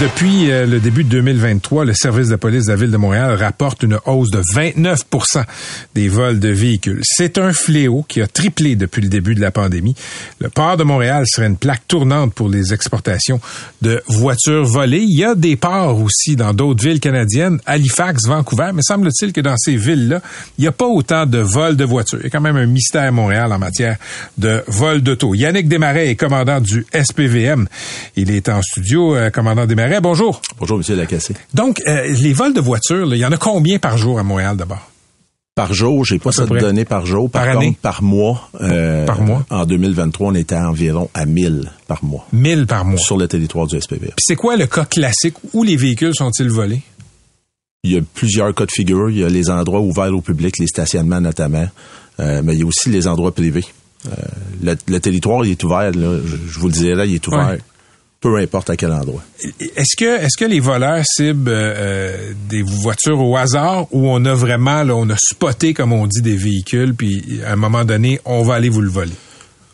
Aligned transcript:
Depuis 0.00 0.50
euh, 0.50 0.66
le 0.66 0.80
début 0.80 1.04
de 1.04 1.08
2023, 1.10 1.84
le 1.84 1.94
service 1.94 2.28
de 2.28 2.34
police 2.34 2.64
de 2.66 2.72
la 2.72 2.76
ville 2.76 2.90
de 2.90 2.96
Montréal 2.96 3.36
rapporte 3.36 3.84
une 3.84 3.96
hausse 4.06 4.28
de 4.32 4.40
29% 4.40 5.44
des 5.94 6.08
vols 6.08 6.40
de 6.40 6.48
véhicules. 6.48 7.00
C'est 7.04 7.38
un 7.38 7.52
fléau 7.52 8.04
qui 8.08 8.20
a 8.20 8.26
triplé 8.26 8.74
depuis 8.74 9.02
le 9.02 9.08
début 9.08 9.36
de 9.36 9.40
la 9.40 9.52
pandémie. 9.52 9.94
Le 10.40 10.48
port 10.48 10.76
de 10.76 10.82
Montréal 10.82 11.22
serait 11.28 11.46
une 11.46 11.56
plaque 11.56 11.86
tournante 11.86 12.34
pour 12.34 12.48
les 12.48 12.74
exportations 12.74 13.40
de 13.82 14.02
voitures 14.08 14.64
volées. 14.64 15.02
Il 15.02 15.16
y 15.16 15.24
a 15.24 15.36
des 15.36 15.54
ports 15.54 16.00
aussi 16.00 16.34
dans 16.34 16.52
d'autres 16.52 16.82
villes 16.82 17.00
canadiennes, 17.00 17.60
Halifax, 17.64 18.26
Vancouver, 18.26 18.70
mais 18.74 18.82
semble-t-il 18.82 19.32
que 19.32 19.40
dans 19.40 19.56
ces 19.56 19.76
villes-là, 19.76 20.20
il 20.58 20.62
n'y 20.62 20.68
a 20.68 20.72
pas 20.72 20.88
autant 20.88 21.24
de 21.24 21.38
vols 21.38 21.76
de 21.76 21.84
voitures. 21.84 22.18
Il 22.18 22.24
y 22.24 22.26
a 22.26 22.30
quand 22.30 22.40
même 22.40 22.56
un 22.56 22.66
mystère 22.66 23.04
à 23.04 23.10
Montréal 23.12 23.52
en 23.52 23.60
matière 23.60 23.96
de 24.38 24.64
vol 24.66 25.02
d'auto. 25.02 25.36
Yannick 25.36 25.68
Desmarais 25.68 26.08
est 26.08 26.16
commandant 26.16 26.60
du 26.60 26.84
SPVM. 26.92 27.68
Il 28.16 28.32
est 28.32 28.48
en 28.48 28.60
studio, 28.60 29.14
euh, 29.14 29.30
commandant 29.30 29.66
Desmarais 29.66 29.83
bonjour. 30.00 30.40
Bonjour, 30.58 30.78
Monsieur 30.78 30.96
Lacassé. 30.96 31.34
Donc, 31.52 31.80
euh, 31.86 32.06
les 32.06 32.32
vols 32.32 32.54
de 32.54 32.60
voitures, 32.60 33.14
il 33.14 33.18
y 33.18 33.26
en 33.26 33.32
a 33.32 33.36
combien 33.36 33.78
par 33.78 33.98
jour 33.98 34.18
à 34.18 34.22
Montréal 34.22 34.56
d'abord? 34.56 34.90
Par 35.54 35.72
jour, 35.72 36.04
j'ai 36.04 36.18
pas 36.18 36.32
cette 36.32 36.48
donnée 36.48 36.84
par 36.84 37.06
jour. 37.06 37.30
Par, 37.30 37.48
année? 37.48 37.76
par 37.80 38.02
mois. 38.02 38.50
Euh, 38.60 39.06
par 39.06 39.20
mois. 39.20 39.46
En 39.50 39.64
2023, 39.66 40.32
on 40.32 40.34
était 40.34 40.56
à 40.56 40.68
environ 40.68 41.08
à 41.14 41.26
1000 41.26 41.70
par 41.86 42.04
mois. 42.04 42.26
1000 42.32 42.66
par 42.66 42.84
mois. 42.84 42.98
Sur 42.98 43.16
le 43.16 43.28
territoire 43.28 43.68
du 43.68 43.80
SPV. 43.80 44.06
Puis 44.06 44.14
c'est 44.18 44.34
quoi 44.34 44.56
le 44.56 44.66
cas 44.66 44.84
classique? 44.84 45.36
Où 45.52 45.62
les 45.62 45.76
véhicules 45.76 46.12
sont-ils 46.12 46.48
volés? 46.48 46.82
Il 47.84 47.92
y 47.92 47.96
a 47.96 48.00
plusieurs 48.14 48.52
cas 48.52 48.66
de 48.66 48.72
figure. 48.72 49.10
Il 49.10 49.18
y 49.18 49.24
a 49.24 49.28
les 49.28 49.48
endroits 49.48 49.80
ouverts 49.80 50.12
au 50.12 50.22
public, 50.22 50.58
les 50.58 50.66
stationnements 50.66 51.20
notamment. 51.20 51.68
Euh, 52.18 52.42
mais 52.42 52.54
il 52.54 52.60
y 52.60 52.62
a 52.64 52.66
aussi 52.66 52.88
les 52.88 53.06
endroits 53.06 53.32
privés. 53.32 53.64
le, 54.60 54.98
territoire, 54.98 55.44
il 55.44 55.52
est 55.52 55.62
ouvert. 55.62 55.92
Là, 55.92 56.18
je, 56.24 56.58
vous 56.58 56.66
le 56.66 56.72
disais 56.72 56.94
là, 56.96 57.06
il 57.06 57.14
est 57.14 57.28
ouvert 57.28 57.58
peu 58.24 58.38
importe 58.38 58.70
à 58.70 58.76
quel 58.76 58.90
endroit. 58.90 59.22
Est-ce 59.76 59.96
que 59.98 60.18
est-ce 60.24 60.38
que 60.38 60.46
les 60.46 60.58
voleurs 60.58 61.04
ciblent 61.04 61.46
euh, 61.46 62.32
des 62.48 62.62
voitures 62.62 63.20
au 63.20 63.36
hasard 63.36 63.86
ou 63.92 64.08
on 64.08 64.24
a 64.24 64.32
vraiment 64.32 64.82
là, 64.82 64.96
on 64.96 65.10
a 65.10 65.16
spoté 65.18 65.74
comme 65.74 65.92
on 65.92 66.06
dit 66.06 66.22
des 66.22 66.34
véhicules 66.34 66.94
puis 66.94 67.22
à 67.46 67.52
un 67.52 67.56
moment 67.56 67.84
donné 67.84 68.20
on 68.24 68.42
va 68.42 68.54
aller 68.54 68.70
vous 68.70 68.80
le 68.80 68.88
voler? 68.88 69.12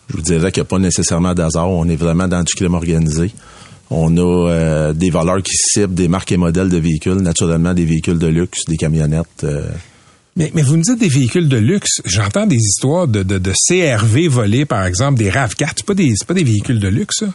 Je 0.09 0.17
vous 0.17 0.23
dirais 0.23 0.51
qu'il 0.51 0.63
n'y 0.63 0.67
a 0.67 0.69
pas 0.69 0.81
nécessairement 0.81 1.33
d'hasard. 1.33 1.71
On 1.71 1.89
est 1.89 1.95
vraiment 1.95 2.27
dans 2.27 2.43
du 2.43 2.53
crime 2.53 2.75
organisé. 2.75 3.31
On 3.89 4.17
a 4.17 4.51
euh, 4.51 4.93
des 4.95 5.11
voleurs 5.11 5.45
qui 5.45 5.55
ciblent 5.55 5.95
des 5.95 6.09
marques 6.09 6.33
et 6.33 6.37
modèles 6.37 6.71
de 6.71 6.79
véhicules, 6.79 7.19
naturellement 7.19 7.73
des 7.73 7.85
véhicules 7.85 8.19
de 8.19 8.27
luxe, 8.27 8.65
des 8.67 8.77
camionnettes. 8.77 9.45
Euh. 9.45 9.69
Mais, 10.35 10.51
mais 10.57 10.63
vous 10.63 10.77
me 10.77 10.83
dites 10.83 10.99
des 10.99 11.09
véhicules 11.09 11.49
de 11.49 11.57
luxe. 11.57 12.03
J'entends 12.05 12.49
des 12.49 12.57
histoires 12.57 13.07
de, 13.07 13.23
de, 13.23 13.39
de, 13.39 13.53
CRV 13.69 14.27
volés, 14.27 14.65
par 14.65 14.87
exemple, 14.87 15.19
des 15.21 15.31
RAV4. 15.31 15.71
C'est 15.77 15.87
pas 15.87 15.95
des, 15.95 16.15
pas 16.27 16.35
des 16.35 16.43
véhicules 16.43 16.81
de 16.81 16.89
luxe, 16.89 17.19
ça? 17.21 17.27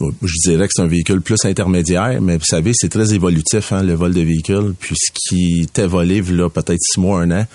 Je 0.00 0.50
dirais 0.50 0.66
que 0.66 0.72
c'est 0.74 0.82
un 0.82 0.86
véhicule 0.86 1.20
plus 1.20 1.44
intermédiaire, 1.44 2.20
mais 2.20 2.36
vous 2.36 2.44
savez, 2.44 2.72
c'est 2.74 2.88
très 2.88 3.14
évolutif, 3.14 3.72
hein, 3.72 3.82
le 3.82 3.94
vol 3.94 4.12
de 4.12 4.20
véhicule. 4.20 4.74
Puis 4.78 4.96
ce 4.96 5.10
qui 5.12 5.62
était 5.62 5.86
volé, 5.86 6.20
là, 6.22 6.48
peut-être 6.48 6.80
six 6.80 7.00
mois, 7.00 7.20
un 7.20 7.30
an, 7.30 7.46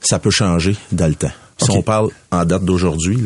ça 0.00 0.18
peut 0.18 0.30
changer 0.30 0.76
dans 0.90 1.08
le 1.08 1.14
temps. 1.14 1.32
Si 1.62 1.70
on 1.70 1.82
parle 1.82 2.08
en 2.30 2.44
date 2.44 2.64
d'aujourd'hui, 2.64 3.18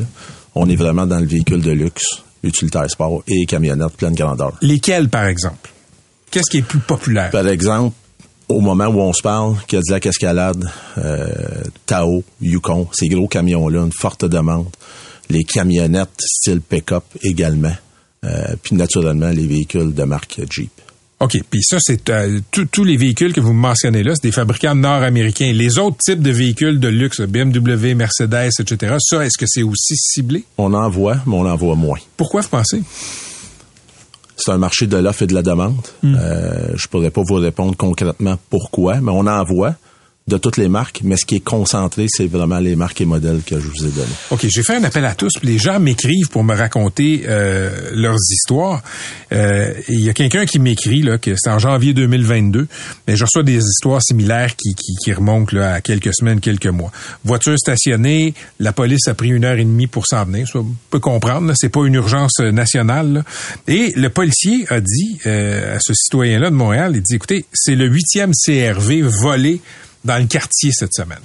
on 0.54 0.68
est 0.68 0.76
vraiment 0.76 1.06
dans 1.06 1.18
le 1.18 1.26
véhicule 1.26 1.62
de 1.62 1.70
luxe, 1.70 2.22
utilitaire 2.42 2.90
sport 2.90 3.22
et 3.26 3.46
camionnette 3.46 3.96
pleine 3.96 4.14
grandeur. 4.14 4.52
Lesquels, 4.60 5.08
par 5.08 5.26
exemple? 5.26 5.70
Qu'est-ce 6.30 6.50
qui 6.50 6.58
est 6.58 6.62
plus 6.62 6.80
populaire? 6.80 7.30
Par 7.30 7.46
exemple, 7.48 7.94
au 8.48 8.60
moment 8.60 8.86
où 8.86 9.00
on 9.00 9.12
se 9.12 9.22
parle, 9.22 9.56
Cadillac 9.66 10.06
Escalade, 10.06 10.70
euh, 10.98 11.26
Tao, 11.86 12.22
Yukon, 12.40 12.88
ces 12.92 13.08
gros 13.08 13.28
camions-là, 13.28 13.80
une 13.80 13.92
forte 13.92 14.24
demande. 14.24 14.66
Les 15.28 15.44
camionnettes 15.44 16.20
style 16.20 16.60
pick-up 16.60 17.04
également. 17.22 17.74
Euh, 18.24 18.56
puis 18.62 18.74
naturellement 18.74 19.28
les 19.28 19.46
véhicules 19.46 19.94
de 19.94 20.02
marque 20.04 20.40
Jeep. 20.50 20.70
OK. 21.20 21.38
Puis 21.48 21.62
ça, 21.62 21.78
c'est 21.80 22.10
euh, 22.10 22.40
tous 22.50 22.84
les 22.84 22.96
véhicules 22.96 23.32
que 23.32 23.40
vous 23.40 23.54
mentionnez 23.54 24.02
là, 24.02 24.12
c'est 24.14 24.28
des 24.28 24.32
fabricants 24.32 24.74
nord-américains. 24.74 25.50
Les 25.52 25.78
autres 25.78 25.96
types 25.98 26.20
de 26.20 26.30
véhicules 26.30 26.78
de 26.78 26.88
luxe, 26.88 27.20
BMW, 27.22 27.94
Mercedes, 27.94 28.50
etc., 28.58 28.96
ça, 28.98 29.24
est-ce 29.24 29.38
que 29.38 29.46
c'est 29.48 29.62
aussi 29.62 29.96
ciblé? 29.96 30.44
On 30.58 30.74
en 30.74 30.90
voit, 30.90 31.16
mais 31.26 31.34
on 31.34 31.46
en 31.46 31.56
voit 31.56 31.74
moins. 31.74 31.98
Pourquoi 32.18 32.42
vous 32.42 32.48
pensez? 32.48 32.82
C'est 34.36 34.50
un 34.50 34.58
marché 34.58 34.86
de 34.86 34.98
l'offre 34.98 35.22
et 35.22 35.26
de 35.26 35.32
la 35.32 35.40
demande. 35.40 35.80
Hmm. 36.02 36.16
Euh, 36.18 36.76
je 36.76 36.86
pourrais 36.88 37.10
pas 37.10 37.22
vous 37.26 37.36
répondre 37.36 37.74
concrètement 37.76 38.38
pourquoi, 38.50 39.00
mais 39.00 39.12
on 39.12 39.26
en 39.26 39.42
voit 39.44 39.76
de 40.28 40.38
toutes 40.38 40.56
les 40.56 40.68
marques, 40.68 41.02
mais 41.04 41.16
ce 41.16 41.24
qui 41.24 41.36
est 41.36 41.44
concentré, 41.44 42.06
c'est 42.08 42.26
vraiment 42.26 42.58
les 42.58 42.74
marques 42.74 43.00
et 43.00 43.04
modèles 43.04 43.42
que 43.46 43.60
je 43.60 43.68
vous 43.68 43.86
ai 43.86 43.90
donnés. 43.90 44.08
OK, 44.30 44.44
j'ai 44.48 44.62
fait 44.64 44.74
un 44.74 44.82
appel 44.82 45.04
à 45.04 45.14
tous, 45.14 45.30
les 45.44 45.56
gens 45.56 45.78
m'écrivent 45.78 46.28
pour 46.30 46.42
me 46.42 46.52
raconter 46.52 47.22
euh, 47.28 47.90
leurs 47.92 48.18
histoires. 48.32 48.82
Euh, 49.32 49.72
il 49.88 50.00
y 50.00 50.08
a 50.08 50.14
quelqu'un 50.14 50.44
qui 50.44 50.58
m'écrit, 50.58 51.02
là, 51.02 51.18
que 51.18 51.34
c'est 51.36 51.50
en 51.50 51.60
janvier 51.60 51.94
2022, 51.94 52.66
mais 53.06 53.14
je 53.14 53.24
reçois 53.24 53.44
des 53.44 53.58
histoires 53.58 54.02
similaires 54.02 54.56
qui, 54.56 54.74
qui, 54.74 54.96
qui 54.96 55.12
remontent 55.12 55.56
là, 55.56 55.74
à 55.74 55.80
quelques 55.80 56.12
semaines, 56.12 56.40
quelques 56.40 56.66
mois. 56.66 56.90
Voiture 57.24 57.56
stationnée, 57.56 58.34
la 58.58 58.72
police 58.72 59.06
a 59.06 59.14
pris 59.14 59.28
une 59.28 59.44
heure 59.44 59.58
et 59.58 59.64
demie 59.64 59.86
pour 59.86 60.08
s'en 60.08 60.24
venir. 60.24 60.48
Ça, 60.48 60.58
on 60.58 60.74
peut 60.90 60.98
comprendre, 60.98 61.52
c'est 61.54 61.68
pas 61.68 61.86
une 61.86 61.94
urgence 61.94 62.40
nationale. 62.40 63.24
Et 63.68 63.92
le 63.94 64.10
policier 64.10 64.66
a 64.70 64.80
dit 64.80 65.20
euh, 65.26 65.76
à 65.76 65.78
ce 65.80 65.94
citoyen-là 65.94 66.50
de 66.50 66.56
Montréal, 66.56 66.92
il 66.96 67.02
dit, 67.02 67.14
écoutez, 67.14 67.44
c'est 67.52 67.76
le 67.76 67.86
huitième 67.86 68.32
CRV 68.32 69.02
volé 69.02 69.60
dans 70.06 70.18
le 70.18 70.26
quartier 70.26 70.70
cette 70.72 70.94
semaine. 70.94 71.20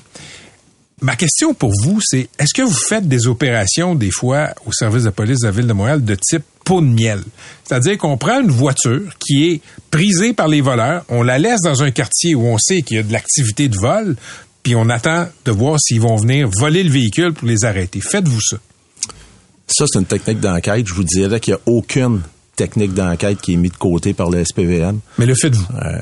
Ma 1.02 1.16
question 1.16 1.56
pour 1.56 1.72
vous, 1.82 2.00
c'est 2.00 2.30
est-ce 2.38 2.54
que 2.54 2.62
vous 2.62 2.78
faites 2.78 3.08
des 3.08 3.26
opérations 3.26 3.96
des 3.96 4.12
fois 4.12 4.50
au 4.68 4.72
service 4.72 5.04
de 5.04 5.10
police 5.10 5.40
de 5.40 5.48
la 5.48 5.52
ville 5.52 5.66
de 5.66 5.74
Montréal 5.74 6.06
de 6.06 6.16
type 6.16 6.44
pot 6.64 6.80
de 6.82 6.86
miel? 6.86 7.24
C'est-à-dire 7.64 7.98
qu'on 7.98 8.18
prend 8.18 8.42
une 8.42 8.52
voiture 8.52 9.18
qui 9.18 9.50
est 9.50 9.62
prisée 9.90 10.34
par 10.34 10.48
les 10.48 10.62
voleurs, 10.62 11.04
on 11.10 11.24
la 11.24 11.40
laisse 11.40 11.62
dans 11.62 11.82
un 11.82 11.90
quartier 11.90 12.36
où 12.36 12.46
on 12.46 12.60
sait 12.60 12.84
qu'il 12.84 12.98
y 12.98 13.00
a 13.00 13.04
de 13.04 13.12
l'activité 13.12 13.68
de 13.68 13.78
vol, 13.78 14.16
puis 14.62 14.76
on 14.76 14.90
attend 14.90 15.28
de 15.46 15.52
voir 15.52 15.80
s'ils 15.80 16.02
vont 16.02 16.18
venir 16.18 16.48
voler 16.48 16.84
le 16.84 16.92
véhicule 16.92 17.34
pour 17.34 17.48
les 17.48 17.66
arrêter. 17.66 18.00
Faites-vous 18.00 18.42
ça? 18.42 18.58
Ça, 19.68 19.86
c'est 19.88 20.00
une 20.00 20.06
technique 20.06 20.40
d'enquête. 20.40 20.86
Je 20.86 20.94
vous 20.94 21.04
dirais 21.04 21.40
qu'il 21.40 21.54
n'y 21.54 21.60
a 21.60 21.62
aucune 21.66 22.22
technique 22.56 22.94
d'enquête 22.94 23.42
qui 23.42 23.54
est 23.54 23.58
mise 23.58 23.72
de 23.72 23.78
côté 23.78 24.14
par 24.14 24.30
le 24.30 24.44
SPVM. 24.46 25.00
Mais 25.18 25.26
le 25.26 25.34
faites-vous? 25.34 25.66
Euh, 25.82 26.02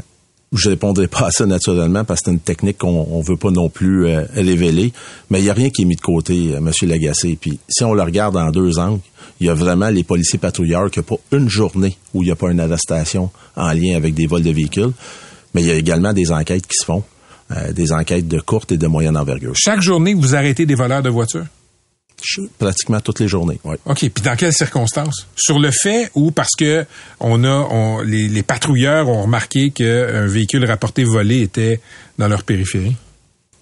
je 0.52 0.70
répondrai 0.70 1.08
pas 1.08 1.28
à 1.28 1.32
ça 1.32 1.46
naturellement 1.46 2.04
parce 2.04 2.22
que 2.22 2.26
c'est 2.26 2.32
une 2.32 2.40
technique 2.40 2.80
qu'on 2.80 3.08
on 3.12 3.22
veut 3.22 3.38
pas 3.38 3.52
non 3.52 3.70
plus 3.70 4.08
euh, 4.08 4.24
révéler. 4.34 4.94
Mais 5.30 5.40
il 5.40 5.46
y 5.46 5.50
a 5.50 5.54
rien 5.54 5.70
qui 5.70 5.84
est 5.84 5.86
mis 5.86 5.96
de 5.96 6.02
côté, 6.02 6.56
euh, 6.56 6.62
Monsieur 6.62 6.88
Lagacé. 6.88 7.38
Puis 7.40 7.60
si 7.70 7.84
on 7.84 7.94
le 7.94 8.02
regarde 8.02 8.36
en 8.36 8.50
deux 8.50 8.80
angles, 8.80 9.02
il 9.40 9.48
y 9.48 9.50
a 9.50 9.54
vraiment 9.54 9.90
les 9.90 10.04
policiers 10.04 10.40
patrouilleurs 10.40 10.90
qui 10.90 11.00
n'ont 11.00 11.04
pas 11.04 11.18
une 11.32 11.50
journée 11.50 11.98
où 12.14 12.24
il 12.24 12.26
n'y 12.26 12.32
a 12.32 12.36
pas 12.36 12.52
une 12.52 12.60
arrestation 12.60 13.30
en 13.56 13.72
lien 13.74 13.96
avec 13.96 14.16
des 14.16 14.26
vols 14.26 14.44
de 14.44 14.52
véhicules. 14.52 14.92
Mais 15.54 15.62
il 15.62 15.68
y 15.68 15.72
a 15.72 15.76
également 15.76 16.14
des 16.14 16.32
enquêtes 16.32 16.66
qui 16.66 16.78
se 16.80 16.86
font, 16.86 17.04
euh, 17.52 17.72
des 17.72 17.92
enquêtes 17.92 18.28
de 18.28 18.40
courte 18.40 18.72
et 18.72 18.78
de 18.78 18.88
moyenne 18.88 19.18
envergure. 19.18 19.54
Chaque 19.56 19.81
journée, 19.81 20.13
vous 20.13 20.36
arrêtez 20.36 20.66
des 20.66 20.75
voleurs 20.75 21.04
de 21.04 21.10
voitures? 21.10 21.45
Pratiquement 22.57 23.00
toutes 23.00 23.19
les 23.19 23.27
journées. 23.27 23.60
OK. 23.63 23.77
Puis 23.86 24.24
dans 24.24 24.36
quelles 24.36 24.54
circonstances? 24.54 25.27
Sur 25.36 25.60
le 25.60 25.71
fait 25.71 26.10
ou 26.16 26.31
parce 26.31 26.56
que 26.57 26.86
on 27.19 27.44
a 27.44 28.04
les, 28.04 28.44
patrouilleurs 28.44 29.07
ont 29.10 29.24
remarqué 29.24 29.71
qu'un 29.71 30.27
véhicule 30.27 30.66
rapporté 30.66 31.04
volé 31.04 31.42
était 31.42 31.80
dans 32.18 32.27
leur 32.27 32.44
périphérie? 32.44 32.95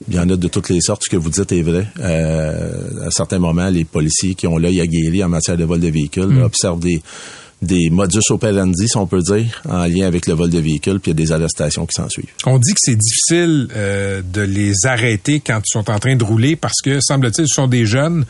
Il 0.07 0.13
y 0.13 0.19
en 0.19 0.30
a 0.30 0.36
de 0.36 0.48
toutes 0.48 0.69
les 0.69 0.81
sortes. 0.81 1.04
Ce 1.06 1.09
que 1.09 1.18
vous 1.18 1.30
dites 1.30 1.51
est 1.51 1.63
vrai. 1.63 1.88
Euh, 2.00 3.07
à 3.07 3.12
certains 3.12 3.39
moments, 3.39 3.69
les 3.69 3.83
policiers 3.83 4.36
qui 4.36 4.45
ont 4.45 4.57
l'œil 4.57 4.80
aguerri 4.80 5.24
en 5.24 5.30
matière 5.30 5.57
de 5.57 5.63
vol 5.63 5.80
de 5.80 5.89
véhicules 5.89 6.27
hmm. 6.27 6.44
observent 6.44 6.80
des 6.80 7.01
des 7.62 7.89
modus 7.89 8.19
operandi, 8.30 8.88
si 8.88 8.98
on 8.98 9.07
peut 9.07 9.21
dire, 9.21 9.62
en 9.68 9.86
lien 9.86 10.06
avec 10.06 10.27
le 10.27 10.36
vol 10.36 10.50
de 10.50 10.59
véhicules, 10.59 11.00
puis 11.00 11.12
il 11.12 11.19
y 11.19 11.24
a 11.24 11.25
des 11.25 11.31
arrestations 11.31 11.86
qui 11.88 11.94
s'en 12.00 12.07
suivent. 12.07 12.30
On 12.45 12.59
dit 12.59 12.74
que 12.74 12.80
c'est 12.80 12.95
difficile 12.95 13.68
euh, 13.75 14.21
de 14.21 14.42
les 14.42 14.74
arrêter 14.86 15.39
quand 15.39 15.59
ils 15.59 15.71
sont 15.71 15.89
en 15.89 15.98
train 15.98 16.15
de 16.15 16.24
rouler 16.24 16.56
parce 16.56 16.81
que, 16.83 17.00
semble-t-il, 17.01 17.48
ce 17.48 17.56
sont 17.56 17.68
des 17.68 17.86
jeunes, 17.86 18.25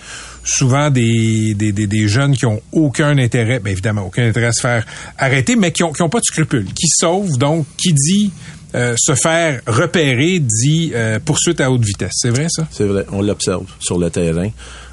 souvent 0.45 0.89
des, 0.89 1.53
des, 1.56 1.74
des, 1.74 2.07
jeunes 2.07 2.38
qui 2.38 2.45
ont 2.45 2.62
aucun 2.71 3.18
intérêt, 3.18 3.59
bien 3.59 3.74
évidemment, 3.74 4.03
aucun 4.03 4.27
intérêt 4.27 4.47
à 4.47 4.53
se 4.53 4.62
faire 4.62 4.85
arrêter, 5.18 5.57
mais 5.57 5.71
qui 5.71 5.83
ont, 5.83 5.91
qui 5.91 6.01
ont 6.03 6.09
pas 6.09 6.19
de 6.19 6.25
scrupules, 6.25 6.68
qui 6.74 6.88
sauvent, 6.88 7.38
donc, 7.38 7.65
qui 7.77 7.94
dit 7.94 8.31
euh, 8.75 8.95
se 8.97 9.15
faire 9.15 9.62
repérer 9.65 10.39
dit 10.39 10.91
euh, 10.94 11.19
poursuite 11.24 11.62
à 11.62 11.71
haute 11.71 11.83
vitesse. 11.83 12.12
C'est 12.15 12.29
vrai 12.29 12.47
ça? 12.50 12.68
C'est 12.71 12.85
vrai, 12.85 13.06
on 13.12 13.21
l'observe 13.21 13.65
sur 13.79 13.97
le 13.97 14.09
terrain. 14.09 14.50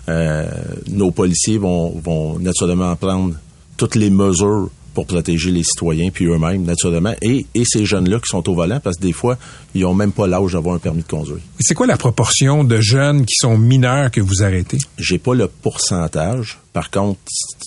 Euh, 0.09 0.47
nos 0.89 1.11
policiers 1.11 1.59
vont, 1.59 1.91
vont 1.99 2.39
naturellement 2.39 2.95
prendre 2.97 3.35
toutes 3.77 3.95
les 3.95 4.11
mesures 4.11 4.71
pour 4.95 5.07
protéger 5.07 5.51
les 5.51 5.65
citoyens 5.65 6.11
puis 6.11 6.27
eux-mêmes 6.27 6.63
naturellement 6.63 7.15
et, 7.21 7.47
et 7.57 7.65
ces 7.65 7.85
jeunes-là 7.85 8.19
qui 8.21 8.29
sont 8.29 8.49
au 8.49 8.55
volant 8.55 8.79
parce 8.79 8.97
que 8.97 9.03
des 9.03 9.13
fois 9.13 9.37
ils 9.75 9.85
ont 9.85 9.95
même 9.95 10.13
pas 10.13 10.29
l'âge 10.29 10.53
d'avoir 10.53 10.77
un 10.77 10.79
permis 10.79 11.03
de 11.03 11.09
conduire. 11.09 11.39
C'est 11.59 11.75
quoi 11.75 11.89
la 11.89 11.97
proportion 11.97 12.63
de 12.63 12.81
jeunes 12.81 13.25
qui 13.27 13.35
sont 13.35 13.59
mineurs 13.59 14.13
que 14.13 14.21
vous 14.21 14.45
arrêtez? 14.45 14.79
J'ai 14.97 15.19
pas 15.19 15.35
le 15.35 15.49
pourcentage. 15.49 16.59
Par 16.73 16.91
contre, 16.93 17.19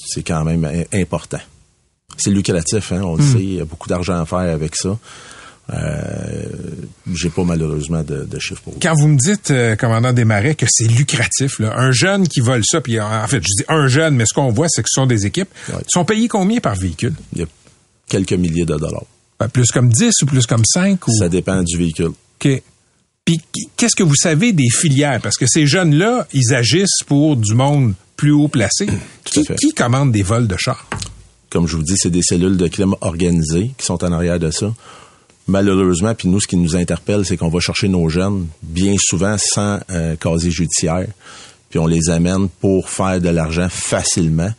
c'est 0.05 0.23
quand 0.23 0.45
même 0.45 0.63
im- 0.63 0.85
important. 0.93 1.39
C'est 2.17 2.29
lucratif, 2.31 2.93
hein, 2.93 3.01
on 3.03 3.17
le 3.17 3.23
sait. 3.23 3.39
Il 3.39 3.53
y 3.55 3.59
a 3.61 3.65
beaucoup 3.65 3.89
d'argent 3.89 4.19
à 4.21 4.25
faire 4.25 4.39
avec 4.39 4.75
ça. 4.77 4.97
Euh, 5.73 6.45
J'ai 7.13 7.29
pas 7.29 7.43
malheureusement 7.43 8.03
de, 8.03 8.23
de 8.23 8.39
chiffres 8.39 8.61
pour 8.61 8.73
vous. 8.73 8.79
Quand 8.81 8.93
vous 8.97 9.07
me 9.07 9.17
dites, 9.17 9.51
euh, 9.51 9.75
commandant 9.75 10.13
Desmarais, 10.13 10.55
que 10.55 10.65
c'est 10.69 10.87
lucratif, 10.87 11.59
là, 11.59 11.73
un 11.77 11.91
jeune 11.91 12.27
qui 12.27 12.39
vole 12.39 12.63
ça, 12.65 12.79
puis 12.81 12.99
en 12.99 13.27
fait, 13.27 13.37
je 13.41 13.47
dis 13.57 13.63
un 13.67 13.87
jeune, 13.87 14.15
mais 14.15 14.25
ce 14.25 14.33
qu'on 14.33 14.49
voit, 14.51 14.67
c'est 14.69 14.81
que 14.81 14.89
ce 14.89 15.01
sont 15.01 15.07
des 15.07 15.25
équipes, 15.25 15.49
Ouais. 15.69 15.75
sont 15.87 16.05
payés 16.05 16.27
combien 16.27 16.59
par 16.59 16.75
véhicule? 16.75 17.13
Il 17.33 17.39
y 17.39 17.43
a 17.43 17.47
quelques 18.07 18.33
milliers 18.33 18.65
de 18.65 18.75
dollars. 18.75 19.03
Ben, 19.39 19.47
plus 19.49 19.69
comme 19.71 19.89
10 19.89 20.13
ou 20.21 20.25
plus 20.25 20.45
comme 20.45 20.63
5? 20.65 21.05
Ou... 21.07 21.11
Ça 21.19 21.29
dépend 21.29 21.61
du 21.61 21.77
véhicule. 21.77 22.07
OK. 22.43 22.63
Puis 23.25 23.41
qu'est-ce 23.75 23.95
que 23.95 24.03
vous 24.03 24.15
savez 24.15 24.53
des 24.53 24.69
filières? 24.69 25.19
Parce 25.21 25.35
que 25.37 25.45
ces 25.47 25.67
jeunes-là, 25.67 26.27
ils 26.33 26.53
agissent 26.55 27.03
pour 27.05 27.35
du 27.35 27.53
monde 27.53 27.93
plus 28.15 28.31
haut 28.31 28.47
placé. 28.47 28.87
Qui, 29.25 29.43
qui 29.43 29.73
commande 29.73 30.11
des 30.13 30.23
vols 30.23 30.47
de 30.47 30.55
chars? 30.57 30.87
Comme 31.49 31.67
je 31.67 31.75
vous 31.75 31.83
dis, 31.83 31.95
c'est 31.97 32.09
des 32.09 32.21
cellules 32.23 32.55
de 32.57 32.67
crime 32.67 32.95
organisées 33.01 33.71
qui 33.77 33.85
sont 33.85 34.01
en 34.03 34.11
arrière 34.13 34.39
de 34.39 34.49
ça. 34.49 34.73
Malheureusement, 35.47 36.13
puis 36.13 36.27
nous, 36.27 36.41
ce 36.41 36.47
qui 36.47 36.57
nous 36.57 36.75
interpelle, 36.75 37.25
c'est 37.25 37.37
qu'on 37.37 37.49
va 37.49 37.59
chercher 37.59 37.87
nos 37.87 38.09
jeunes, 38.09 38.47
bien 38.61 38.95
souvent 38.99 39.37
sans 39.37 39.79
euh, 39.89 40.15
casier 40.17 40.51
judiciaire, 40.51 41.07
puis 41.69 41.79
on 41.79 41.87
les 41.87 42.09
amène 42.09 42.49
pour 42.49 42.89
faire 42.89 43.21
de 43.21 43.29
l'argent 43.29 43.69
facilement. 43.69 44.51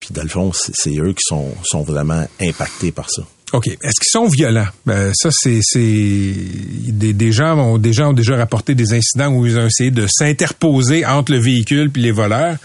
Puis 0.00 0.10
dans 0.12 0.22
le 0.22 0.28
fond, 0.28 0.52
c'est 0.52 0.98
eux 0.98 1.12
qui 1.12 1.22
sont, 1.22 1.52
sont 1.62 1.82
vraiment 1.82 2.26
impactés 2.40 2.90
par 2.90 3.08
ça. 3.10 3.22
OK. 3.52 3.66
Est-ce 3.66 4.00
qu'ils 4.00 4.10
sont 4.10 4.26
violents? 4.26 4.66
Ben, 4.86 5.12
ça, 5.14 5.30
c'est, 5.32 5.60
c'est, 5.62 6.34
des, 6.88 7.12
des 7.12 7.32
gens 7.32 7.58
ont, 7.58 7.78
des 7.78 7.92
gens 7.92 8.10
ont 8.10 8.14
déjà 8.14 8.36
rapporté 8.36 8.74
des 8.74 8.92
incidents 8.92 9.28
où 9.32 9.46
ils 9.46 9.58
ont 9.58 9.66
essayé 9.66 9.90
de 9.90 10.06
s'interposer 10.08 11.04
entre 11.04 11.32
le 11.32 11.38
véhicule 11.38 11.90
puis 11.90 12.02
les 12.02 12.12
voleurs, 12.12 12.56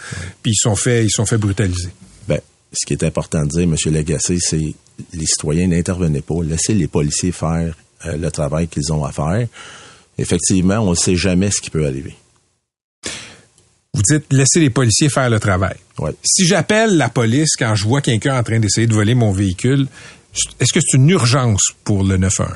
puis 0.43 0.51
ils 0.53 0.59
sont 0.61 0.75
fait, 0.75 1.03
ils 1.05 1.11
sont 1.11 1.25
fait 1.25 1.37
brutaliser. 1.37 1.89
Ben, 2.27 2.39
ce 2.71 2.85
qui 2.85 2.93
est 2.93 3.03
important 3.03 3.43
de 3.43 3.49
dire, 3.49 3.63
M. 3.63 3.75
Lagacé, 3.93 4.37
c'est 4.39 4.73
les 5.13 5.25
citoyens 5.25 5.67
n'intervenaient 5.67 6.21
pas. 6.21 6.43
Laissez 6.43 6.73
les 6.73 6.87
policiers 6.87 7.31
faire 7.31 7.73
euh, 8.05 8.17
le 8.17 8.31
travail 8.31 8.67
qu'ils 8.67 8.91
ont 8.93 9.03
à 9.03 9.11
faire. 9.11 9.47
Effectivement, 10.17 10.79
on 10.79 10.91
ne 10.91 10.95
sait 10.95 11.15
jamais 11.15 11.51
ce 11.51 11.61
qui 11.61 11.69
peut 11.69 11.85
arriver. 11.85 12.15
Vous 13.93 14.01
dites, 14.01 14.25
laissez 14.31 14.59
les 14.59 14.69
policiers 14.69 15.09
faire 15.09 15.29
le 15.29 15.39
travail. 15.39 15.75
Ouais. 15.99 16.11
Si 16.23 16.45
j'appelle 16.45 16.97
la 16.97 17.09
police 17.09 17.55
quand 17.57 17.75
je 17.75 17.85
vois 17.85 18.01
quelqu'un 18.01 18.37
en 18.37 18.43
train 18.43 18.59
d'essayer 18.59 18.87
de 18.87 18.93
voler 18.93 19.15
mon 19.15 19.31
véhicule, 19.31 19.87
est-ce 20.59 20.73
que 20.73 20.79
c'est 20.81 20.97
une 20.97 21.09
urgence 21.09 21.71
pour 21.85 22.03
le 22.03 22.17
911? 22.17 22.51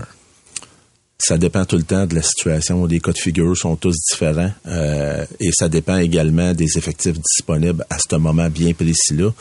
Ça 1.17 1.37
dépend 1.37 1.65
tout 1.65 1.77
le 1.77 1.83
temps 1.83 2.05
de 2.05 2.15
la 2.15 2.21
situation. 2.21 2.85
Les 2.85 2.99
cas 2.99 3.11
de 3.11 3.17
figure 3.17 3.55
sont 3.55 3.75
tous 3.75 3.95
différents. 4.11 4.51
euh, 4.67 5.25
et 5.39 5.51
ça 5.53 5.67
dépend 5.67 5.97
également 5.97 6.53
des 6.53 6.77
effectifs 6.77 7.17
disponibles 7.19 7.85
à 7.89 7.97
ce 7.99 8.15
moment 8.15 8.49
bien 8.49 8.73
précis-là. 8.73 9.31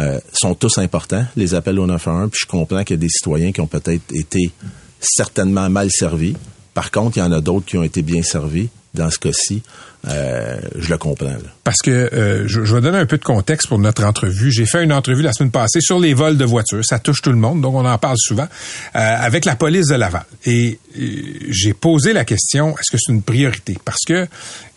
Euh, 0.00 0.18
sont 0.32 0.54
tous 0.54 0.78
importants, 0.78 1.26
les 1.36 1.54
appels 1.54 1.78
au 1.78 1.86
911. 1.86 2.30
Puis 2.30 2.40
je 2.44 2.46
comprends 2.46 2.84
qu'il 2.84 2.96
y 2.96 2.98
a 2.98 3.00
des 3.00 3.08
citoyens 3.08 3.52
qui 3.52 3.60
ont 3.60 3.66
peut-être 3.66 4.02
été 4.14 4.50
certainement 4.98 5.68
mal 5.68 5.90
servis. 5.90 6.36
Par 6.72 6.90
contre, 6.90 7.18
il 7.18 7.20
y 7.20 7.22
en 7.22 7.32
a 7.32 7.40
d'autres 7.40 7.66
qui 7.66 7.76
ont 7.76 7.82
été 7.82 8.02
bien 8.02 8.22
servis. 8.22 8.68
Dans 8.92 9.08
ce 9.08 9.20
cas-ci, 9.20 9.62
euh, 10.08 10.58
je 10.76 10.90
le 10.90 10.98
comprends. 10.98 11.36
Parce 11.62 11.78
que 11.78 11.90
euh, 11.90 12.48
je, 12.48 12.60
vais 12.60 12.80
donner 12.80 12.98
un 12.98 13.06
peu 13.06 13.18
de 13.18 13.22
contexte 13.22 13.68
pour 13.68 13.78
notre 13.78 14.02
entrevue. 14.02 14.50
J'ai 14.50 14.66
fait 14.66 14.82
une 14.82 14.92
entrevue 14.92 15.22
la 15.22 15.32
semaine 15.32 15.52
passée 15.52 15.80
sur 15.80 16.00
les 16.00 16.12
vols 16.12 16.36
de 16.36 16.44
voitures. 16.44 16.84
Ça 16.84 16.98
touche 16.98 17.22
tout 17.22 17.30
le 17.30 17.36
monde, 17.36 17.60
donc 17.60 17.74
on 17.76 17.86
en 17.86 17.98
parle 17.98 18.16
souvent, 18.18 18.48
avec 18.94 19.44
la 19.44 19.54
police 19.54 19.86
de 19.86 19.94
Laval. 19.94 20.24
Et 20.44 20.80
j'ai 21.50 21.72
posé 21.72 22.12
la 22.12 22.24
question, 22.24 22.70
est-ce 22.78 22.90
que 22.90 22.98
c'est 22.98 23.12
une 23.12 23.22
priorité? 23.22 23.78
Parce 23.84 24.02
que 24.04 24.26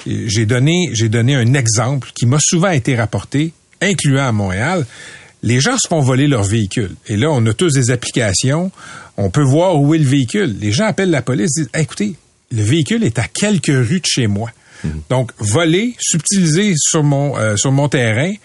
j'ai 0.06 0.46
donné, 0.46 0.92
j'ai 0.94 1.10
donné 1.10 1.34
un 1.36 1.56
exemple 1.56 2.12
qui 2.14 2.28
m'a 2.28 2.38
souvent 2.40 2.70
été 2.70 2.96
rapporté, 2.96 3.52
incluant 3.84 4.28
à 4.28 4.32
Montréal. 4.32 4.86
Les 5.42 5.60
gens 5.60 5.78
se 5.78 5.88
font 5.88 6.00
voler 6.00 6.28
leur 6.28 6.44
véhicule. 6.44 6.92
Et 7.08 7.18
là, 7.18 7.30
on 7.30 7.46
a 7.46 7.54
tous 7.54 7.74
des 7.74 7.92
applications. 7.92 8.72
On 9.18 9.30
peut 9.30 9.44
voir 9.44 9.80
où 9.80 9.94
est 9.94 9.98
le 9.98 10.06
véhicule. 10.06 10.56
Les 10.60 10.72
gens 10.72 10.86
appellent 10.86 11.12
la 11.12 11.22
police, 11.22 11.52
disent, 11.56 11.70
écoutez, 11.74 12.16
le 12.52 12.64
véhicule 12.64 13.04
est 13.04 13.20
à 13.20 13.28
quelques 13.28 13.68
rues 13.68 14.00
de 14.00 14.06
chez 14.06 14.28
moi. 14.28 14.50
Donc, 15.10 15.32
voler, 15.38 15.96
subtiliser 16.00 16.74
sur 16.78 17.04
mon, 17.04 17.38
euh, 17.38 17.56
sur 17.56 17.72
mon 17.72 17.88
terrain, 17.88 18.32
il 18.32 18.38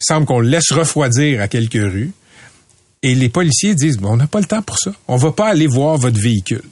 semble 0.00 0.26
qu'on 0.26 0.40
le 0.40 0.48
laisse 0.48 0.72
refroidir 0.72 1.40
à 1.40 1.48
quelques 1.48 1.74
rues. 1.74 2.12
Et 3.02 3.14
les 3.14 3.28
policiers 3.28 3.74
disent, 3.74 3.98
Bon, 3.98 4.12
on 4.12 4.16
n'a 4.16 4.26
pas 4.26 4.40
le 4.40 4.46
temps 4.46 4.62
pour 4.62 4.78
ça. 4.78 4.92
On 5.08 5.16
va 5.16 5.32
pas 5.32 5.48
aller 5.48 5.66
voir 5.66 5.96
votre 5.96 6.18
véhicule. 6.18 6.62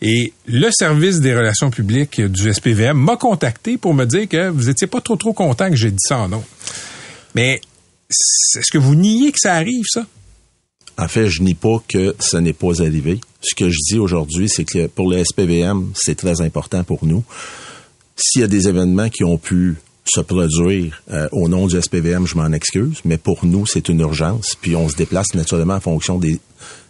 Et 0.00 0.32
le 0.46 0.70
service 0.70 1.20
des 1.20 1.34
relations 1.34 1.70
publiques 1.70 2.20
du 2.20 2.52
SPVM 2.52 2.96
m'a 2.96 3.16
contacté 3.16 3.78
pour 3.78 3.94
me 3.94 4.04
dire 4.04 4.28
que 4.28 4.48
vous 4.48 4.68
étiez 4.68 4.86
pas 4.86 5.00
trop 5.00 5.16
trop 5.16 5.32
content 5.32 5.68
que 5.70 5.76
j'ai 5.76 5.90
dit 5.90 5.96
ça 6.00 6.18
en 6.18 6.28
nom. 6.28 6.44
Mais 7.38 7.60
est-ce 8.10 8.72
que 8.72 8.78
vous 8.78 8.96
niez 8.96 9.30
que 9.30 9.38
ça 9.38 9.54
arrive, 9.54 9.84
ça? 9.86 10.04
En 10.98 11.06
fait, 11.06 11.28
je 11.28 11.40
nie 11.40 11.54
pas 11.54 11.80
que 11.86 12.16
ce 12.18 12.36
n'est 12.36 12.52
pas 12.52 12.82
arrivé. 12.82 13.20
Ce 13.40 13.54
que 13.54 13.70
je 13.70 13.76
dis 13.92 13.98
aujourd'hui, 14.00 14.48
c'est 14.48 14.64
que 14.64 14.88
pour 14.88 15.08
le 15.08 15.22
SPVM, 15.24 15.92
c'est 15.94 16.16
très 16.16 16.40
important 16.40 16.82
pour 16.82 17.06
nous. 17.06 17.22
S'il 18.16 18.40
y 18.40 18.44
a 18.44 18.48
des 18.48 18.66
événements 18.66 19.08
qui 19.08 19.22
ont 19.22 19.38
pu 19.38 19.76
se 20.04 20.20
produire 20.20 21.00
euh, 21.12 21.28
au 21.30 21.48
nom 21.48 21.68
du 21.68 21.80
SPVM, 21.80 22.26
je 22.26 22.34
m'en 22.34 22.50
excuse, 22.52 22.98
mais 23.04 23.18
pour 23.18 23.46
nous, 23.46 23.66
c'est 23.66 23.88
une 23.88 24.00
urgence. 24.00 24.56
Puis 24.60 24.74
on 24.74 24.88
se 24.88 24.96
déplace 24.96 25.32
naturellement 25.34 25.74
en 25.74 25.80
fonction 25.80 26.18
des, 26.18 26.40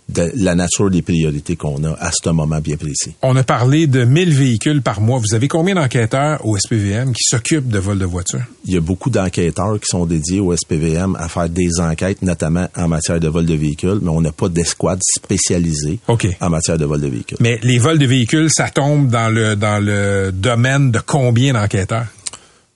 de 0.09 0.31
la 0.37 0.55
nature 0.55 0.91
des 0.91 1.03
priorités 1.03 1.55
qu'on 1.57 1.85
a 1.85 1.91
à 2.01 2.11
ce 2.13 2.31
moment 2.31 2.61
bien 2.61 2.77
précis. 2.77 3.15
On 3.23 3.37
a 3.37 3.43
parlé 3.45 3.87
de 3.87 4.05
1000 4.05 4.33
véhicules 4.35 4.81
par 4.81 5.01
mois. 5.01 5.19
Vous 5.19 5.35
avez 5.35 5.49
combien 5.49 5.75
d'enquêteurs 5.75 6.45
au 6.47 6.57
SPVM 6.57 7.13
qui 7.13 7.23
s'occupent 7.25 7.69
de 7.69 7.79
vol 7.79 7.99
de 7.99 8.07
voitures? 8.07 8.45
Il 8.65 8.73
y 8.73 8.77
a 8.77 8.81
beaucoup 8.81 9.11
d'enquêteurs 9.11 9.75
qui 9.79 9.87
sont 9.87 10.07
dédiés 10.07 10.41
au 10.41 10.57
SPVM 10.57 11.15
à 11.17 11.29
faire 11.29 11.49
des 11.49 11.79
enquêtes, 11.81 12.23
notamment 12.23 12.69
en 12.77 12.89
matière 12.89 13.21
de 13.21 13.29
vol 13.29 13.45
de 13.45 13.55
véhicules, 13.55 13.99
mais 14.01 14.09
on 14.11 14.21
n'a 14.23 14.33
pas 14.33 14.49
d'escouade 14.49 15.01
spécialisée 15.15 15.99
OK. 16.09 16.27
en 16.41 16.51
matière 16.51 16.79
de 16.79 16.85
vol 16.87 17.01
de 17.01 17.09
véhicules. 17.09 17.37
Mais 17.41 17.59
les 17.63 17.79
vols 17.79 17.99
de 17.99 18.07
véhicules, 18.07 18.49
ça 18.51 18.71
tombe 18.71 19.09
dans 19.11 19.29
le 19.29 19.57
dans 19.57 19.83
le 19.85 20.31
domaine 20.33 20.91
de 20.91 21.01
combien 21.01 21.53
d'enquêteurs? 21.53 22.07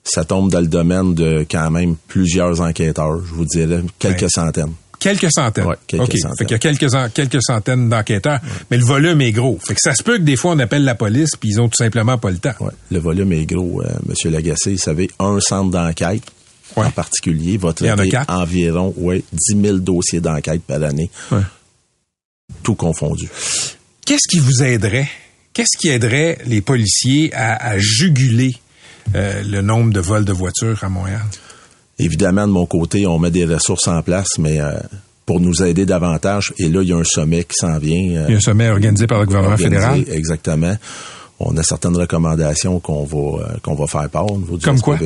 ça 0.05 0.25
tombe 0.25 0.51
dans 0.51 0.59
le 0.59 0.67
domaine 0.67 1.13
de 1.13 1.45
quand 1.49 1.71
même 1.71 1.95
plusieurs 2.09 2.59
enquêteurs, 2.59 3.19
je 3.25 3.33
vous 3.33 3.45
dirais 3.45 3.81
quelques 3.99 4.23
Ouais. 4.23 4.27
centaines. 4.29 4.73
Quelques 4.99 5.31
centaines. 5.31 5.65
Ouais, 5.65 5.75
quelques 5.85 6.17
centaines. 6.17 6.37
Fait 6.37 6.45
qu'il 6.45 6.53
y 6.53 6.55
a 6.55 6.59
quelques, 6.59 6.93
en- 6.95 7.09
quelques 7.09 7.41
centaines 7.41 7.89
d'enquêteurs, 7.89 8.39
mais 8.71 8.77
le 8.77 8.85
volume 8.85 9.19
est 9.21 9.31
gros. 9.33 9.59
Fait 9.65 9.73
que 9.73 9.81
ça 9.81 9.93
se 9.95 10.01
peut 10.03 10.17
que 10.17 10.23
des 10.23 10.35
fois 10.37 10.53
on 10.53 10.59
appelle 10.59 10.83
la 10.85 10.95
police 10.95 11.31
puis 11.39 11.49
ils 11.49 11.59
ont 11.59 11.67
tout 11.67 11.77
simplement 11.77 12.17
pas 12.17 12.31
le 12.31 12.37
temps. 12.37 12.53
Ouais. 12.61 12.71
Le 12.91 12.99
volume 12.99 13.33
est 13.33 13.45
gros, 13.45 13.81
euh, 13.81 13.89
Monsieur 14.07 14.29
Lagacé. 14.29 14.71
Vous 14.73 14.77
savez, 14.77 15.09
un 15.19 15.39
centre 15.41 15.71
d'enquête 15.71 16.23
en 16.75 16.89
particulier 16.89 17.57
va 17.57 17.69
en 17.69 17.73
traiter 17.73 17.91
environ 18.29 18.93
ouais, 18.97 19.23
10 19.31 19.61
000 19.61 19.77
dossiers 19.79 20.21
d'enquête 20.21 20.63
par 20.63 20.81
année, 20.81 21.09
tout 22.63 22.75
confondu. 22.75 23.27
Qu'est-ce 24.05 24.27
qui 24.29 24.39
vous 24.39 24.63
aiderait? 24.63 25.09
Qu'est-ce 25.53 25.77
qui 25.77 25.89
aiderait 25.89 26.39
les 26.45 26.61
policiers 26.61 27.33
à, 27.33 27.55
à 27.71 27.77
juguler 27.77 28.55
euh, 29.15 29.43
le 29.43 29.61
nombre 29.61 29.91
de 29.93 29.99
vols 29.99 30.25
de 30.25 30.33
voitures 30.33 30.83
à 30.83 30.89
Montréal? 30.89 31.21
Évidemment, 32.03 32.47
de 32.47 32.51
mon 32.51 32.65
côté, 32.65 33.05
on 33.07 33.17
met 33.19 33.31
des 33.31 33.45
ressources 33.45 33.87
en 33.87 34.01
place, 34.01 34.37
mais 34.39 34.59
euh, 34.59 34.73
pour 35.25 35.39
nous 35.39 35.63
aider 35.63 35.85
davantage, 35.85 36.53
et 36.57 36.67
là, 36.69 36.81
il 36.81 36.89
y 36.89 36.93
a 36.93 36.97
un 36.97 37.03
sommet 37.03 37.43
qui 37.43 37.55
s'en 37.55 37.77
vient. 37.79 38.17
euh, 38.21 38.25
Il 38.27 38.31
y 38.31 38.35
a 38.35 38.37
un 38.37 38.41
sommet 38.41 38.69
organisé 38.69 39.07
par 39.07 39.19
le 39.21 39.25
gouvernement 39.25 39.53
organisé, 39.53 39.75
fédéral. 39.81 40.03
Exactement. 40.09 40.75
On 41.39 41.55
a 41.57 41.63
certaines 41.63 41.97
recommandations 41.97 42.79
qu'on 42.79 43.03
va 43.05 43.43
euh, 43.43 43.57
qu'on 43.63 43.75
va 43.75 43.87
faire 43.87 44.09
part 44.09 44.31
au 44.31 44.37
niveau 44.37 44.57
du 44.57 44.63
Comme 44.65 44.79
quoi? 44.81 44.97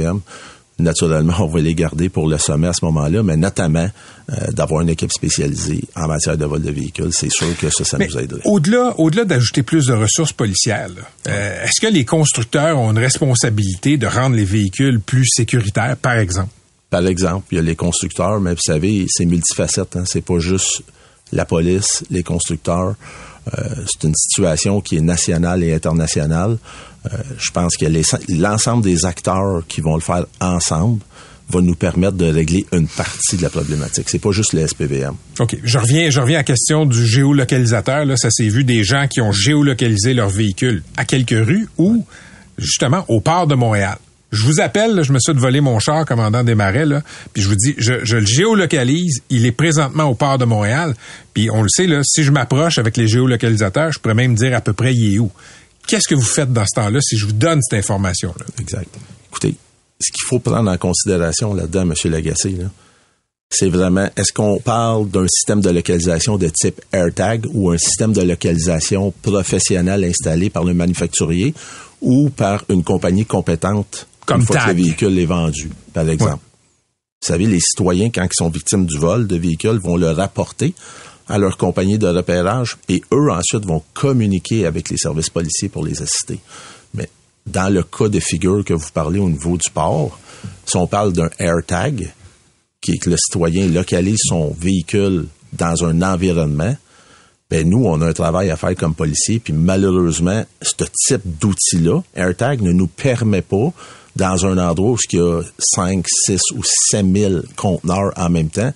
Naturellement, 0.79 1.33
on 1.39 1.47
va 1.47 1.59
les 1.59 1.73
garder 1.73 2.07
pour 2.09 2.27
le 2.27 2.37
sommet 2.37 2.67
à 2.67 2.73
ce 2.73 2.85
moment-là, 2.85 3.23
mais 3.23 3.35
notamment 3.35 3.87
euh, 4.31 4.51
d'avoir 4.51 4.81
une 4.81 4.89
équipe 4.89 5.11
spécialisée 5.11 5.83
en 5.95 6.07
matière 6.07 6.37
de 6.37 6.45
vol 6.45 6.61
de 6.61 6.69
véhicules. 6.69 7.09
C'est 7.11 7.31
sûr 7.31 7.47
que 7.59 7.69
ça, 7.71 7.83
ça 7.83 7.97
Mais 7.97 8.07
nous 8.07 8.19
aiderait. 8.19 8.41
au-delà, 8.45 8.93
au-delà 8.99 9.25
d'ajouter 9.25 9.63
plus 9.63 9.87
de 9.87 9.93
ressources 9.93 10.33
policières, 10.33 10.89
là, 10.89 11.01
euh, 11.29 11.63
est-ce 11.63 11.81
que 11.81 11.91
les 11.91 12.05
constructeurs 12.05 12.77
ont 12.77 12.91
une 12.91 12.99
responsabilité 12.99 13.97
de 13.97 14.05
rendre 14.05 14.35
les 14.35 14.45
véhicules 14.45 14.99
plus 14.99 15.25
sécuritaires, 15.27 15.97
par 15.97 16.13
exemple? 16.17 16.49
Par 16.89 17.05
exemple, 17.05 17.47
il 17.51 17.55
y 17.55 17.59
a 17.59 17.61
les 17.61 17.75
constructeurs, 17.75 18.39
mais 18.39 18.51
vous 18.53 18.61
savez, 18.61 19.05
c'est 19.09 19.25
multifacette. 19.25 19.95
Hein? 19.95 20.03
C'est 20.05 20.21
pas 20.21 20.39
juste 20.39 20.83
la 21.31 21.45
police, 21.45 22.03
les 22.09 22.23
constructeurs. 22.23 22.95
Euh, 23.53 23.61
c'est 23.85 24.07
une 24.07 24.15
situation 24.15 24.81
qui 24.81 24.97
est 24.97 25.01
nationale 25.01 25.63
et 25.63 25.73
internationale. 25.73 26.57
Euh, 27.05 27.17
je 27.37 27.51
pense 27.51 27.75
que 27.77 27.85
l'ensemble 28.29 28.83
des 28.83 29.05
acteurs 29.05 29.63
qui 29.67 29.81
vont 29.81 29.95
le 29.95 30.01
faire 30.01 30.25
ensemble 30.39 31.01
va 31.49 31.61
nous 31.61 31.75
permettre 31.75 32.17
de 32.17 32.25
régler 32.25 32.65
une 32.73 32.87
partie 32.87 33.37
de 33.37 33.41
la 33.41 33.49
problématique. 33.49 34.09
C'est 34.09 34.19
pas 34.19 34.31
juste 34.31 34.53
le 34.53 34.67
SPVM. 34.67 35.15
OK. 35.39 35.57
Je 35.63 35.77
reviens, 35.77 36.09
je 36.09 36.19
reviens 36.19 36.37
à 36.37 36.39
la 36.39 36.43
question 36.43 36.85
du 36.85 37.05
géolocalisateur. 37.05 38.05
Là, 38.05 38.17
ça 38.17 38.29
s'est 38.31 38.49
vu 38.49 38.63
des 38.63 38.83
gens 38.83 39.07
qui 39.07 39.21
ont 39.21 39.31
géolocalisé 39.31 40.13
leur 40.13 40.29
véhicule 40.29 40.83
à 40.97 41.05
quelques 41.05 41.29
rues 41.29 41.69
ou 41.77 42.05
justement 42.57 43.05
au 43.07 43.21
port 43.21 43.47
de 43.47 43.55
Montréal. 43.55 43.97
Je 44.31 44.43
vous 44.43 44.59
appelle, 44.59 44.93
là, 44.95 45.03
je 45.03 45.13
me 45.13 45.19
suis 45.19 45.33
de 45.33 45.39
voler 45.39 45.61
mon 45.61 45.79
char, 45.79 46.05
commandant 46.05 46.43
des 46.43 46.55
marais, 46.55 46.85
là, 46.85 47.01
puis 47.33 47.41
je 47.41 47.47
vous 47.47 47.55
dis, 47.55 47.75
je, 47.77 48.03
je 48.03 48.17
le 48.17 48.25
géolocalise, 48.25 49.21
il 49.29 49.45
est 49.45 49.53
présentement 49.53 50.03
au 50.03 50.15
port 50.15 50.37
de 50.37 50.45
Montréal, 50.45 50.95
puis 51.33 51.49
on 51.49 51.61
le 51.61 51.69
sait, 51.69 51.87
là, 51.87 52.01
si 52.03 52.23
je 52.23 52.31
m'approche 52.31 52.77
avec 52.77 52.97
les 52.97 53.07
géolocalisateurs, 53.07 53.91
je 53.91 53.99
pourrais 53.99 54.15
même 54.15 54.35
dire 54.35 54.55
à 54.55 54.61
peu 54.61 54.73
près 54.73 54.93
il 54.93 55.15
est 55.15 55.19
où. 55.19 55.31
Qu'est-ce 55.87 56.07
que 56.09 56.15
vous 56.15 56.21
faites 56.21 56.51
dans 56.51 56.65
ce 56.65 56.75
temps-là 56.75 56.99
si 57.01 57.17
je 57.17 57.25
vous 57.25 57.31
donne 57.31 57.61
cette 57.61 57.79
information-là? 57.79 58.45
Exact. 58.59 58.93
Écoutez, 59.29 59.55
ce 60.01 60.11
qu'il 60.11 60.25
faut 60.27 60.39
prendre 60.39 60.69
en 60.69 60.77
considération 60.77 61.53
là-dedans, 61.53 61.83
M. 61.83 61.93
Lagacé, 62.11 62.49
là, 62.51 62.65
c'est 63.49 63.69
vraiment, 63.69 64.09
est-ce 64.17 64.33
qu'on 64.33 64.59
parle 64.59 65.09
d'un 65.09 65.27
système 65.27 65.61
de 65.61 65.69
localisation 65.69 66.37
de 66.37 66.49
type 66.49 66.81
AirTag 66.91 67.45
ou 67.53 67.71
un 67.71 67.77
système 67.77 68.11
de 68.11 68.21
localisation 68.21 69.13
professionnel 69.21 70.03
installé 70.03 70.49
par 70.49 70.65
le 70.65 70.73
manufacturier 70.73 71.53
ou 72.01 72.29
par 72.29 72.65
une 72.69 72.83
compagnie 72.83 73.25
compétente 73.25 74.07
Comme 74.27 74.41
une 74.41 74.45
fois 74.45 74.57
que 74.57 74.67
le 74.67 74.75
véhicule 74.75 75.17
est 75.17 75.25
vendu, 75.25 75.71
par 75.93 76.07
exemple. 76.07 76.43
Vous 77.21 77.27
savez, 77.27 77.47
les 77.47 77.59
citoyens, 77.59 78.11
quand 78.11 78.25
ils 78.25 78.35
sont 78.35 78.49
victimes 78.49 78.85
du 78.85 78.99
vol 78.99 79.25
de 79.25 79.37
véhicules, 79.37 79.79
vont 79.79 79.97
le 79.97 80.11
rapporter 80.11 80.75
à 81.27 81.37
leur 81.39 81.57
compagnie 81.57 81.97
de 81.97 82.07
repérage 82.07 82.77
et 82.89 83.01
eux, 83.11 83.31
ensuite, 83.31 83.65
vont 83.65 83.81
communiquer 83.93 84.65
avec 84.65 84.89
les 84.89 84.97
services 84.97 85.29
policiers 85.29 85.69
pour 85.69 85.83
les 85.83 86.01
assister. 86.01 86.39
Mais 86.93 87.09
dans 87.47 87.73
le 87.73 87.83
cas 87.83 88.07
de 88.07 88.19
figure 88.19 88.63
que 88.63 88.73
vous 88.73 88.91
parlez 88.93 89.19
au 89.19 89.29
niveau 89.29 89.57
du 89.57 89.69
port, 89.71 90.19
si 90.65 90.77
on 90.77 90.87
parle 90.87 91.13
d'un 91.13 91.29
AirTag, 91.39 92.13
qui 92.81 92.91
est 92.91 92.97
que 92.97 93.09
le 93.09 93.17
citoyen 93.17 93.67
localise 93.67 94.19
son 94.23 94.55
véhicule 94.57 95.25
dans 95.53 95.85
un 95.85 96.01
environnement, 96.01 96.75
ben 97.49 97.67
nous, 97.67 97.85
on 97.85 98.01
a 98.01 98.07
un 98.07 98.13
travail 98.13 98.51
à 98.51 98.57
faire 98.57 98.75
comme 98.75 98.93
policier, 98.93 99.39
puis 99.39 99.53
malheureusement, 99.53 100.45
ce 100.61 100.73
type 100.93 101.21
d'outil-là, 101.39 102.01
AirTag, 102.13 102.61
ne 102.61 102.73
nous 102.73 102.87
permet 102.87 103.41
pas, 103.41 103.73
dans 104.17 104.45
un 104.45 104.57
endroit 104.57 104.91
où 104.91 104.97
il 105.11 105.17
y 105.17 105.21
a 105.21 105.41
5, 105.59 106.05
6 106.25 106.39
ou 106.55 106.61
7 106.63 107.05
000 107.13 107.33
conteneurs 107.55 108.11
en 108.17 108.29
même 108.29 108.49
temps, 108.49 108.73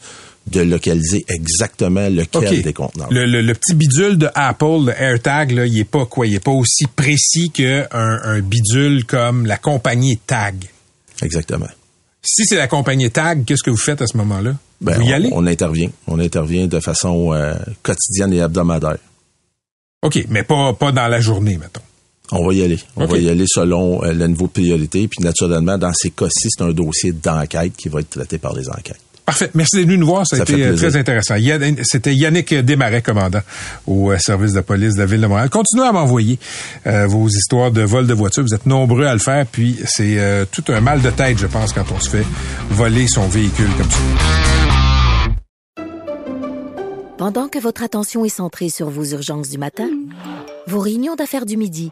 de 0.48 0.62
localiser 0.62 1.24
exactement 1.27 2.10
lequel 2.10 2.62
des 2.63 2.74
conteneurs. 2.74 3.10
Le, 3.12 3.25
le- 3.25 3.41
le 3.41 3.53
petit 3.53 3.74
bidule 3.75 4.17
de 4.17 4.27
Apple, 4.33 4.86
le 4.88 4.93
AirTag, 5.00 5.51
là, 5.51 5.65
il 5.65 5.77
est 5.77 5.83
pas 5.86 6.05
quoi? 6.05 6.25
Il 6.25 6.33
est 6.33 6.39
pas 6.43 6.51
aussi 6.51 6.86
précis 6.88 7.51
qu'un 7.51 7.88
un 7.91 8.39
bidule 8.41 9.05
comme 9.05 9.45
la 9.45 9.57
compagnie 9.57 10.17
Tag. 10.17 10.55
Exactement. 11.21 11.67
Si 12.24 12.43
c'est 12.45 12.55
la 12.57 12.67
compagnie 12.67 13.10
Tag, 13.12 13.45
qu'est-ce 13.45 13.63
que 13.63 13.69
vous 13.69 13.77
faites 13.77 14.01
à 14.01 14.07
ce 14.07 14.17
moment-là? 14.17 14.55
Ben, 14.81 14.95
vous 14.98 15.03
y 15.03 15.12
on, 15.12 15.15
allez? 15.15 15.29
on 15.31 15.45
intervient. 15.48 15.89
On 16.07 16.19
intervient 16.19 16.65
de 16.67 16.79
façon 16.79 17.33
euh, 17.33 17.53
quotidienne 17.83 18.33
et 18.33 18.38
hebdomadaire. 18.38 18.98
OK, 20.03 20.25
mais 20.29 20.41
pas, 20.43 20.74
pas 20.74 20.91
dans 20.91 21.07
la 21.07 21.19
journée, 21.19 21.57
mettons. 21.57 21.81
On 22.31 22.45
va 22.45 22.53
y 22.53 22.63
aller. 22.63 22.79
On 22.95 23.05
va 23.05 23.17
y 23.17 23.29
aller 23.29 23.45
selon 23.47 24.03
euh, 24.03 24.13
le 24.13 24.27
niveau 24.27 24.47
de 24.47 24.51
priorité. 24.51 25.07
Puis 25.07 25.23
naturellement, 25.23 25.77
dans 25.77 25.93
ces 25.93 26.11
cas-ci, 26.11 26.50
c'est 26.50 26.63
un 26.63 26.71
dossier 26.71 27.11
d'enquête 27.11 27.73
qui 27.75 27.89
va 27.89 28.00
être 28.00 28.09
traité 28.09 28.38
par 28.38 28.53
les 28.53 28.69
enquêtes. 28.69 29.01
Parfait. 29.25 29.51
Merci 29.53 29.77
d'être 29.77 29.85
venu 29.85 30.00
nous 30.00 30.07
voir. 30.07 30.25
Ça 30.25 30.38
a 30.38 30.39
été 30.39 30.53
euh, 30.53 30.69
plaisir. 30.69 30.89
très 30.89 31.00
intéressant. 31.00 31.35
C'était 31.83 32.13
Yannick 32.13 32.53
Desmarais, 32.53 33.01
commandant 33.01 33.41
au 33.85 34.11
euh, 34.11 34.17
service 34.17 34.53
de 34.53 34.61
police 34.61 34.95
de 34.95 35.00
la 35.00 35.05
Ville 35.05 35.21
de 35.21 35.27
Montréal. 35.27 35.50
Continuez 35.50 35.85
à 35.85 35.91
m'envoyer 35.91 36.39
euh, 36.88 37.05
vos 37.05 37.27
histoires 37.27 37.71
de 37.71 37.81
vol 37.81 38.07
de 38.07 38.13
voiture. 38.13 38.43
Vous 38.43 38.53
êtes 38.53 38.65
nombreux 38.65 39.05
à 39.05 39.13
le 39.13 39.19
faire. 39.19 39.45
Puis 39.45 39.77
c'est 39.85 40.17
euh, 40.17 40.45
tout 40.51 40.63
un 40.69 40.81
mal 40.81 41.01
de 41.01 41.09
tête, 41.11 41.38
je 41.38 41.47
pense, 41.47 41.71
quand 41.71 41.85
on 41.95 42.00
se 42.00 42.09
fait 42.09 42.25
voler 42.71 43.07
son 43.07 43.27
véhicule 43.27 43.69
comme 43.77 43.89
ça. 43.89 44.00
Pendant 47.17 47.47
que 47.47 47.59
votre 47.59 47.83
attention 47.83 48.25
est 48.25 48.29
centrée 48.29 48.69
sur 48.69 48.89
vos 48.89 49.05
urgences 49.05 49.50
du 49.50 49.59
matin, 49.59 49.88
vos 50.67 50.79
réunions 50.79 51.15
d'affaires 51.15 51.45
du 51.45 51.55
midi, 51.55 51.91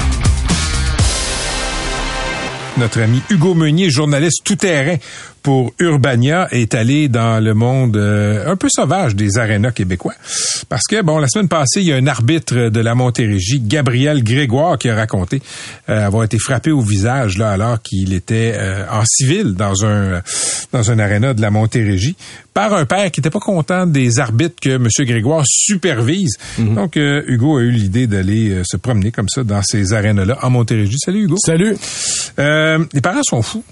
Notre 2.77 3.01
ami 3.01 3.21
Hugo 3.29 3.53
Meunier, 3.53 3.89
journaliste 3.89 4.43
tout-terrain 4.45 4.97
pour 5.41 5.73
Urbania, 5.79 6.47
est 6.51 6.75
allé 6.75 7.07
dans 7.07 7.43
le 7.43 7.53
monde 7.53 7.97
euh, 7.97 8.51
un 8.51 8.55
peu 8.55 8.67
sauvage 8.69 9.15
des 9.15 9.37
arénas 9.37 9.71
québécois. 9.71 10.13
Parce 10.69 10.83
que, 10.87 11.01
bon, 11.01 11.17
la 11.17 11.27
semaine 11.27 11.47
passée, 11.47 11.81
il 11.81 11.87
y 11.87 11.93
a 11.93 11.95
un 11.95 12.07
arbitre 12.07 12.69
de 12.69 12.79
la 12.79 12.95
Montérégie, 12.95 13.59
Gabriel 13.59 14.23
Grégoire, 14.23 14.77
qui 14.77 14.89
a 14.89 14.95
raconté 14.95 15.41
euh, 15.89 16.05
avoir 16.05 16.23
été 16.23 16.37
frappé 16.37 16.71
au 16.71 16.81
visage 16.81 17.37
là 17.37 17.51
alors 17.51 17.81
qu'il 17.81 18.13
était 18.13 18.53
euh, 18.55 18.85
en 18.91 19.03
civil 19.05 19.55
dans 19.55 19.85
un 19.85 20.21
dans 20.71 20.91
un 20.91 20.99
aréna 20.99 21.33
de 21.33 21.41
la 21.41 21.51
Montérégie 21.51 22.15
par 22.53 22.73
un 22.73 22.85
père 22.85 23.11
qui 23.11 23.19
n'était 23.19 23.29
pas 23.29 23.39
content 23.39 23.85
des 23.85 24.19
arbitres 24.19 24.55
que 24.61 24.69
M. 24.71 24.87
Grégoire 24.99 25.43
supervise. 25.45 26.37
Donc, 26.57 26.97
euh, 26.97 27.23
Hugo 27.27 27.57
a 27.57 27.61
eu 27.61 27.71
l'idée 27.71 28.07
d'aller 28.07 28.61
se 28.65 28.75
promener 28.75 29.11
comme 29.11 29.29
ça 29.29 29.43
dans 29.43 29.61
ces 29.61 29.93
arénas-là 29.93 30.37
en 30.41 30.49
Montérégie. 30.49 30.97
Salut, 30.99 31.23
Hugo. 31.23 31.37
Salut. 31.45 31.77
Les 32.37 33.01
parents 33.01 33.23
sont 33.23 33.41
fous. 33.41 33.63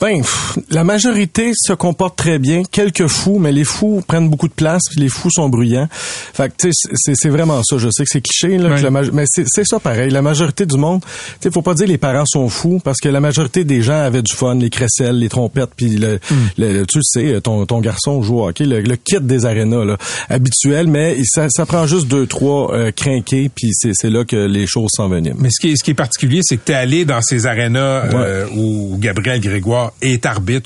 Ben, 0.00 0.18
pff, 0.18 0.58
la 0.70 0.84
majorité 0.84 1.09
se 1.56 1.72
comporte 1.72 2.16
très 2.16 2.38
bien. 2.38 2.62
Quelques 2.70 3.06
fous, 3.06 3.38
mais 3.38 3.52
les 3.52 3.64
fous 3.64 4.02
prennent 4.06 4.28
beaucoup 4.28 4.48
de 4.48 4.52
place, 4.52 4.82
puis 4.90 5.00
les 5.00 5.08
fous 5.08 5.30
sont 5.30 5.48
bruyants. 5.48 5.88
Fait 5.90 6.48
que, 6.48 6.54
tu 6.68 6.72
sais, 6.72 7.14
c'est- 7.14 7.28
vraiment 7.30 7.62
ça. 7.62 7.78
Je 7.78 7.88
sais 7.90 8.04
que 8.04 8.10
c'est 8.10 8.20
cliché, 8.20 8.58
là, 8.58 8.68
que 8.76 8.82
la 8.82 8.90
mais 9.12 9.24
c'est 9.26 9.64
ça 9.64 9.78
pareil. 9.78 10.10
La 10.10 10.22
majorité 10.22 10.66
du 10.66 10.76
monde, 10.76 11.00
tu 11.02 11.08
sais, 11.42 11.50
faut 11.50 11.62
pas 11.62 11.74
dire 11.74 11.86
les 11.86 11.98
parents 11.98 12.24
sont 12.26 12.48
fous, 12.48 12.80
parce 12.82 12.98
que 12.98 13.08
la 13.08 13.20
majorité 13.20 13.64
des 13.64 13.82
gens 13.82 14.00
avaient 14.00 14.22
du 14.22 14.34
fun, 14.34 14.54
les 14.56 14.70
crécelles, 14.70 15.18
les 15.18 15.28
trompettes, 15.28 15.70
puis 15.76 15.96
le, 15.96 16.18
le- 16.58 16.84
tu 16.86 16.98
le 16.98 17.02
sais, 17.02 17.40
ton, 17.40 17.66
ton 17.66 17.80
garçon 17.80 18.22
joue 18.22 18.40
au 18.40 18.48
hockey, 18.48 18.64
le, 18.64 18.80
le 18.80 18.96
kit 18.96 19.20
des 19.20 19.46
arénas, 19.46 19.84
là, 19.84 19.96
habituel, 20.28 20.86
mais 20.88 21.16
ça, 21.24 21.46
ça 21.50 21.66
prend 21.66 21.86
juste 21.86 22.08
deux, 22.08 22.26
trois 22.26 22.74
euh, 22.74 22.90
crinqués, 22.92 23.50
puis 23.54 23.70
c'est 23.72 24.10
là 24.10 24.24
que 24.24 24.36
les 24.36 24.66
choses 24.66 24.90
s'enveniment. 24.92 25.36
Mais 25.38 25.48
ce 25.50 25.60
qui 25.60 25.72
est, 25.72 25.76
ce 25.76 25.84
qui 25.84 25.92
est 25.92 25.94
particulier, 25.94 26.40
c'est 26.42 26.56
que 26.56 26.62
tu 26.66 26.72
es 26.72 26.74
allé 26.74 27.04
dans 27.04 27.20
ces 27.22 27.46
arénas 27.46 28.06
euh, 28.14 28.46
où 28.56 28.96
Gabriel 28.98 29.40
Grégoire 29.40 29.92
est 30.02 30.26
arbitre, 30.26 30.64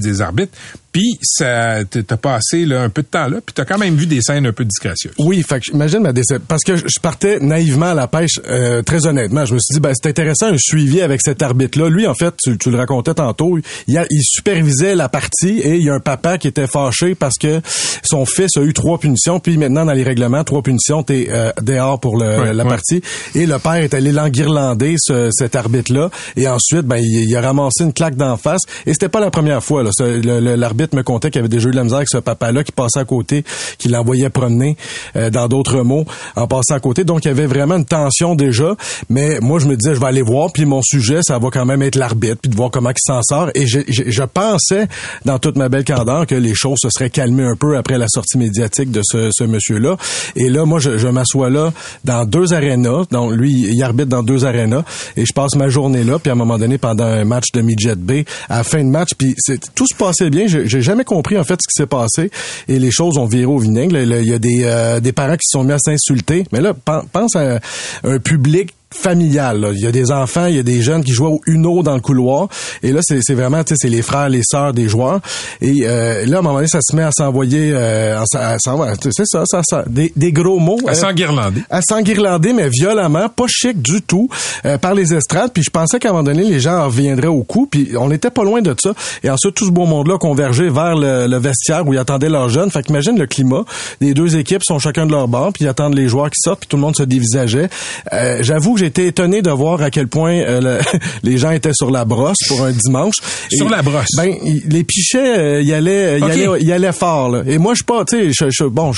des 0.00 0.20
arbitres, 0.20 0.56
puis 0.92 1.18
ça 1.22 1.78
t'as 1.84 2.16
passé 2.16 2.64
là, 2.66 2.82
un 2.82 2.88
peu 2.88 3.02
de 3.02 3.06
temps 3.06 3.28
là, 3.28 3.38
puis 3.44 3.54
t'as 3.54 3.64
quand 3.64 3.78
même 3.78 3.94
vu 3.94 4.06
des 4.06 4.20
scènes 4.22 4.46
un 4.46 4.52
peu 4.52 4.64
disgracieuses. 4.64 5.12
Oui, 5.18 5.42
fait 5.48 5.60
que 5.60 5.66
j'imagine 5.70 6.00
ma 6.00 6.12
déception. 6.12 6.44
Parce 6.48 6.62
que 6.64 6.76
je 6.76 7.00
partais 7.00 7.38
naïvement 7.40 7.86
à 7.90 7.94
la 7.94 8.06
pêche, 8.08 8.40
euh, 8.48 8.82
très 8.82 9.06
honnêtement. 9.06 9.44
Je 9.44 9.54
me 9.54 9.58
suis 9.60 9.74
dit, 9.74 9.80
ben, 9.80 9.92
c'est 9.94 10.08
intéressant 10.08 10.46
un 10.46 10.56
suivi 10.58 11.00
avec 11.00 11.20
cet 11.22 11.42
arbitre-là. 11.42 11.88
Lui, 11.88 12.06
en 12.06 12.14
fait, 12.14 12.34
tu, 12.42 12.56
tu 12.58 12.70
le 12.70 12.78
racontais 12.78 13.14
tantôt, 13.14 13.58
il, 13.86 13.98
a- 13.98 14.06
il 14.10 14.22
supervisait 14.22 14.94
la 14.94 15.08
partie 15.08 15.58
et 15.60 15.76
il 15.76 15.84
y 15.84 15.90
a 15.90 15.94
un 15.94 16.00
papa 16.00 16.38
qui 16.38 16.48
était 16.48 16.66
fâché 16.66 17.14
parce 17.14 17.36
que 17.38 17.60
son 18.02 18.24
fils 18.26 18.56
a 18.56 18.62
eu 18.62 18.72
trois 18.72 18.98
punitions. 18.98 19.38
Puis 19.40 19.56
maintenant, 19.58 19.84
dans 19.84 19.92
les 19.92 20.02
règlements, 20.02 20.42
trois 20.44 20.62
punitions, 20.62 21.02
t'es 21.02 21.28
euh, 21.30 21.52
dehors 21.62 22.00
pour 22.00 22.16
le, 22.16 22.52
la 22.52 22.64
partie. 22.64 23.02
Et 23.34 23.46
le 23.46 23.58
père 23.58 23.74
est 23.76 23.94
allé 23.94 24.12
l'enguirlander, 24.12 24.96
ce, 24.98 25.30
cet 25.32 25.54
arbitre-là. 25.56 26.10
Et 26.36 26.48
ensuite, 26.48 26.82
ben, 26.82 26.96
il, 26.96 27.28
il 27.28 27.36
a 27.36 27.40
ramassé 27.40 27.84
une 27.84 27.92
claque 27.92 28.16
d'en 28.16 28.36
face. 28.36 28.62
Et 28.86 28.92
c'était 28.92 29.08
pas 29.08 29.20
la 29.20 29.30
première 29.30 29.62
fois. 29.62 29.82
Là. 29.82 29.90
Ce- 29.92 30.02
le- 30.20 30.40
le- 30.40 30.54
L'arbitre 30.56 30.79
me 30.92 31.02
contait 31.02 31.30
qu'il 31.30 31.38
avait 31.40 31.48
déjà 31.48 31.68
eu 31.68 31.72
de 31.72 31.76
la 31.76 31.82
misère 31.84 31.98
avec 31.98 32.08
ce 32.08 32.18
papa-là 32.18 32.64
qui 32.64 32.72
passait 32.72 32.98
à 33.00 33.04
côté, 33.04 33.44
qui 33.78 33.88
l'envoyait 33.88 34.30
promener, 34.30 34.76
euh, 35.16 35.30
dans 35.30 35.48
d'autres 35.48 35.82
mots, 35.82 36.04
en 36.36 36.46
passant 36.46 36.74
à 36.74 36.80
côté. 36.80 37.04
Donc, 37.04 37.24
il 37.24 37.28
y 37.28 37.30
avait 37.30 37.46
vraiment 37.46 37.76
une 37.76 37.84
tension 37.84 38.34
déjà. 38.34 38.74
Mais 39.08 39.38
moi, 39.40 39.58
je 39.58 39.66
me 39.66 39.76
disais, 39.76 39.94
je 39.94 40.00
vais 40.00 40.06
aller 40.06 40.22
voir. 40.22 40.52
Puis 40.52 40.64
mon 40.64 40.82
sujet, 40.82 41.20
ça 41.22 41.38
va 41.38 41.48
quand 41.50 41.64
même 41.64 41.82
être 41.82 41.96
l'arbitre, 41.96 42.36
puis 42.42 42.50
de 42.50 42.56
voir 42.56 42.70
comment 42.70 42.90
il 42.90 42.94
s'en 43.00 43.22
sort. 43.22 43.50
Et 43.54 43.66
je, 43.66 43.80
je- 43.88 44.04
je 44.06 44.22
pensais, 44.22 44.88
dans 45.24 45.38
toute 45.38 45.56
ma 45.56 45.68
belle 45.68 45.84
candeur, 45.84 46.26
que 46.26 46.34
les 46.34 46.54
choses 46.54 46.78
se 46.82 46.90
seraient 46.90 47.10
calmées 47.10 47.44
un 47.44 47.56
peu 47.56 47.76
après 47.76 47.98
la 47.98 48.06
sortie 48.08 48.38
médiatique 48.38 48.90
de 48.90 49.00
ce, 49.04 49.30
ce 49.32 49.44
monsieur-là. 49.44 49.96
Et 50.36 50.48
là, 50.48 50.64
moi, 50.64 50.78
je, 50.78 50.98
je 50.98 51.08
m'assois 51.08 51.50
là 51.50 51.72
dans 52.04 52.24
deux 52.24 52.52
arénas. 52.52 53.04
Donc, 53.10 53.32
lui, 53.32 53.52
il 53.72 53.82
arbitre 53.82 54.08
dans 54.08 54.22
deux 54.22 54.44
arénas. 54.44 54.82
Et 55.16 55.24
je 55.26 55.32
passe 55.32 55.54
ma 55.56 55.68
journée 55.68 56.04
là. 56.04 56.18
Puis 56.18 56.30
à 56.30 56.32
un 56.32 56.36
moment 56.36 56.58
donné, 56.58 56.78
pendant 56.78 57.04
un 57.04 57.24
match 57.24 57.46
de 57.54 57.60
midget 57.60 57.96
B, 57.96 58.22
à 58.48 58.58
la 58.58 58.64
fin 58.64 58.78
de 58.84 58.88
match, 58.90 59.10
puis 59.16 59.34
tout 59.74 59.86
se 59.86 59.94
passait 59.96 60.30
bien. 60.30 60.46
J'ai 60.70 60.80
jamais 60.82 61.04
compris, 61.04 61.36
en 61.38 61.44
fait, 61.44 61.58
ce 61.60 61.68
qui 61.68 61.74
s'est 61.82 61.86
passé. 61.86 62.30
Et 62.68 62.78
les 62.78 62.90
choses 62.90 63.18
ont 63.18 63.26
viré 63.26 63.44
au 63.46 63.58
vinaigre. 63.58 63.96
Il 63.98 64.26
y 64.26 64.32
a 64.32 64.38
des, 64.38 64.62
euh, 64.64 65.00
des 65.00 65.12
parents 65.12 65.34
qui 65.36 65.46
se 65.46 65.58
sont 65.58 65.64
mis 65.64 65.72
à 65.72 65.78
s'insulter. 65.78 66.44
Mais 66.52 66.60
là, 66.60 66.72
pen- 66.74 67.02
pense 67.12 67.36
à 67.36 67.58
un 68.04 68.18
public 68.18 68.74
familial. 68.94 69.60
là. 69.60 69.70
Il 69.72 69.80
y 69.80 69.86
a 69.86 69.92
des 69.92 70.10
enfants, 70.10 70.46
il 70.46 70.56
y 70.56 70.58
a 70.58 70.62
des 70.62 70.82
jeunes 70.82 71.04
qui 71.04 71.12
jouent 71.12 71.26
au 71.26 71.40
Uno 71.46 71.82
dans 71.82 71.94
le 71.94 72.00
couloir. 72.00 72.48
Et 72.82 72.92
là, 72.92 73.00
c'est 73.02 73.34
vraiment, 73.34 73.62
tu 73.62 73.70
sais, 73.70 73.76
c'est 73.78 73.88
les 73.88 74.02
frères, 74.02 74.28
les 74.28 74.42
sœurs 74.42 74.72
des 74.72 74.88
joueurs. 74.88 75.20
Et 75.60 75.82
euh, 75.84 76.26
là, 76.26 76.36
à 76.36 76.40
un 76.40 76.42
moment 76.42 76.56
donné, 76.56 76.66
ça 76.66 76.80
se 76.82 76.94
met 76.96 77.02
à 77.02 77.10
s'envoyer, 77.12 77.70
euh, 77.72 78.20
à 78.20 78.56
c'est 79.00 79.26
ça, 79.26 79.44
ça, 79.46 79.60
ça, 79.64 79.84
des, 79.86 80.12
des 80.16 80.32
gros 80.32 80.58
mots. 80.58 80.78
À 80.86 80.90
euh, 80.90 80.94
s'enguirlander. 80.94 81.62
à 81.70 81.80
s'enguirlander, 81.82 82.52
mais 82.52 82.68
violemment, 82.68 83.28
pas 83.28 83.46
chic 83.48 83.80
du 83.80 84.02
tout, 84.02 84.28
euh, 84.64 84.78
par 84.78 84.94
les 84.94 85.14
estrades. 85.14 85.52
Puis 85.52 85.62
je 85.62 85.70
pensais 85.70 85.98
qu'à 85.98 86.08
un 86.08 86.12
moment 86.12 86.24
donné, 86.24 86.42
les 86.42 86.60
gens 86.60 86.78
en 86.78 86.86
reviendraient 86.86 87.28
au 87.28 87.42
coup. 87.42 87.68
Puis 87.70 87.92
on 87.96 88.08
n'était 88.08 88.30
pas 88.30 88.42
loin 88.44 88.60
de 88.60 88.74
ça. 88.80 88.92
Et 89.22 89.30
ensuite, 89.30 89.54
tout 89.54 89.66
ce 89.66 89.70
beau 89.70 89.86
monde-là 89.86 90.18
convergeait 90.18 90.68
vers 90.70 90.96
le, 90.96 91.26
le 91.26 91.36
vestiaire 91.38 91.86
où 91.86 91.92
ils 91.92 91.98
attendaient 91.98 92.28
leurs 92.28 92.48
jeunes. 92.48 92.70
Fait 92.70 92.82
qu'imagine 92.82 93.18
le 93.18 93.26
climat. 93.26 93.64
Les 94.00 94.14
deux 94.14 94.36
équipes 94.36 94.62
sont 94.64 94.78
chacun 94.78 95.06
de 95.06 95.12
leur 95.12 95.28
banc, 95.28 95.52
puis 95.52 95.64
ils 95.64 95.68
attendent 95.68 95.94
les 95.94 96.08
joueurs 96.08 96.30
qui 96.30 96.40
sortent, 96.40 96.60
puis 96.60 96.68
tout 96.68 96.76
le 96.76 96.82
monde 96.82 96.96
se 96.96 97.02
dévisageait. 97.02 97.68
Euh, 98.12 98.38
J'avoue 98.42 98.76
j'ai 98.80 98.86
été 98.86 99.06
étonné 99.06 99.42
de 99.42 99.50
voir 99.50 99.80
à 99.82 99.90
quel 99.90 100.08
point 100.08 100.32
euh, 100.40 100.60
le- 100.60 100.98
les 101.22 101.38
gens 101.38 101.50
étaient 101.50 101.72
sur 101.74 101.90
la 101.90 102.04
brosse 102.04 102.38
pour 102.48 102.64
un 102.64 102.72
dimanche. 102.72 103.14
Sur 103.50 103.68
la 103.68 103.82
brosse? 103.82 104.08
Ben, 104.16 104.34
il- 104.44 104.62
les 104.68 104.84
pichets, 104.84 105.38
euh, 105.38 105.62
y 105.62 105.72
allaient, 105.72 106.18
y 106.18 106.22
Ok. 106.22 106.30
allaient, 106.30 106.62
y 106.62 106.72
allaient 106.72 106.92
fort. 106.92 107.28
Là. 107.30 107.42
Et 107.46 107.58
moi, 107.58 107.72
je 107.74 107.76
suis 107.78 107.84
pas, 107.84 108.04
tu 108.04 108.32
sais, 108.34 108.48
bon, 108.70 108.92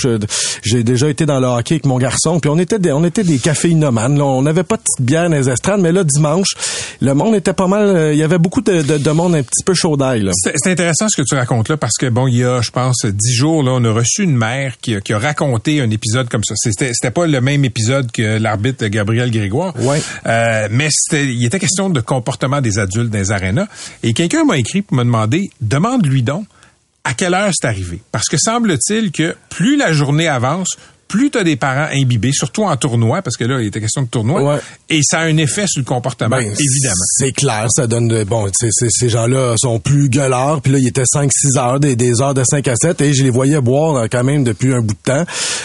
j'ai 0.62 0.82
déjà 0.84 1.08
été 1.08 1.26
dans 1.26 1.40
le 1.40 1.46
hockey 1.46 1.74
avec 1.74 1.86
mon 1.86 1.98
garçon, 1.98 2.40
puis 2.40 2.50
on 2.50 2.58
était 2.58 2.78
des, 2.78 2.92
on 2.92 3.04
était 3.04 3.24
des 3.24 3.38
caféinomanes. 3.38 4.16
Là. 4.18 4.24
On 4.24 4.42
n'avait 4.42 4.62
pas 4.64 4.76
de 4.76 4.82
petite 4.82 5.04
bière 5.06 5.28
dans 5.28 5.36
les 5.36 5.48
estrades, 5.48 5.80
mais 5.80 5.92
là, 5.92 6.04
dimanche, 6.04 6.54
le 7.00 7.14
monde 7.14 7.34
était 7.34 7.52
pas 7.52 7.66
mal. 7.66 7.84
euh, 7.86 8.12
Il 8.12 8.18
y 8.18 8.22
avait 8.22 8.38
beaucoup 8.38 8.60
de, 8.60 8.82
de, 8.82 8.98
de 8.98 9.10
monde 9.10 9.34
un 9.34 9.42
petit 9.42 9.64
peu 9.64 9.74
chaud 9.74 9.96
d'ail. 9.96 10.28
C'est 10.56 10.70
intéressant 10.70 11.08
ce 11.08 11.20
que 11.20 11.26
tu 11.26 11.34
racontes 11.34 11.68
là 11.68 11.76
parce 11.76 11.96
que 11.98 12.06
bon, 12.08 12.26
il 12.28 12.36
y 12.38 12.44
a, 12.44 12.60
je 12.62 12.70
pense, 12.70 13.04
dix 13.04 13.34
jours 13.34 13.62
là, 13.62 13.72
on 13.74 13.84
a 13.84 13.92
reçu 13.92 14.22
une 14.24 14.36
mère 14.36 14.74
qui, 14.80 14.94
a- 14.94 15.00
qui 15.00 15.12
a 15.12 15.18
raconté 15.18 15.80
un 15.80 15.90
épisode 15.90 16.28
comme 16.28 16.44
ça. 16.44 16.54
C'était, 16.56 16.92
c'était 16.94 17.10
pas 17.10 17.26
le 17.26 17.40
même 17.40 17.64
épisode 17.64 18.10
que 18.12 18.38
l'arbitre 18.38 18.86
Gabriel 18.86 19.30
Grégoire. 19.30 19.71
Euh, 20.26 20.68
mais 20.70 20.88
c'était, 20.90 21.26
il 21.26 21.44
était 21.44 21.58
question 21.58 21.90
de 21.90 22.00
comportement 22.00 22.60
des 22.60 22.78
adultes 22.78 23.10
dans 23.10 23.18
les 23.18 23.32
arénas. 23.32 23.66
Et 24.02 24.12
quelqu'un 24.12 24.44
m'a 24.44 24.58
écrit 24.58 24.82
pour 24.82 24.96
me 24.96 25.04
demander, 25.04 25.50
demande-lui 25.60 26.22
donc 26.22 26.46
à 27.04 27.14
quelle 27.14 27.34
heure 27.34 27.50
c'est 27.52 27.66
arrivé? 27.66 28.00
Parce 28.12 28.28
que 28.28 28.36
semble-t-il 28.36 29.10
que 29.10 29.36
plus 29.48 29.76
la 29.76 29.92
journée 29.92 30.28
avance, 30.28 30.76
plus 31.12 31.30
tu 31.30 31.36
as 31.36 31.44
des 31.44 31.56
parents 31.56 31.88
imbibés, 31.92 32.30
surtout 32.32 32.62
en 32.64 32.74
tournoi, 32.78 33.20
parce 33.20 33.36
que 33.36 33.44
là, 33.44 33.60
il 33.60 33.66
était 33.66 33.80
question 33.82 34.00
de 34.02 34.06
tournoi, 34.08 34.42
Ouais. 34.42 34.60
et 34.88 35.00
ça 35.02 35.18
a 35.18 35.24
un 35.24 35.36
effet 35.36 35.66
sur 35.66 35.80
le 35.80 35.84
comportement, 35.84 36.36
Ben, 36.38 36.40
évidemment. 36.46 36.94
C'est 37.18 37.32
clair, 37.32 37.66
ça 37.68 37.86
donne 37.86 38.08
de, 38.08 38.24
bon, 38.24 38.46
ces 38.52 39.08
gens-là 39.10 39.54
sont 39.58 39.78
plus 39.78 40.08
gueulards, 40.08 40.62
puis 40.62 40.72
là, 40.72 40.78
ils 40.78 40.88
étaient 40.88 41.04
5-6 41.04 41.58
heures, 41.58 41.80
des, 41.80 41.96
des 41.96 42.22
heures 42.22 42.32
de 42.32 42.42
5 42.42 42.66
à 42.66 42.76
7, 42.76 43.02
et 43.02 43.12
je 43.12 43.22
les 43.24 43.28
voyais 43.30 43.60
boire 43.60 43.96
euh, 43.96 44.06
quand 44.10 44.24
même 44.24 44.42
depuis 44.42 44.72
un 44.72 44.80
bout 44.80 44.94
de 44.94 45.12
temps. 45.12 45.24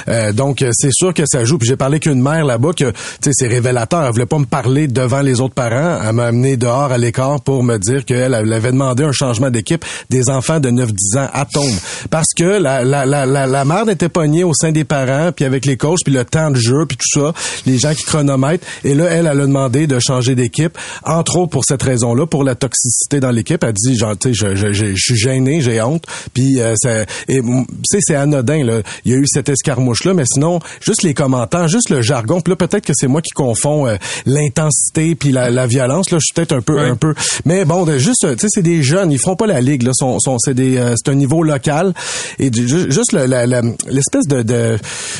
Euh, 0.09 0.33
donc, 0.33 0.61
euh, 0.61 0.71
c'est 0.73 0.91
sûr 0.91 1.13
que 1.13 1.23
ça 1.25 1.45
joue. 1.45 1.57
Puis 1.57 1.69
j'ai 1.69 1.77
parlé 1.77 1.99
qu'une 2.01 2.21
mère 2.21 2.43
là-bas 2.43 2.73
que, 2.73 2.89
tu 2.91 2.95
sais, 3.21 3.31
c'est 3.31 3.47
révélateur. 3.47 4.03
Elle 4.05 4.11
voulait 4.11 4.25
pas 4.25 4.39
me 4.39 4.45
parler 4.45 4.87
devant 4.87 5.21
les 5.21 5.39
autres 5.39 5.53
parents. 5.53 5.99
Elle 6.05 6.13
m'a 6.13 6.25
amené 6.25 6.57
dehors 6.57 6.91
à 6.91 6.97
l'écart 6.97 7.39
pour 7.41 7.63
me 7.63 7.77
dire 7.77 8.03
qu'elle 8.03 8.33
elle 8.33 8.51
avait 8.51 8.71
demandé 8.73 9.03
un 9.03 9.13
changement 9.13 9.49
d'équipe 9.49 9.85
des 10.09 10.29
enfants 10.29 10.59
de 10.59 10.69
9-10 10.69 11.17
ans 11.19 11.29
à 11.33 11.45
tombe. 11.45 11.73
Parce 12.09 12.33
que 12.35 12.43
la, 12.43 12.83
la, 12.83 13.05
la, 13.05 13.25
la, 13.25 13.47
la 13.47 13.65
mère 13.65 13.87
était 13.89 14.09
pognée 14.09 14.43
au 14.43 14.53
sein 14.53 14.71
des 14.71 14.83
parents, 14.83 15.31
puis 15.37 15.45
avec 15.45 15.65
les 15.65 15.77
coachs, 15.77 15.99
puis 16.03 16.13
le 16.13 16.25
temps 16.25 16.51
de 16.51 16.57
jeu, 16.57 16.85
puis 16.85 16.97
tout 16.97 17.21
ça, 17.21 17.33
les 17.65 17.77
gens 17.77 17.93
qui 17.93 18.03
chronomètrent. 18.03 18.67
Et 18.83 18.93
là, 18.93 19.05
elle, 19.05 19.27
elle 19.31 19.39
a 19.39 19.45
demandé 19.45 19.87
de 19.87 19.99
changer 19.99 20.35
d'équipe, 20.35 20.77
entre 21.05 21.37
autres 21.37 21.51
pour 21.51 21.63
cette 21.63 21.81
raison-là, 21.83 22.25
pour 22.25 22.43
la 22.43 22.55
toxicité 22.55 23.21
dans 23.21 23.31
l'équipe. 23.31 23.63
Elle 23.63 23.71
dit, 23.73 23.95
genre, 23.95 24.17
tu 24.17 24.33
sais, 24.33 24.33
je, 24.33 24.55
je, 24.55 24.73
je, 24.73 24.85
je 24.95 25.01
suis 25.01 25.15
gêné, 25.15 25.61
j'ai 25.61 25.81
honte. 25.81 26.03
Puis, 26.33 26.59
euh, 26.59 26.73
ça, 26.75 27.03
et, 27.29 27.39
tu 27.39 27.65
sais, 27.89 27.99
c'est 28.01 28.15
anodin, 28.15 28.65
là. 28.65 28.81
Il 29.05 29.11
y 29.13 29.15
a 29.15 29.17
eu 29.17 29.25
cette 29.27 29.47
escarmouche-là, 29.47 30.13
mais 30.13 30.23
sinon, 30.25 30.59
juste 30.81 31.03
les 31.03 31.13
commentaires, 31.13 31.67
juste 31.67 31.89
le 31.91 32.01
jargon. 32.01 32.41
Puis 32.41 32.51
là, 32.51 32.55
peut-être 32.57 32.85
que 32.85 32.93
c'est 32.95 33.07
moi 33.07 33.21
qui 33.21 33.31
confonds 33.31 33.87
euh, 33.87 33.95
l'intensité 34.25 35.15
puis 35.15 35.31
la, 35.31 35.49
la 35.49 35.67
violence. 35.67 36.11
Là, 36.11 36.17
je 36.19 36.25
suis 36.25 36.33
peut-être 36.33 36.53
un 36.53 36.61
peu, 36.61 36.79
un 36.79 36.95
peu. 36.95 37.13
Mais 37.45 37.65
bon, 37.65 37.85
de- 37.85 37.97
juste, 37.97 38.25
tu 38.35 38.39
sais, 38.39 38.47
c'est 38.49 38.61
des 38.63 38.81
jeunes, 38.83 39.11
ils 39.11 39.19
feront 39.19 39.35
pas 39.35 39.47
la 39.47 39.61
ligue. 39.61 39.83
Là, 39.83 39.91
sont, 39.93 40.17
sont, 40.19 40.37
c'est 40.39 40.53
des, 40.53 40.77
euh, 40.77 40.93
c'est 40.97 41.11
un 41.11 41.15
niveau 41.15 41.43
local 41.43 41.93
et 42.39 42.49
du- 42.49 42.67
ju- 42.67 42.89
juste 42.91 43.13
le- 43.13 43.25
la- 43.25 43.45
la- 43.45 43.61
l'espèce 43.87 44.25
de, 44.27 44.41
de 44.41 44.77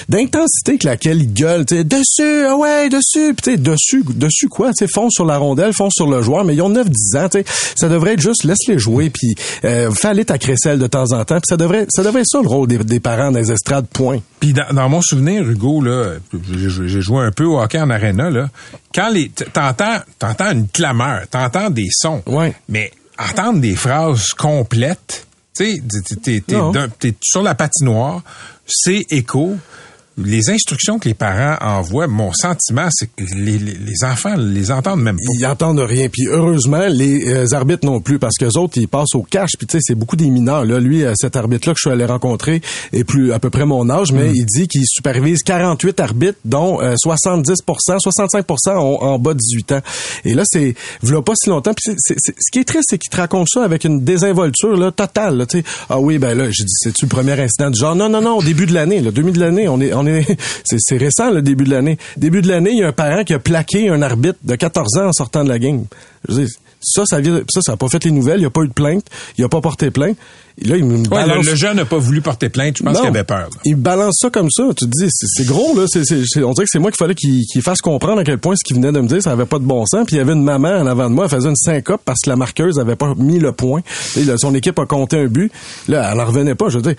d'intensité 0.09 0.71
avec 0.71 0.83
laquelle 0.83 1.21
ils 1.21 1.33
gueulent, 1.33 1.65
tu 1.65 1.75
sais, 1.75 1.83
dessus, 1.83 2.45
ah 2.47 2.55
ouais, 2.55 2.89
dessus, 2.89 3.33
Puis, 3.33 3.43
tu 3.43 3.51
sais, 3.51 3.57
dessus, 3.57 4.03
dessus 4.07 4.47
quoi, 4.47 4.69
tu 4.69 4.85
sais, 4.85 4.91
font 4.91 5.09
sur 5.09 5.25
la 5.25 5.37
rondelle, 5.37 5.73
font 5.73 5.89
sur 5.89 6.09
le 6.09 6.21
joueur, 6.21 6.45
mais 6.45 6.55
ils 6.55 6.61
ont 6.61 6.69
9-10 6.69 7.17
ans, 7.17 7.29
tu 7.29 7.39
sais, 7.39 7.45
ça 7.75 7.89
devrait 7.89 8.13
être 8.13 8.21
juste 8.21 8.43
laisse-les 8.43 8.79
jouer 8.79 9.09
puis 9.09 9.35
euh, 9.65 9.91
fais 9.91 10.09
aller 10.09 10.25
ta 10.25 10.37
crécelle 10.37 10.79
de 10.79 10.87
temps 10.87 11.11
en 11.11 11.25
temps, 11.25 11.35
puis 11.35 11.47
ça 11.47 11.57
devrait, 11.57 11.85
ça 11.89 12.03
devrait 12.03 12.21
être 12.21 12.29
ça 12.29 12.41
le 12.41 12.47
rôle 12.47 12.67
des, 12.67 12.77
des 12.77 12.99
parents 12.99 13.31
dans 13.31 13.39
les 13.39 13.51
estrades, 13.51 13.87
point. 13.87 14.19
Puis 14.39 14.53
dans, 14.53 14.73
dans 14.73 14.89
mon 14.89 15.01
souvenir, 15.01 15.47
Hugo, 15.47 15.81
là, 15.81 16.15
j'ai 16.51 17.01
joué 17.01 17.23
un 17.23 17.31
peu 17.31 17.45
au 17.45 17.59
hockey 17.59 17.79
en 17.79 17.89
aréna, 17.89 18.29
là. 18.29 18.49
Quand 18.93 19.09
les, 19.09 19.29
t'entends, 19.29 19.99
t'entends 20.19 20.51
une 20.51 20.67
clameur, 20.67 21.27
t'entends 21.29 21.69
des 21.69 21.87
sons. 21.91 22.23
Ouais. 22.25 22.53
Mais 22.69 22.91
entendre 23.19 23.59
des 23.59 23.75
phrases 23.75 24.29
complètes, 24.37 25.27
tu 25.57 25.75
sais, 25.75 26.41
t'es 26.99 27.13
sur 27.21 27.41
la 27.43 27.55
patinoire, 27.55 28.21
c'est 28.65 29.05
écho. 29.09 29.55
Les 30.17 30.49
instructions 30.49 30.97
que 30.97 31.07
les 31.07 31.13
parents 31.13 31.57
envoient, 31.61 32.07
mon 32.07 32.31
sentiment, 32.33 32.87
c'est 32.91 33.05
que 33.05 33.23
les, 33.35 33.59
les, 33.59 33.73
les 33.75 34.03
enfants 34.03 34.33
les 34.35 34.71
entendent 34.71 35.01
même 35.03 35.17
pas. 35.17 35.31
Ils 35.39 35.45
entendent 35.45 35.79
rien. 35.79 36.09
Puis 36.09 36.25
heureusement, 36.27 36.87
les 36.89 37.27
euh, 37.27 37.45
arbitres 37.53 37.85
non 37.85 38.01
plus, 38.01 38.17
parce 38.17 38.35
que 38.39 38.45
les 38.45 38.57
autres, 38.57 38.77
ils 38.77 38.87
passent 38.87 39.13
au 39.13 39.21
cash. 39.21 39.51
Puis 39.59 39.67
tu 39.67 39.73
sais, 39.77 39.79
c'est 39.83 39.93
beaucoup 39.95 40.15
des 40.15 40.29
mineurs. 40.31 40.65
Là, 40.65 40.79
lui, 40.79 41.03
euh, 41.03 41.13
cet 41.15 41.35
arbitre-là 41.35 41.73
que 41.73 41.79
je 41.79 41.89
suis 41.89 41.93
allé 41.93 42.03
rencontrer 42.05 42.61
est 42.93 43.03
plus 43.03 43.31
à 43.31 43.37
peu 43.39 43.51
près 43.51 43.65
mon 43.65 43.89
âge, 43.91 44.11
mais 44.11 44.31
il 44.33 44.45
dit 44.45 44.67
qu'il 44.67 44.81
supervise 44.87 45.43
48 45.43 45.99
arbitres, 45.99 46.39
dont 46.45 46.81
euh, 46.81 46.95
70% 46.95 47.53
65% 47.99 48.69
ont 48.77 49.01
en 49.03 49.19
bas 49.19 49.33
de 49.33 49.39
18 49.39 49.71
ans. 49.73 49.81
Et 50.25 50.33
là, 50.33 50.41
c'est 50.45 50.73
voilà 51.03 51.21
pas 51.21 51.33
si 51.35 51.49
longtemps. 51.49 51.73
Puis 51.75 51.93
c'est- 51.99 52.15
ce 52.19 52.51
qui 52.51 52.57
est 52.59 52.63
triste, 52.63 52.85
c'est 52.89 52.97
qu'il 52.97 53.11
te 53.11 53.17
raconte 53.17 53.47
ça 53.53 53.63
avec 53.63 53.83
une 53.83 54.03
désinvolture 54.03 54.75
là, 54.77 54.91
totale. 54.91 55.37
Là, 55.37 55.45
ah 55.89 55.99
oui, 55.99 56.17
ben 56.17 56.35
là, 56.35 56.45
j'ai 56.49 56.63
dit, 56.63 56.73
c'est-tu 56.79 57.05
le 57.05 57.09
premier 57.09 57.39
incident 57.39 57.69
du 57.69 57.79
genre? 57.79 57.95
Non, 57.95 58.09
non, 58.09 58.21
non, 58.21 58.37
au 58.37 58.43
début 58.43 58.65
de 58.65 58.73
l'année, 58.73 58.99
le 59.01 59.11
début 59.11 59.31
de 59.31 59.39
l'année, 59.39 59.67
on 59.67 59.79
est, 59.79 59.93
on 59.93 60.06
est, 60.29 60.37
c'est, 60.63 60.97
récent 60.97 61.31
le 61.31 61.41
début 61.41 61.63
de 61.63 61.71
l'année. 61.71 61.97
Début 62.15 62.41
de 62.41 62.47
l'année, 62.47 62.71
il 62.71 62.79
y 62.79 62.83
a 62.83 62.87
un 62.87 62.93
parent 62.93 63.23
qui 63.23 63.33
a 63.33 63.39
plaqué 63.39 63.89
un 63.89 64.01
arbitre 64.01 64.39
de 64.43 64.55
14 64.55 64.97
ans 64.97 65.07
en 65.07 65.13
sortant 65.13 65.43
de 65.43 65.49
la 65.49 65.59
game. 65.59 65.85
Ça, 66.81 67.03
ça 67.05 67.19
vient, 67.19 67.41
ça, 67.49 67.61
ça 67.61 67.73
a 67.73 67.77
pas 67.77 67.87
fait 67.87 68.03
les 68.05 68.11
nouvelles. 68.11 68.39
Il 68.39 68.45
a 68.45 68.49
pas 68.49 68.61
eu 68.61 68.67
de 68.67 68.73
plainte. 68.73 69.05
Il 69.37 69.43
a 69.43 69.49
pas 69.49 69.61
porté 69.61 69.91
plainte. 69.91 70.17
Là, 70.65 70.75
il 70.75 70.85
me 70.85 70.95
Ouais, 70.97 71.03
le, 71.03 71.09
balance. 71.09 71.45
le 71.45 71.55
jeune 71.55 71.77
n'a 71.77 71.85
pas 71.85 71.99
voulu 71.99 72.19
porter 72.21 72.49
plainte, 72.49 72.77
je 72.77 72.83
pense 72.83 72.97
qu'il 72.97 73.07
avait 73.07 73.23
peur. 73.23 73.41
là. 73.41 73.47
Il 73.63 73.75
balance 73.75 74.17
ça 74.21 74.29
comme 74.31 74.49
ça. 74.49 74.63
Tu 74.75 74.85
te 74.85 74.91
dis, 74.91 75.07
c'est, 75.11 75.45
gros, 75.45 75.75
là. 75.77 75.85
On 75.85 76.51
dirait 76.53 76.65
que 76.65 76.69
c'est 76.71 76.79
moi 76.79 76.89
qu'il 76.89 76.97
fallait 76.97 77.13
qu'il, 77.13 77.45
fasse 77.61 77.79
comprendre 77.81 78.19
à 78.19 78.23
quel 78.23 78.39
point 78.39 78.55
ce 78.55 78.63
qu'il 78.63 78.75
venait 78.77 78.91
de 78.91 78.99
me 78.99 79.07
dire, 79.07 79.21
ça 79.21 79.31
avait 79.33 79.45
pas 79.45 79.59
de 79.59 79.65
bon 79.65 79.85
sens. 79.85 80.05
Puis 80.07 80.15
il 80.15 80.19
y 80.19 80.21
avait 80.21 80.33
une 80.33 80.43
maman 80.43 80.69
en 80.79 80.87
avant 80.87 81.09
de 81.09 81.13
moi, 81.15 81.25
elle 81.25 81.31
faisait 81.37 81.49
une 81.49 81.55
syncope 81.55 82.01
parce 82.03 82.21
que 82.23 82.29
la 82.31 82.35
marqueuse 82.35 82.79
avait 82.79 82.95
pas 82.95 83.13
mis 83.17 83.37
le 83.39 83.51
point. 83.51 83.81
Et 84.17 84.23
là, 84.23 84.37
son 84.37 84.55
équipe 84.55 84.79
a 84.79 84.85
compté 84.87 85.17
un 85.19 85.27
but. 85.27 85.51
Là, 85.87 86.09
elle 86.11 86.19
en 86.19 86.25
revenait 86.25 86.55
pas. 86.55 86.69
Je 86.69 86.79
veux 86.79 86.81
dire, 86.83 86.95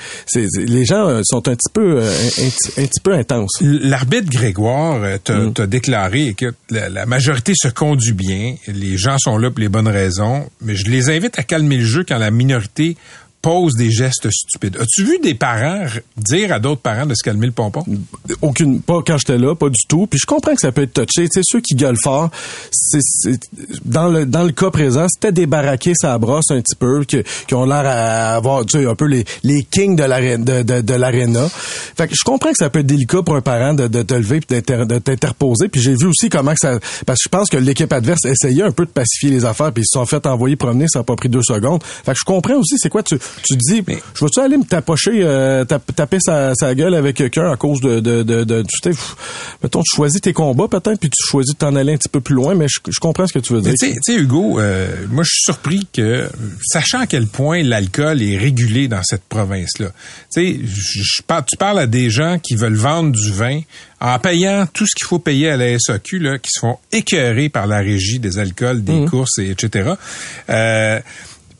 les 0.56 0.84
gens 0.84 1.08
euh, 1.08 1.20
sont 1.24 1.48
un 1.48 1.54
petit 1.56 1.72
peu, 1.72 2.00
euh, 2.00 2.02
un, 2.02 2.44
un 2.46 2.48
petit- 2.50 2.80
un 2.80 2.86
petit 2.86 3.00
peu 3.00 3.12
intenses. 3.14 3.50
L'arbitre 3.60 4.30
Grégoire 4.30 5.02
euh, 5.02 5.18
t'a 5.22 5.36
Mm. 5.38 5.52
t'a 5.52 5.66
déclaré 5.66 6.34
que 6.34 6.52
la, 6.70 6.88
la 6.88 7.06
majorité 7.06 7.54
se 7.60 7.68
conduit 7.68 8.12
bien, 8.12 8.54
les 8.68 8.96
gens 8.96 9.16
sont 9.18 9.36
là 9.36 9.50
pour 9.50 9.60
les 9.60 9.68
bonnes 9.68 9.88
raisons, 9.88 10.46
mais 10.62 10.76
je 10.76 10.88
les 10.90 11.10
invite 11.10 11.38
à 11.38 11.42
calmer 11.42 11.76
le 11.78 11.84
jeu 11.84 12.04
quand 12.08 12.18
la 12.18 12.30
minorité 12.30 12.96
pose 13.48 13.76
des 13.76 13.90
gestes 13.90 14.28
stupides. 14.30 14.76
As-tu 14.78 15.04
vu 15.04 15.18
des 15.22 15.32
parents 15.32 15.86
dire 16.18 16.52
à 16.52 16.58
d'autres 16.58 16.82
parents 16.82 17.06
de 17.06 17.14
se 17.14 17.22
calmer 17.22 17.46
le 17.46 17.52
pompon? 17.52 17.82
aucune 18.42 18.82
pas 18.82 19.00
quand 19.06 19.16
j'étais 19.16 19.38
là 19.38 19.54
pas 19.54 19.70
du 19.70 19.86
tout. 19.88 20.06
Puis 20.06 20.20
je 20.20 20.26
comprends 20.26 20.54
que 20.54 20.60
ça 20.60 20.70
peut 20.70 20.82
être 20.82 20.92
touché. 20.92 21.26
Tu 21.28 21.28
sais 21.32 21.40
ceux 21.42 21.60
qui 21.62 21.74
gueulent 21.74 21.96
fort 22.02 22.28
c'est 22.70 23.00
dans 23.86 24.08
le 24.08 24.26
dans 24.26 24.42
le 24.42 24.52
cas 24.52 24.70
présent 24.70 25.06
c'était 25.08 25.32
débarraquer 25.32 25.94
sa 25.94 26.18
brosse 26.18 26.50
un 26.50 26.60
petit 26.60 26.76
peu 26.76 27.04
qui, 27.04 27.22
qui 27.46 27.54
ont 27.54 27.64
l'air 27.64 27.86
à 27.86 28.34
avoir 28.34 28.66
tu 28.66 28.80
sais 28.80 28.86
un 28.86 28.94
peu 28.94 29.06
les 29.06 29.24
les 29.44 29.62
kings 29.62 29.96
de 29.96 30.04
l'aréna 30.04 30.44
de, 30.44 30.62
de, 30.62 30.80
de 30.82 30.94
l'aréna. 30.94 31.48
Fait 31.48 32.06
que 32.06 32.14
je 32.14 32.24
comprends 32.24 32.50
que 32.50 32.58
ça 32.58 32.68
peut 32.68 32.80
être 32.80 32.86
délicat 32.86 33.22
pour 33.22 33.34
un 33.34 33.40
parent 33.40 33.72
de, 33.72 33.88
de 33.88 34.02
te 34.02 34.12
lever 34.12 34.40
puis 34.40 34.60
de 34.60 34.98
t'interposer. 34.98 35.68
Puis 35.68 35.80
j'ai 35.80 35.94
vu 35.94 36.04
aussi 36.04 36.28
comment 36.28 36.52
que 36.52 36.60
ça 36.60 36.78
parce 37.06 37.20
que 37.20 37.24
je 37.24 37.28
pense 37.30 37.48
que 37.48 37.56
l'équipe 37.56 37.92
adverse 37.94 38.26
essayait 38.26 38.62
un 38.64 38.72
peu 38.72 38.84
de 38.84 38.90
pacifier 38.90 39.30
les 39.30 39.46
affaires 39.46 39.72
puis 39.72 39.84
ils 39.84 39.88
se 39.88 39.98
sont 39.98 40.04
fait 40.04 40.26
envoyer 40.26 40.56
promener 40.56 40.84
ça 40.86 40.98
a 40.98 41.02
pas 41.02 41.16
pris 41.16 41.30
deux 41.30 41.42
secondes. 41.42 41.82
Fait 41.82 42.12
que 42.12 42.18
je 42.18 42.24
comprends 42.26 42.56
aussi 42.56 42.74
c'est 42.76 42.90
quoi 42.90 43.02
tu 43.02 43.18
tu 43.42 43.56
te 43.56 43.72
dis 43.72 43.82
je 44.14 44.24
vais-tu 44.24 44.40
aller 44.40 44.56
me 44.56 44.64
tapocher 44.64 45.10
euh, 45.22 45.64
tap- 45.64 45.94
taper 45.94 46.18
sa, 46.20 46.54
sa 46.54 46.74
gueule 46.74 46.94
avec 46.94 47.16
quelqu'un 47.16 47.50
à 47.50 47.56
cause 47.56 47.80
de 47.80 48.00
de 48.00 48.22
de, 48.22 48.44
de 48.44 48.62
tu 48.62 48.92
sais 48.92 48.98
mettons 49.62 49.82
tu 49.82 49.94
choisis 49.96 50.20
tes 50.20 50.32
combats 50.32 50.68
peut-être 50.68 51.00
puis 51.00 51.10
tu 51.10 51.26
choisis 51.26 51.54
de 51.54 51.58
t'en 51.58 51.74
aller 51.76 51.92
un 51.94 51.96
petit 51.96 52.08
peu 52.08 52.20
plus 52.20 52.34
loin 52.34 52.54
mais 52.54 52.66
je, 52.68 52.78
je 52.88 53.00
comprends 53.00 53.26
ce 53.26 53.32
que 53.32 53.38
tu 53.38 53.52
veux 53.52 53.60
dire 53.60 53.72
Mais 53.72 53.76
Tu 53.94 54.12
sais- 54.14 54.18
Hugo, 54.18 54.58
euh, 54.60 55.06
moi, 55.10 55.22
je 55.24 55.30
suis 55.30 55.42
surpris 55.44 55.86
que, 55.92 56.28
sachant 56.64 57.00
à 57.00 57.06
quel 57.06 57.26
point 57.26 57.62
l'alcool 57.62 58.22
est 58.22 58.36
régulé 58.36 58.88
dans 58.88 59.02
cette 59.02 59.22
province-là, 59.24 59.88
tu 60.34 60.42
sais, 60.42 60.60
tu 61.46 61.56
parles 61.58 61.78
à 61.78 61.86
des 61.86 62.10
gens 62.10 62.38
qui 62.42 62.54
veulent 62.54 62.74
vendre 62.74 63.12
du 63.12 63.30
vin 63.32 63.60
en 64.00 64.18
payant 64.18 64.66
tout 64.72 64.86
ce 64.86 64.94
qu'il 64.96 65.06
faut 65.06 65.18
payer 65.18 65.50
à 65.50 65.56
la 65.56 65.78
SAQ, 65.78 66.18
là, 66.20 66.38
qui 66.38 66.50
se 66.52 66.60
font 66.60 66.78
écœurer 66.92 67.48
par 67.48 67.66
la 67.66 67.78
régie 67.78 68.18
des 68.18 68.38
alcools, 68.38 68.82
des 68.84 69.04
courses, 69.06 69.38
et 69.38 69.50
etc. 69.50 69.90
Euh, 70.50 71.00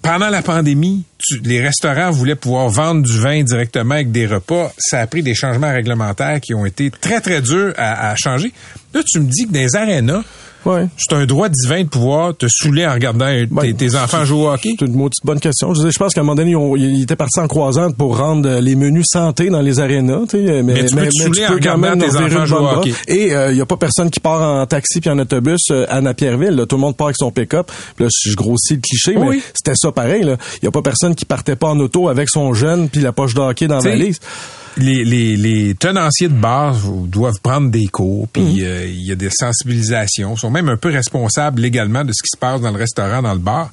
pendant 0.03 0.29
la 0.29 0.43
pandémie, 0.43 1.05
les 1.43 1.61
restaurants 1.61 2.11
voulaient 2.11 2.35
pouvoir 2.35 2.69
vendre 2.69 3.03
du 3.03 3.19
vin 3.19 3.43
directement 3.43 3.95
avec 3.95 4.11
des 4.13 4.27
repas. 4.27 4.73
Ça 4.79 5.01
a 5.01 5.07
pris 5.07 5.23
des 5.23 5.35
changements 5.35 5.73
réglementaires 5.73 6.41
qui 6.41 6.55
ont 6.55 6.65
été 6.65 6.91
très, 6.91 7.21
très 7.21 7.43
durs 7.43 7.75
à, 7.77 8.11
à 8.11 8.17
changer. 8.17 8.53
Là, 8.95 9.03
tu 9.07 9.21
me 9.21 9.27
dis 9.27 9.47
que 9.47 9.53
les 9.53 9.77
arénas, 9.77 10.23
Ouais. 10.69 10.87
c'est 10.97 11.15
un 11.15 11.27
droit 11.27 11.49
divin 11.49 11.83
de 11.83 11.89
pouvoir 11.89 12.37
te 12.37 12.47
saouler 12.49 12.87
en 12.87 12.93
regardant 12.93 13.27
tes, 13.27 13.47
Ben, 13.47 13.75
tes 13.75 13.97
enfants 13.97 14.25
jouer 14.25 14.43
au 14.43 14.51
hockey. 14.51 14.75
C'est 14.79 14.87
une 14.87 14.95
maudite 14.95 15.25
bonne 15.25 15.41
question. 15.41 15.75
Je, 15.75 15.99
pense 15.99 16.15
qu'à 16.15 16.21
un 16.21 16.25
moment 16.25 16.37
donné, 16.37 16.55
ils, 16.77 17.03
étaient 17.03 17.17
partis 17.17 17.41
en 17.41 17.49
croisante 17.49 17.97
pour 17.97 18.19
rendre 18.19 18.49
euh, 18.49 18.61
les 18.61 18.77
menus 18.77 19.07
santé 19.11 19.49
dans 19.49 19.61
les 19.61 19.81
arénas. 19.81 20.27
tu 20.29 20.37
Mais, 20.37 20.63
Mais 20.63 20.85
tu 20.85 20.95
peux 20.95 21.07
te 21.07 21.11
saouler 21.11 21.47
en 21.47 21.53
regardant 21.53 21.93
tes 21.95 22.07
leur 22.07 22.11
virer 22.11 22.37
enfants 22.37 22.47
jouer 22.47 22.59
au 22.59 22.69
hockey. 22.69 22.93
Et 23.09 23.33
il 23.51 23.57
y 23.57 23.61
a 23.61 23.67
pas 23.67 23.77
personne 23.77 24.11
qui 24.11 24.21
part 24.21 24.43
en 24.43 24.67
taxi 24.67 25.01
puis 25.01 25.11
en 25.11 25.19
autobus 25.19 25.71
euh, 25.71 25.87
à 25.89 26.01
Napierville. 26.01 26.55
là. 26.55 26.67
Tout 26.67 26.77
le 26.77 26.83
monde 26.83 26.97
part 26.97 27.09
avec 27.09 27.17
son 27.19 27.31
pick-up. 27.31 27.71
Là, 27.99 28.07
je 28.11 28.35
grossis 28.35 28.75
le 28.75 28.81
cliché, 28.81 29.15
mais 29.17 29.27
Oui. 29.27 29.43
c'était 29.55 29.75
ça 29.75 29.93
pareil. 29.93 30.23
Il 30.63 30.65
y 30.65 30.69
a 30.69 30.71
pas 30.71 30.83
personne 30.83 31.15
qui 31.15 31.25
partait 31.25 31.57
pas 31.57 31.69
en 31.69 31.79
auto 31.81 32.09
avec 32.09 32.29
son 32.29 32.55
jeune 32.55 32.89
puis 32.89 33.01
la 33.01 33.13
poche 33.13 33.35
de 33.35 33.41
hockey 33.41 33.67
dans 33.67 33.77
la 33.77 33.91
valise. 33.91 34.21
Les, 34.79 35.05
les, 35.05 35.37
les 35.37 35.75
tenanciers 35.75 36.29
de 36.29 36.35
bar 36.35 36.77
doivent 37.07 37.41
prendre 37.43 37.71
des 37.71 37.87
cours, 37.89 38.29
puis 38.29 38.43
Mhm. 38.43 38.59
euh, 38.63 38.87
il 38.87 39.05
y 39.07 39.13
a 39.13 39.15
des 39.17 39.31
sensibilisations. 39.31 40.35
Ils 40.37 40.39
sont 40.39 40.51
même 40.51 40.69
un 40.69 40.77
peu 40.77 40.91
responsables 40.91 41.61
légalement 41.61 42.05
de 42.05 42.13
ce 42.13 42.23
qui 42.23 42.29
se 42.33 42.39
passe 42.39 42.61
dans 42.61 42.71
le 42.71 42.79
restaurant, 42.79 43.23
dans 43.23 43.33
le 43.33 43.39
bar. 43.41 43.71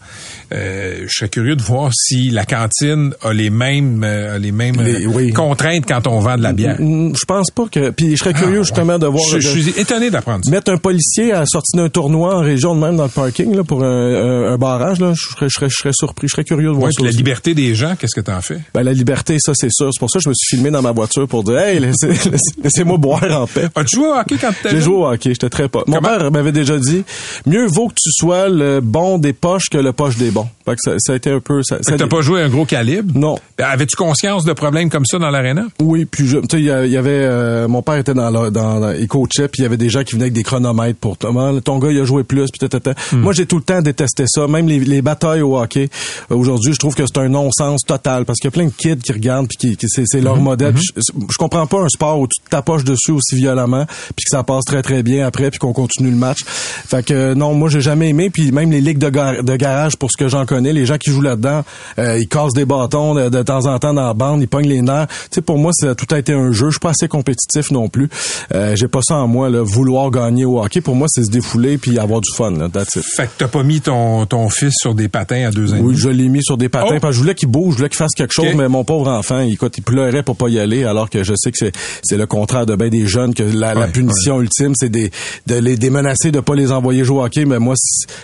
Euh, 0.52 1.04
je 1.08 1.12
serais 1.12 1.30
curieux 1.30 1.56
de 1.56 1.62
voir 1.62 1.92
si 1.94 2.30
la 2.30 2.46
cantine 2.46 3.14
a 3.24 3.34
les 3.34 3.50
mêmes, 3.50 4.04
euh, 4.04 4.36
a 4.36 4.40
les 4.40 4.52
mêmes 4.52 4.76
Les- 4.82 5.06
euh, 5.06 5.10
oui. 5.10 5.32
contraintes 5.32 5.86
quand 5.88 6.08
on 6.08 6.20
vend 6.20 6.38
de 6.38 6.44
la 6.44 6.54
bière. 6.54 6.78
Je 6.80 7.26
pense 7.26 7.52
pas 7.52 7.66
que. 7.72 7.92
Puis 7.92 8.12
je 8.12 8.16
serais 8.18 8.34
curieux 8.34 8.60
Ah, 8.60 8.64
justement 8.64 8.94
ouais. 8.94 9.00
de 9.00 9.08
voir. 9.08 9.24
Je, 9.32 9.36
de- 9.36 9.42
je 9.42 9.48
suis 9.60 9.70
étonné 9.80 10.10
d'apprendre 10.10 10.44
ça. 10.46 10.52
Mettre 10.52 10.72
un 10.72 10.78
policier 10.78 11.32
à 11.34 11.42
la 11.42 11.46
sortie 11.46 11.78
d'un 11.78 11.90
tournoi 11.90 12.36
en 12.38 12.42
région 12.42 12.76
de 12.76 12.80
même 12.82 12.96
dans 12.98 13.04
le 13.04 13.10
parking 13.10 13.56
là, 13.56 13.64
pour 13.64 13.84
un, 13.84 14.54
un- 14.54 14.58
barrage, 14.58 15.00
là, 15.00 15.14
je 15.16 15.22
serais, 15.36 15.50
je 15.50 15.54
serais, 15.56 15.70
je 15.70 15.76
serais 15.76 15.92
surpris, 15.94 16.28
je 16.28 16.32
serais 16.34 16.44
curieux 16.44 16.70
de 16.70 16.74
voir 16.74 16.86
Ouais, 16.86 16.92
ça. 16.92 17.04
puis 17.04 17.12
la 17.12 17.18
liberté 17.18 17.54
des 17.54 17.76
gens, 17.76 17.96
qu'est-ce 18.00 18.16
que 18.16 18.22
t'en 18.22 18.42
fais? 18.42 18.60
Ben, 18.74 18.84
la 18.84 18.94
liberté, 18.94 19.38
ça, 19.40 19.52
c'est 19.56 19.72
sûr. 19.72 19.90
C'est 19.94 20.00
pour 20.00 20.10
ça 20.10 20.20
que 20.20 20.24
je 20.24 20.30
me 20.30 20.34
suis 20.34 20.56
filmé 20.58 20.72
dans 20.72 20.82
ma 20.82 20.94
voiture 20.96 21.28
pour 21.28 21.44
dire, 21.44 21.60
hey, 21.60 21.80
laissez, 21.80 22.08
laissez- 22.08 22.56
laissez-moi 22.64 22.98
boire 22.98 23.24
en 23.42 23.46
paix. 23.48 23.68
As-tu 23.76 23.98
joué 23.98 24.08
au 24.08 24.14
hockey 24.16 24.36
quand 24.40 24.52
t'étais 24.52 24.70
J'ai 24.76 24.82
joué 24.82 24.96
au 24.96 25.06
hockey, 25.08 25.30
j'étais 25.32 25.50
très 25.50 25.68
pas. 25.70 25.84
Mon 25.88 25.98
Comment? 25.98 26.08
père 26.18 26.32
m'avait 26.32 26.52
déjà 26.52 26.78
dit, 26.78 27.04
mieux 27.46 27.68
vaut 27.68 27.88
que 27.90 27.94
tu 27.96 28.10
sois 28.12 28.50
le 28.50 28.80
bon 28.82 29.18
des 29.18 29.34
poches 29.34 29.70
que 29.70 29.78
le 29.78 29.92
poche 29.94 30.18
des 30.18 30.32
bons. 30.32 30.48
Fait 30.66 30.74
que 30.76 30.82
ça, 30.84 30.92
ça 30.98 31.14
a 31.14 31.16
été 31.16 31.30
un 31.30 31.40
peu, 31.40 31.62
ça, 31.64 31.78
ça- 31.82 31.96
T'as 31.98 32.08
pas 32.08 32.22
joué 32.22 32.42
un 32.42 32.50
gros 32.50 32.66
calibre? 32.66 33.12
non. 33.18 33.38
Ben, 33.58 33.66
Avais-tu 33.66 33.96
conscience 33.96 34.44
de 34.46 34.54
problèmes 34.54 34.90
comme 34.90 35.06
ça 35.06 35.18
dans 35.20 35.30
l'aréna? 35.30 35.66
Oui, 35.82 36.06
puis 36.06 36.24
tu 36.26 36.30
sais, 36.50 36.60
il 36.60 36.64
y 36.66 36.70
avait, 36.98 37.10
euh, 37.12 37.68
mon 37.68 37.82
père 37.82 37.96
était 37.96 38.14
dans, 38.14 38.30
la- 38.30 38.50
dans, 38.50 38.80
dans 38.80 38.92
il 38.92 39.08
coachait, 39.08 39.48
puis 39.48 39.60
il 39.62 39.64
y 39.64 39.66
avait 39.66 39.78
des 39.78 39.90
gens 39.90 40.04
qui 40.04 40.14
venaient 40.14 40.26
avec 40.26 40.34
des 40.34 40.44
chronomètres 40.44 41.00
pour 41.00 41.18
comment 41.18 41.60
ton 41.62 41.78
gars 41.80 41.92
il 41.92 42.00
a 42.00 42.06
joué 42.06 42.24
plus, 42.24 42.50
puis 42.52 42.68
tata. 42.68 42.94
Hmm. 43.12 43.18
Moi 43.22 43.34
j'ai 43.34 43.46
tout 43.46 43.58
le 43.58 43.62
temps 43.64 43.82
détesté 43.82 44.26
ça, 44.28 44.48
même 44.48 44.68
les, 44.68 44.80
les 44.80 45.02
batailles 45.02 45.42
au 45.42 45.58
hockey. 45.58 45.90
Euh, 46.32 46.36
Aujourd'hui, 46.36 46.74
je 46.74 46.80
trouve 46.80 46.96
que 46.96 47.04
c'est 47.06 47.18
un 47.20 47.30
non-sens 47.30 47.82
total 47.88 48.26
parce 48.26 48.40
qu'il 48.40 48.48
y 48.48 48.50
a 48.50 48.52
plein 48.52 48.66
de 48.66 48.72
kids 48.78 48.98
qui 49.04 49.12
regardent 49.14 49.48
puis 49.48 49.58
qui, 49.58 49.78
qui- 49.78 49.88
c'est, 49.90 50.22
leur 50.22 50.38
Je, 50.76 51.02
je 51.02 51.38
comprends 51.38 51.68
pas 51.68 51.82
un 51.82 51.90
sport 51.90 52.20
où 52.20 52.28
tu 52.28 52.42
te 52.44 52.50
tapoches 52.50 52.84
dessus 52.84 53.12
aussi 53.12 53.36
violemment, 53.36 53.86
puis 53.86 54.24
que 54.26 54.30
ça 54.30 54.44
passe 54.44 54.66
très 54.66 54.82
très 54.82 55.04
bien 55.04 55.26
après, 55.26 55.50
puis 55.50 55.60
qu'on 55.60 55.74
continue 55.74 56.10
le 56.12 56.18
match. 56.18 56.40
Fait 56.46 57.04
que 57.06 57.14
euh, 57.14 57.36
non, 57.36 57.54
moi 57.54 57.70
j'ai 57.70 57.82
jamais 57.82 58.10
aimé, 58.10 58.30
puis 58.30 58.52
même 58.52 58.72
les 58.72 58.82
ligues 58.82 58.98
de, 58.98 59.10
gar- 59.10 59.44
de 59.44 59.56
garage 59.56 59.96
pour 59.98 60.12
ce 60.12 60.18
que 60.18 60.28
j'en 60.28 60.46
connais, 60.46 60.74
les 60.74 60.86
gens 60.86 60.98
qui 60.98 61.10
jouent 61.12 61.22
là-dedans, 61.22 61.64
euh, 62.00 62.18
ils 62.20 62.28
cassent 62.28 62.54
des 62.54 62.66
bâtons 62.66 63.14
de, 63.16 63.30
de 63.30 63.44
temps 63.44 63.66
en 63.66 63.80
temps 63.80 63.94
dans 63.94 64.06
la 64.08 64.14
bande, 64.14 64.42
ils 64.42 64.48
pognent 64.48 64.68
les 64.70 64.82
nerfs. 64.82 65.08
Tu 65.08 65.36
sais, 65.36 65.42
pour 65.42 65.58
moi, 65.58 65.72
ça 65.74 65.96
tout 65.96 66.08
a 66.14 66.20
été 66.20 66.34
un 66.34 66.52
jeu. 66.52 66.68
Je 66.68 66.72
suis 66.72 66.80
pas 66.80 66.90
assez 66.92 67.08
compétitif 67.08 67.72
non 67.72 67.88
plus. 67.90 68.10
Euh, 68.54 68.76
j'ai 68.76 68.88
pas 68.88 69.02
ça 69.02 69.16
en 69.16 69.28
moi, 69.28 69.50
là, 69.50 69.62
vouloir 69.64 70.12
gagner 70.12 70.46
au 70.46 70.62
hockey. 70.62 70.82
Pour 70.82 70.96
moi, 70.96 71.08
c'est 71.10 71.24
se 71.24 71.32
défouler 71.32 71.78
puis 71.78 71.98
avoir 72.00 72.22
du 72.22 72.30
fun. 72.36 72.52
Là, 72.52 72.70
that's 72.70 72.96
it. 72.96 73.04
Fait 73.04 73.26
que 73.28 73.32
t'as 73.38 73.48
pas 73.48 73.64
mis 73.64 73.82
ton, 73.82 74.26
ton 74.26 74.50
fils 74.50 74.74
sur 74.80 74.96
des 74.96 75.08
patins 75.08 75.48
à 75.48 75.52
deux 75.52 75.74
ans. 75.74 75.78
Oui, 75.82 75.96
je 75.98 76.10
l'ai 76.10 76.28
mis 76.30 76.44
sur 76.44 76.58
des 76.58 76.70
patins 76.70 76.86
Oh! 76.96 77.00
parce 77.02 77.12
que 77.12 77.16
je 77.16 77.20
voulais 77.22 77.36
qu'il 77.36 77.50
bouge, 77.50 77.74
je 77.74 77.78
voulais 77.78 77.90
qu'il 77.90 77.98
fasse 77.98 78.12
quelque 78.16 78.34
chose, 78.34 78.46
mais 78.56 78.68
mon 78.70 78.84
pauvre 78.84 79.10
enfant, 79.10 79.40
il, 79.42 79.54
écoute, 79.54 79.78
il 79.78 79.82
pleurait 79.84 80.24
pour 80.24 80.36
pas 80.36 80.50
y 80.50 80.60
aller, 80.60 80.65
alors 80.86 81.10
que 81.10 81.24
je 81.24 81.34
sais 81.36 81.52
que 81.52 81.58
c'est, 82.04 82.18
le 82.18 82.26
contraire 82.26 82.66
de 82.66 82.76
bien 82.76 82.90
des 82.90 83.08
jeunes, 83.08 83.34
que 83.34 83.44
la, 83.44 83.74
la 83.74 83.82
Ouais, 83.82 83.92
punition 83.92 84.42
ultime, 84.42 84.74
c'est 84.76 84.90
des, 84.90 85.12
de 85.48 85.56
les 85.56 85.78
démenacer 85.78 86.32
de 86.32 86.40
pas 86.40 86.56
les 86.56 86.72
envoyer 86.72 87.04
jouer 87.04 87.20
au 87.20 87.24
hockey, 87.26 87.46
mais 87.46 87.60
moi, 87.60 87.76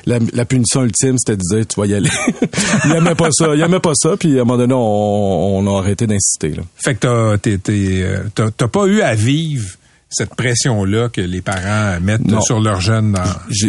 la, 0.05 0.19
la 0.33 0.45
punition 0.45 0.83
ultime, 0.83 1.17
c'était 1.17 1.37
de 1.37 1.55
dire, 1.55 1.67
tu 1.67 1.79
vas 1.79 1.85
y 1.85 1.93
aller. 1.93 2.09
il 2.85 2.91
aimait 2.91 3.15
pas 3.15 3.29
ça, 3.31 3.53
il 3.53 3.61
aimait 3.61 3.79
pas 3.79 3.93
ça, 3.95 4.15
puis 4.17 4.37
à 4.37 4.41
un 4.41 4.45
moment 4.45 4.57
donné, 4.57 4.73
on, 4.73 5.57
on 5.57 5.75
a 5.75 5.79
arrêté 5.79 6.07
d'insister. 6.07 6.53
Fait 6.75 6.95
que 6.95 7.07
euh, 7.07 8.17
t'as, 8.33 8.51
t'as 8.51 8.67
pas 8.67 8.85
eu 8.85 9.01
à 9.01 9.13
vivre 9.15 9.67
cette 10.11 10.35
pression-là 10.35 11.09
que 11.09 11.21
les 11.21 11.41
parents 11.41 11.99
mettent 12.01 12.25
Non. 12.27 12.41
sur 12.41 12.59
leurs 12.59 12.81
jeunes 12.81 13.13
dans... 13.13 13.23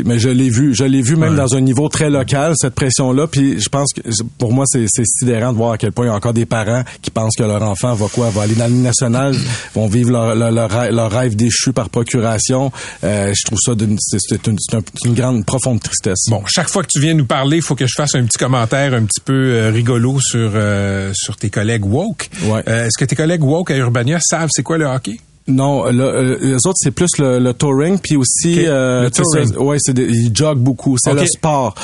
Mais 0.05 0.19
je 0.19 0.29
l'ai 0.29 0.51
vu, 0.51 0.75
je 0.75 0.85
l'ai 0.85 1.01
vu 1.03 1.17
même 1.17 1.31
Ouais. 1.33 1.37
dans 1.37 1.55
un 1.55 1.61
niveau 1.61 1.89
très 1.89 2.11
local 2.11 2.53
cette 2.57 2.75
pression-là. 2.75 3.27
Puis 3.29 3.61
je 3.61 3.69
pense 3.69 3.93
que 3.93 4.01
pour 4.39 4.53
moi 4.53 4.65
c'est 4.67 4.87
sidérant 5.05 5.53
de 5.53 5.57
voir 5.57 5.73
à 5.73 5.79
quel 5.79 5.93
point 5.93 6.07
il 6.07 6.09
y 6.09 6.13
a 6.13 6.15
encore 6.15 6.33
des 6.33 6.47
parents 6.47 6.83
qui 7.01 7.11
pensent 7.11 7.37
que 7.37 7.43
leur 7.45 7.63
enfant 7.63 7.95
va 7.95 8.07
quoi, 8.09 8.31
va 8.31 8.43
aller 8.43 8.55
dans 8.55 8.67
Ligue 8.67 8.83
nationale, 8.83 9.35
vont 9.75 9.87
vivre 9.87 10.11
leur, 10.11 10.35
leur, 10.35 10.51
leur 10.51 10.71
rêve, 10.71 10.93
leur 10.93 11.11
rêve 11.11 11.37
déchu 11.37 11.73
par 11.73 11.89
procuration. 11.91 12.73
Euh, 13.05 13.33
je 13.35 13.45
trouve 13.47 13.59
ça 13.65 13.73
une, 13.73 13.97
c'est 14.01 14.47
une 14.47 15.15
grande, 15.15 15.45
profonde 15.45 15.81
tristesse. 15.81 16.25
Bon, 16.29 16.43
chaque 16.47 16.69
fois 16.69 16.83
que 16.83 16.89
tu 16.91 17.01
viens 17.01 17.15
nous 17.15 17.27
parler, 17.27 17.59
il 17.59 17.63
faut 17.63 17.75
que 17.75 17.87
je 17.87 17.95
fasse 17.97 18.15
un 18.15 18.25
petit 18.25 18.39
commentaire 18.39 18.95
un 18.95 19.05
petit 19.05 19.21
peu 19.25 19.33
euh, 19.33 19.71
rigolo 19.71 20.19
sur 20.21 20.51
euh, 20.55 21.13
sur 21.15 21.37
tes 21.37 21.51
collègues 21.51 21.85
woke. 21.87 22.29
Ouais. 22.45 22.63
Euh, 22.69 22.87
Est-ce 22.87 22.99
que 22.99 23.05
tes 23.05 23.15
collègues 23.17 23.45
woke 23.45 23.71
à 23.71 23.77
Urbania 23.77 24.19
savent 24.21 24.49
c'est 24.53 24.63
quoi 24.63 24.79
le 24.79 24.87
hockey? 24.87 25.19
Non, 25.49 25.87
le, 25.91 26.05
euh, 26.05 26.39
les 26.41 26.55
autres 26.67 26.77
c'est 26.77 26.93
plus 26.93 27.19
le, 27.19 27.41
le 27.41 27.53
touring 27.53 27.99
puis 27.99 28.17
aussi 28.17 28.61
Ok, 28.61 28.65
euh, 28.67 29.03
le 29.03 29.11
touring. 29.11 29.53
ça, 29.53 29.61
ouais, 29.61 29.77
c'est 29.81 29.93
des- 29.93 30.05
ils 30.09 30.31
joguent 30.35 30.59
beaucoup, 30.61 30.97
c'est 30.99 31.13
le 31.15 31.27
sport. 31.27 31.75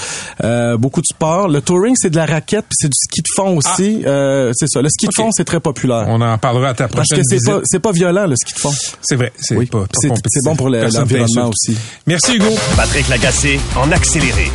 Euh, 0.44 0.76
beaucoup 0.76 1.00
de 1.00 1.06
sport. 1.06 1.48
Le 1.48 1.60
touring 1.60 1.94
c'est 1.98 2.10
de 2.10 2.16
la 2.16 2.26
raquette 2.26 2.66
puis 2.68 2.76
c'est 2.78 2.88
du 2.88 2.96
ski 2.96 3.20
de 3.20 3.28
fond 3.34 3.56
aussi, 3.56 4.02
Euh, 4.06 4.52
c'est 4.54 4.68
ça. 4.68 4.80
Le 4.80 4.88
ski 4.88 5.06
Ah. 5.06 5.10
De 5.10 5.14
fond 5.22 5.30
c'est 5.32 5.44
très 5.44 5.58
populaire. 5.60 6.04
On 6.08 6.20
en 6.20 6.38
parlera 6.38 6.68
à 6.68 6.74
ta 6.74 6.86
Parce 6.88 7.08
prochaine 7.08 7.18
que 7.18 7.28
c'est 7.28 7.36
visite. 7.36 7.50
pas 7.52 7.60
c'est 7.64 7.80
pas 7.80 7.92
violent 7.92 8.26
le 8.26 8.36
ski 8.36 8.54
de 8.54 8.58
fond. 8.60 8.72
C'est 9.02 9.16
vrai, 9.16 9.32
c'est 9.40 9.56
Oui, 9.56 9.66
pas, 9.66 9.80
pas 9.80 9.86
c'est- 10.00 10.08
bon 10.44 10.54
pour 10.54 10.68
l'environnement 10.68 11.48
aussi. 11.50 11.76
Merci 12.06 12.36
Hugo. 12.36 12.46
Patrick 12.76 13.08
Lagacé 13.08 13.58
en 13.76 13.90
accéléré. 13.90 14.52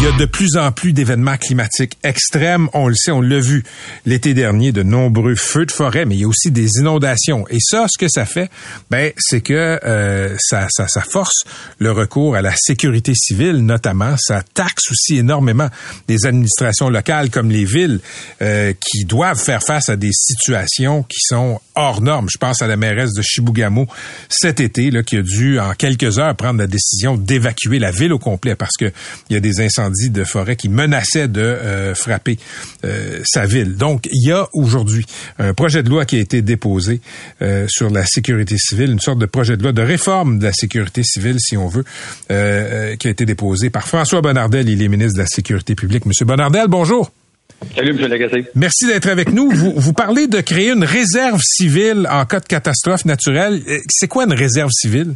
Il 0.00 0.04
y 0.04 0.06
a 0.06 0.16
de 0.16 0.24
plus 0.24 0.56
en 0.56 0.72
plus 0.72 0.94
d'événements 0.94 1.36
climatiques 1.36 1.98
extrêmes. 2.02 2.70
On 2.72 2.88
le 2.88 2.94
sait, 2.94 3.10
on 3.10 3.20
l'a 3.20 3.38
vu 3.38 3.64
l'été 4.06 4.32
dernier, 4.32 4.72
de 4.72 4.82
nombreux 4.82 5.34
feux 5.34 5.66
de 5.66 5.70
forêt, 5.70 6.06
mais 6.06 6.14
il 6.14 6.22
y 6.22 6.24
a 6.24 6.26
aussi 6.26 6.50
des 6.50 6.78
inondations. 6.78 7.46
Et 7.50 7.58
ça, 7.60 7.84
ce 7.86 7.98
que 7.98 8.08
ça 8.08 8.24
fait, 8.24 8.50
ben, 8.90 9.12
c'est 9.18 9.42
que 9.42 9.78
euh, 9.84 10.34
ça, 10.38 10.68
ça, 10.70 10.88
ça 10.88 11.02
force 11.02 11.44
le 11.78 11.92
recours 11.92 12.34
à 12.34 12.40
la 12.40 12.54
sécurité 12.56 13.12
civile, 13.14 13.58
notamment. 13.58 14.14
Ça 14.16 14.42
taxe 14.54 14.90
aussi 14.90 15.18
énormément 15.18 15.68
des 16.08 16.24
administrations 16.24 16.88
locales 16.88 17.28
comme 17.28 17.50
les 17.50 17.66
villes 17.66 18.00
euh, 18.40 18.72
qui 18.80 19.04
doivent 19.04 19.38
faire 19.38 19.62
face 19.62 19.90
à 19.90 19.96
des 19.96 20.12
situations 20.12 21.02
qui 21.02 21.20
sont 21.20 21.60
hors 21.74 22.00
normes. 22.00 22.28
Je 22.32 22.38
pense 22.38 22.62
à 22.62 22.66
la 22.66 22.78
mairesse 22.78 23.12
de 23.12 23.20
Chibougamau 23.20 23.86
cet 24.30 24.60
été, 24.60 24.90
là, 24.90 25.02
qui 25.02 25.18
a 25.18 25.22
dû 25.22 25.60
en 25.60 25.74
quelques 25.74 26.18
heures 26.18 26.34
prendre 26.36 26.58
la 26.58 26.66
décision 26.66 27.18
d'évacuer 27.18 27.78
la 27.78 27.90
ville 27.90 28.14
au 28.14 28.18
complet 28.18 28.54
parce 28.54 28.78
que 28.78 28.90
il 29.28 29.34
y 29.34 29.36
a 29.36 29.40
des 29.40 29.60
incendies 29.60 29.89
de 29.90 30.24
forêt 30.24 30.56
qui 30.56 30.68
menaçaient 30.68 31.28
de 31.28 31.40
euh, 31.40 31.94
frapper 31.94 32.38
euh, 32.84 33.20
sa 33.24 33.46
ville. 33.46 33.76
Donc, 33.76 34.08
il 34.12 34.28
y 34.28 34.32
a 34.32 34.48
aujourd'hui 34.52 35.04
un 35.38 35.54
projet 35.54 35.82
de 35.82 35.90
loi 35.90 36.04
qui 36.04 36.16
a 36.16 36.20
été 36.20 36.42
déposé 36.42 37.00
euh, 37.42 37.66
sur 37.68 37.90
la 37.90 38.06
sécurité 38.06 38.56
civile, 38.58 38.92
une 38.92 39.00
sorte 39.00 39.18
de 39.18 39.26
projet 39.26 39.56
de 39.56 39.62
loi 39.62 39.72
de 39.72 39.82
réforme 39.82 40.38
de 40.38 40.44
la 40.44 40.52
sécurité 40.52 41.02
civile, 41.02 41.36
si 41.38 41.56
on 41.56 41.68
veut, 41.68 41.84
qui 42.28 43.06
a 43.06 43.10
été 43.10 43.26
déposé 43.26 43.70
par 43.70 43.86
François 43.86 44.20
Bonnardel, 44.20 44.68
il 44.68 44.82
est 44.82 44.88
ministre 44.88 45.14
de 45.14 45.22
la 45.22 45.26
Sécurité 45.26 45.74
publique. 45.74 46.06
Monsieur 46.06 46.24
Bonnardel, 46.24 46.66
bonjour. 46.68 47.10
Salut, 47.74 47.90
M. 47.90 48.08
Lagacé. 48.08 48.46
Merci 48.54 48.86
d'être 48.86 49.08
avec 49.08 49.32
nous. 49.32 49.50
Vous, 49.50 49.72
vous 49.76 49.92
parlez 49.92 50.26
de 50.26 50.40
créer 50.40 50.70
une 50.70 50.84
réserve 50.84 51.40
civile 51.42 52.06
en 52.10 52.24
cas 52.24 52.40
de 52.40 52.46
catastrophe 52.46 53.04
naturelle. 53.04 53.62
C'est 53.88 54.08
quoi 54.08 54.24
une 54.24 54.32
réserve 54.32 54.70
civile? 54.70 55.14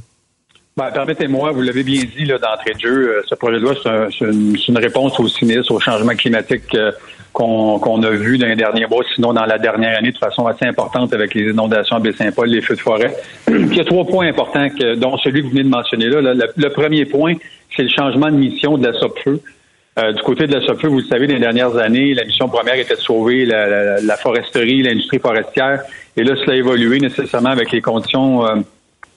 Ben, 0.76 0.90
Permettez-moi, 0.92 1.52
vous 1.52 1.62
l'avez 1.62 1.84
bien 1.84 2.02
dit 2.16 2.24
d'entrée 2.26 2.74
de 2.74 2.80
jeu, 2.80 3.08
euh, 3.08 3.22
ce 3.28 3.36
projet 3.36 3.58
de 3.58 3.62
loi, 3.62 3.74
c'est 3.80 3.88
un- 3.88 4.08
une, 4.32 4.56
une 4.68 4.78
réponse 4.78 5.18
au 5.20 5.28
sinistre, 5.28 5.70
au 5.72 5.78
changement 5.78 6.14
climatique 6.16 6.74
euh, 6.74 6.90
qu'on 7.32 8.02
a 8.02 8.10
vu 8.10 8.38
dans 8.38 8.46
les 8.48 8.56
derniers 8.56 8.86
mois, 8.86 9.04
sinon 9.14 9.32
dans 9.32 9.44
la 9.44 9.58
dernière 9.58 9.96
année 9.98 10.10
de 10.10 10.18
façon 10.18 10.46
assez 10.48 10.64
importante 10.66 11.12
avec 11.14 11.32
les 11.34 11.50
inondations 11.50 11.96
à 11.96 12.00
Baie-Saint-Paul, 12.00 12.48
les 12.48 12.60
feux 12.60 12.74
de 12.74 12.80
forêt. 12.80 13.14
Il 13.48 13.72
y 13.76 13.80
a 13.80 13.84
trois 13.84 14.04
points 14.04 14.26
importants, 14.26 14.68
que, 14.68 14.96
dont 14.96 15.16
celui 15.18 15.40
que 15.42 15.44
vous 15.46 15.50
venez 15.52 15.62
de 15.62 15.68
mentionner 15.68 16.06
là. 16.08 16.34
le 16.34 16.68
premier 16.70 17.04
point, 17.04 17.34
c'est 17.76 17.82
le 17.84 17.88
changement 17.90 18.26
de 18.26 18.36
mission 18.36 18.76
de 18.76 18.84
la 18.86 18.94
SOPFEU. 18.98 19.40
Euh, 20.00 20.12
du 20.12 20.22
côté 20.22 20.48
de 20.48 20.54
la 20.54 20.60
SOPFEU, 20.66 20.88
vous 20.88 20.98
le 20.98 21.04
savez, 21.04 21.28
dans 21.28 21.34
les 21.34 21.40
dernières 21.40 21.76
années, 21.76 22.14
la 22.14 22.24
mission 22.24 22.48
première 22.48 22.74
était 22.74 22.96
de 22.96 23.00
sauver 23.00 23.46
la, 23.46 23.68
la- 23.68 24.00
la 24.00 24.16
foresterie, 24.16 24.82
l'industrie 24.82 25.20
forestière. 25.20 25.82
Et 26.16 26.24
là, 26.24 26.34
cela 26.36 26.54
a 26.54 26.56
évolué 26.56 26.98
nécessairement 26.98 27.50
avec 27.50 27.70
les 27.70 27.80
conditions 27.80 28.44
euh, 28.44 28.56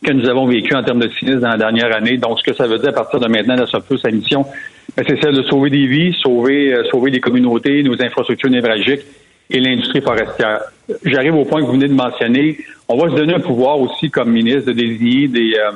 que 0.04 0.12
nous 0.12 0.28
avons 0.30 0.46
vécues 0.46 0.76
en 0.76 0.84
termes 0.84 1.00
de 1.00 1.10
sinistre 1.10 1.42
dans 1.42 1.50
la 1.50 1.58
dernière 1.58 1.96
année. 1.96 2.18
Donc, 2.18 2.40
ce 2.40 2.44
que 2.44 2.54
ça 2.54 2.68
veut 2.68 2.78
dire 2.80 2.90
à 2.90 2.94
partir 2.94 3.20
de 3.20 3.28
maintenant, 3.28 3.56
la 3.56 3.66
SOPFEU, 3.66 3.98
sa 3.98 4.12
mission, 4.12 4.46
ben, 4.96 5.04
c'est 5.08 5.22
celle 5.22 5.36
de 5.36 5.44
sauver 5.44 5.70
des 5.70 5.88
vies, 5.88 6.14
sauver, 6.22 6.74
euh, 6.74 6.84
sauver 6.90 7.12
les 7.12 7.20
communautés, 7.20 7.84
nos 7.84 8.02
infrastructures 8.02 8.50
névralgiques 8.50 9.02
et 9.50 9.60
l'industrie 9.60 10.02
forestière. 10.02 10.62
J'arrive 11.04 11.36
au 11.36 11.46
point 11.46 11.62
que 11.62 11.66
vous 11.66 11.74
venez 11.74 11.88
de 11.88 11.94
mentionner. 11.94 12.58
On 12.88 12.98
va 12.98 13.10
se 13.10 13.16
donner 13.16 13.34
un 13.34 13.40
pouvoir 13.40 13.80
aussi 13.80 14.10
comme 14.10 14.32
ministre 14.32 14.68
de 14.68 14.74
désigner 14.74 15.28
des, 15.28 15.54
euh, 15.56 15.72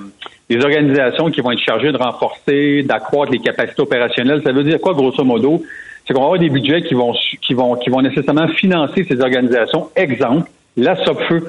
des 0.49 0.63
organisations 0.63 1.29
qui 1.31 1.41
vont 1.41 1.51
être 1.51 1.60
chargées 1.60 1.91
de 1.91 1.97
renforcer, 1.97 2.84
d'accroître 2.84 3.31
les 3.31 3.39
capacités 3.39 3.81
opérationnelles. 3.81 4.41
Ça 4.43 4.51
veut 4.51 4.63
dire 4.63 4.79
quoi, 4.79 4.93
grosso 4.93 5.23
modo? 5.23 5.63
C'est 6.05 6.13
qu'on 6.13 6.21
va 6.21 6.25
avoir 6.25 6.39
des 6.39 6.49
budgets 6.49 6.81
qui 6.81 6.93
vont, 6.93 7.13
qui 7.41 7.53
vont, 7.53 7.75
qui 7.75 7.89
vont 7.89 8.01
nécessairement 8.01 8.47
financer 8.49 9.05
ces 9.07 9.21
organisations. 9.21 9.89
Exemple, 9.95 10.49
la 10.75 10.95
SOPFEU 11.05 11.43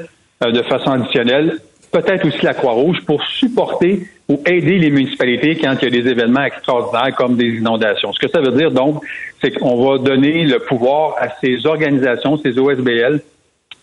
euh, 0.45 0.53
de 0.53 0.63
façon 0.63 0.91
additionnelle, 0.91 1.59
peut-être 1.93 2.27
aussi 2.27 2.45
la 2.45 2.55
Croix-Rouge 2.55 3.03
pour 3.07 3.23
supporter 3.25 4.01
ou 4.29 4.41
aider 4.47 4.79
les 4.79 4.91
municipalités 4.91 5.57
quand 5.57 5.75
il 5.81 5.85
y 5.85 5.99
a 5.99 6.03
des 6.03 6.11
événements 6.11 6.45
extraordinaires 6.45 7.15
comme 7.15 7.37
des 7.37 7.49
inondations. 7.49 8.13
Ce 8.13 8.19
que 8.19 8.29
ça 8.29 8.41
veut 8.41 8.57
dire 8.57 8.71
donc, 8.71 9.03
c'est 9.41 9.53
qu'on 9.53 9.85
va 9.85 9.99
donner 9.99 10.45
le 10.45 10.59
pouvoir 10.59 11.17
à 11.19 11.29
ces 11.41 11.67
organisations, 11.67 12.39
ces 12.39 12.59
OSBL, 12.59 13.21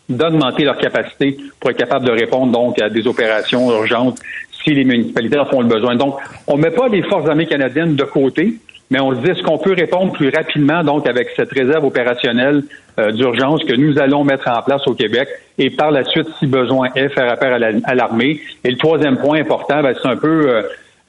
d'augmenter 0.10 0.64
leur 0.64 0.78
capacité 0.78 1.38
pour 1.60 1.70
être 1.70 1.78
capable 1.78 2.06
de 2.06 2.12
répondre 2.12 2.52
donc 2.52 2.82
à 2.82 2.90
des 2.90 3.06
opérations 3.06 3.72
urgentes 3.72 4.20
si 4.64 4.72
les 4.72 4.84
municipalités 4.84 5.38
en 5.38 5.46
font 5.46 5.62
le 5.62 5.68
besoin. 5.68 5.96
Donc, 5.96 6.16
on 6.48 6.58
ne 6.58 6.64
met 6.64 6.72
pas 6.72 6.88
les 6.88 7.04
forces 7.04 7.30
armées 7.30 7.46
canadiennes 7.46 7.96
de 7.96 8.04
côté, 8.04 8.56
mais 8.90 9.00
on 9.00 9.12
se 9.16 9.22
dit 9.22 9.30
est-ce 9.30 9.44
qu'on 9.44 9.58
peut 9.58 9.74
répondre 9.74 10.12
plus 10.14 10.30
rapidement 10.30 10.84
donc 10.84 11.08
avec 11.08 11.30
cette 11.36 11.52
réserve 11.52 11.86
opérationnelle 11.86 12.64
euh, 13.00 13.12
d'urgence 13.12 13.64
que 13.64 13.74
nous 13.74 14.00
allons 14.00 14.24
mettre 14.24 14.48
en 14.50 14.62
place 14.62 14.86
au 14.88 14.94
Québec 14.94 15.28
et 15.58 15.70
par 15.70 15.92
la 15.92 16.04
suite, 16.06 16.28
si 16.40 16.48
besoin 16.48 16.90
est, 16.96 17.10
faire 17.10 17.32
appel 17.32 17.82
à 17.84 17.96
l'armée? 17.96 18.40
et 18.64 18.72
le 18.72 18.78
troisième 18.78 19.18
point 19.18 19.40
important, 19.40 19.82
ben, 19.82 19.94
c'est 20.02 20.08
un 20.08 20.18
peu 20.18 20.50
euh, 20.50 20.62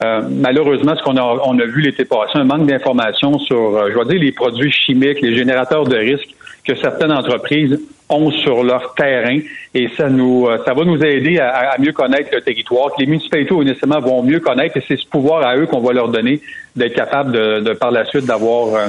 euh, 0.03 0.23
malheureusement 0.31 0.95
ce 0.97 1.03
qu'on 1.03 1.17
a, 1.17 1.23
on 1.45 1.59
a 1.59 1.65
vu 1.65 1.81
l'été 1.81 2.05
passé, 2.05 2.33
un 2.35 2.45
manque 2.45 2.67
d'informations 2.67 3.39
sur, 3.39 3.91
je 3.91 3.99
vais 3.99 4.05
dire, 4.07 4.23
les 4.23 4.33
produits 4.33 4.73
chimiques, 4.73 5.21
les 5.21 5.37
générateurs 5.37 5.85
de 5.85 5.97
risques 5.97 6.35
que 6.65 6.75
certaines 6.77 7.13
entreprises 7.13 7.79
ont 8.09 8.31
sur 8.31 8.65
leur 8.65 8.95
terrain 8.95 9.39
et 9.75 9.89
ça 9.97 10.09
nous 10.09 10.47
euh, 10.47 10.59
ça 10.65 10.75
va 10.75 10.85
nous 10.85 11.03
aider 11.03 11.39
à, 11.39 11.77
mieux 11.79 11.93
connaître 11.93 12.31
le 12.33 12.41
territoire, 12.41 12.93
que 12.95 13.01
les 13.01 13.07
municipalités 13.07 13.55
nécessairement 13.55 14.01
vont 14.01 14.23
mieux 14.23 14.41
connaître 14.41 14.77
et 14.77 14.83
c'est 14.87 14.97
ce 14.97 15.07
pouvoir 15.07 15.47
à 15.47 15.57
eux 15.57 15.67
qu'on 15.67 15.81
va 15.81 15.93
leur 15.93 16.09
donner 16.09 16.41
d'être 16.75 16.95
capable 16.95 17.33
de, 17.33 17.73
par 17.75 17.91
la 17.91 18.05
suite 18.07 18.27
d'avoir 18.27 18.75
euh, 18.75 18.89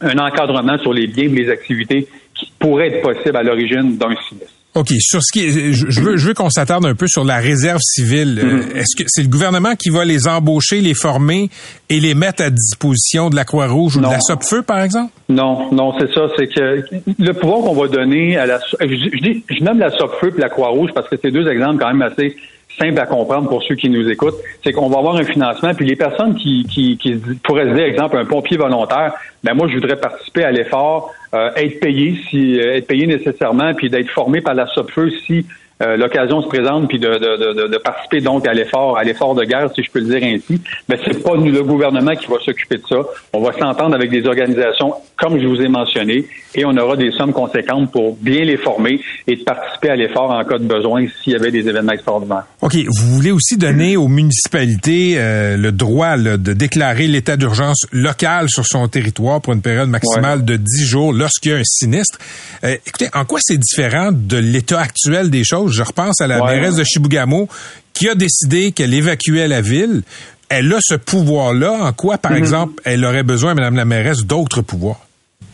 un 0.00 0.18
encadrement 0.18 0.78
sur 0.78 0.92
les 0.92 1.06
biens 1.06 1.24
et 1.24 1.28
les 1.28 1.50
activités 1.50 2.06
qui 2.34 2.52
pourraient 2.58 2.88
être 2.88 3.02
possibles 3.02 3.36
à 3.36 3.42
l'origine 3.42 3.96
d'un 3.96 4.14
sinistre. 4.28 4.61
OK. 4.74 4.88
Sur 5.00 5.22
ce 5.22 5.30
qui 5.32 5.74
je 5.74 6.00
veux, 6.00 6.16
je 6.16 6.28
veux 6.28 6.34
qu'on 6.34 6.48
s'attarde 6.48 6.86
un 6.86 6.94
peu 6.94 7.06
sur 7.06 7.24
la 7.24 7.36
réserve 7.36 7.80
civile. 7.82 8.40
Mm-hmm. 8.42 8.76
Est-ce 8.76 8.96
que 8.96 9.04
c'est 9.06 9.22
le 9.22 9.28
gouvernement 9.28 9.74
qui 9.76 9.90
va 9.90 10.04
les 10.04 10.26
embaucher, 10.26 10.80
les 10.80 10.94
former 10.94 11.50
et 11.90 12.00
les 12.00 12.14
mettre 12.14 12.42
à 12.42 12.50
disposition 12.50 13.28
de 13.28 13.36
la 13.36 13.44
Croix-Rouge 13.44 13.96
ou 13.96 14.00
de 14.00 14.06
la 14.06 14.20
SOPFEU, 14.20 14.62
par 14.62 14.80
exemple? 14.80 15.12
Non, 15.28 15.70
non, 15.72 15.92
c'est 15.98 16.12
ça. 16.14 16.22
C'est 16.38 16.46
que 16.46 16.84
le 17.18 17.32
pouvoir 17.34 17.60
qu'on 17.60 17.74
va 17.74 17.88
donner 17.88 18.38
à 18.38 18.46
la, 18.46 18.60
je, 18.80 18.86
dis, 18.86 19.44
je 19.48 19.62
nomme 19.62 19.78
la 19.78 19.90
SOPFEU 19.90 20.34
et 20.38 20.40
la 20.40 20.48
Croix-Rouge 20.48 20.90
parce 20.94 21.08
que 21.08 21.16
c'est 21.22 21.30
deux 21.30 21.46
exemples 21.48 21.78
quand 21.78 21.92
même 21.92 22.02
assez 22.02 22.36
simple 22.78 22.98
à 22.98 23.06
comprendre 23.06 23.48
pour 23.48 23.62
ceux 23.62 23.74
qui 23.74 23.88
nous 23.88 24.08
écoutent, 24.08 24.36
c'est 24.62 24.72
qu'on 24.72 24.88
va 24.88 24.98
avoir 24.98 25.16
un 25.16 25.24
financement, 25.24 25.74
puis 25.74 25.86
les 25.86 25.96
personnes 25.96 26.34
qui, 26.34 26.64
qui, 26.64 26.96
qui 26.96 27.14
pourraient 27.42 27.68
se 27.68 27.74
dire, 27.74 27.84
exemple, 27.84 28.16
un 28.16 28.24
pompier 28.24 28.56
volontaire, 28.56 29.14
ben 29.42 29.54
moi, 29.54 29.68
je 29.68 29.74
voudrais 29.74 29.96
participer 29.96 30.44
à 30.44 30.50
l'effort, 30.50 31.12
euh, 31.34 31.50
être 31.56 31.80
payé 31.80 32.18
si 32.28 32.60
euh, 32.60 32.76
être 32.76 32.86
payé 32.86 33.06
nécessairement, 33.06 33.74
puis 33.74 33.90
d'être 33.90 34.10
formé 34.10 34.40
par 34.40 34.54
la 34.54 34.66
SOPFEU 34.66 35.10
si 35.26 35.46
euh, 35.82 35.96
l'occasion 35.96 36.42
se 36.42 36.48
présente 36.48 36.88
puis 36.88 36.98
de, 36.98 37.08
de, 37.08 37.68
de, 37.68 37.78
participer 37.78 38.20
donc 38.20 38.46
à 38.46 38.52
l'effort 38.52 38.96
à 38.96 39.04
l'effort 39.04 39.34
de 39.34 39.44
guerre 39.44 39.70
si 39.74 39.82
je 39.82 39.90
peux 39.90 40.00
le 40.00 40.06
dire 40.06 40.22
ainsi. 40.22 40.60
Mais 40.88 40.98
c'est 41.04 41.22
pas 41.22 41.36
nous 41.36 41.50
le 41.50 41.62
gouvernement 41.62 42.14
qui 42.14 42.26
va 42.26 42.36
s'occuper 42.44 42.76
de 42.76 42.86
ça. 42.88 43.00
On 43.32 43.40
va 43.40 43.52
s'entendre 43.52 43.94
avec 43.94 44.10
des 44.10 44.24
organisations 44.26 44.94
comme 45.16 45.40
je 45.40 45.46
vous 45.46 45.60
ai 45.60 45.68
mentionné 45.68 46.26
et 46.54 46.64
on 46.64 46.76
aura 46.76 46.96
des 46.96 47.10
sommes 47.12 47.32
conséquentes 47.32 47.90
pour 47.90 48.16
bien 48.16 48.44
les 48.44 48.56
former 48.56 49.00
et 49.26 49.36
de 49.36 49.42
participer 49.42 49.90
à 49.90 49.96
l'effort 49.96 50.30
en 50.30 50.44
cas 50.44 50.58
de 50.58 50.64
besoin 50.64 51.06
s'il 51.22 51.32
y 51.32 51.36
avait 51.36 51.50
des 51.50 51.66
événements 51.68 51.92
extraordinaires. 51.92 52.44
OK, 52.60 52.74
vous 52.74 53.14
voulez 53.14 53.30
aussi 53.30 53.56
donner 53.56 53.96
aux 53.96 54.08
municipalités 54.08 55.14
euh, 55.16 55.56
le 55.56 55.72
droit 55.72 56.16
de 56.16 56.52
déclarer 56.52 57.06
l'état 57.06 57.36
d'urgence 57.36 57.86
local 57.92 58.48
sur 58.48 58.66
son 58.66 58.86
territoire 58.88 59.40
pour 59.40 59.52
une 59.52 59.62
période 59.62 59.88
maximale 59.88 60.44
de 60.44 60.56
10 60.56 60.84
jours 60.84 61.12
lorsqu'il 61.12 61.52
y 61.52 61.54
a 61.54 61.58
un 61.58 61.64
sinistre. 61.64 62.18
Euh, 62.64 62.76
écoutez, 62.86 63.08
en 63.14 63.24
quoi 63.24 63.38
c'est 63.42 63.58
différent 63.58 64.10
de 64.12 64.36
l'état 64.36 64.80
actuel 64.80 65.30
des 65.30 65.44
choses? 65.44 65.71
Je 65.72 65.82
repense 65.82 66.20
à 66.20 66.26
la 66.26 66.42
mairesse 66.44 66.76
de 66.76 66.84
Chibougamau 66.84 67.48
qui 67.94 68.08
a 68.08 68.14
décidé 68.14 68.72
qu'elle 68.72 68.94
évacuait 68.94 69.48
la 69.48 69.60
ville. 69.60 70.02
Elle 70.48 70.72
a 70.72 70.78
ce 70.80 70.94
pouvoir-là. 70.94 71.72
En 71.72 71.92
quoi, 71.92 72.18
par 72.18 72.32
mhm. 72.32 72.38
exemple, 72.38 72.82
elle 72.84 73.04
aurait 73.04 73.22
besoin, 73.22 73.54
Madame 73.54 73.76
la 73.76 73.84
mairesse, 73.84 74.24
d'autres 74.24 74.62
pouvoirs? 74.62 75.00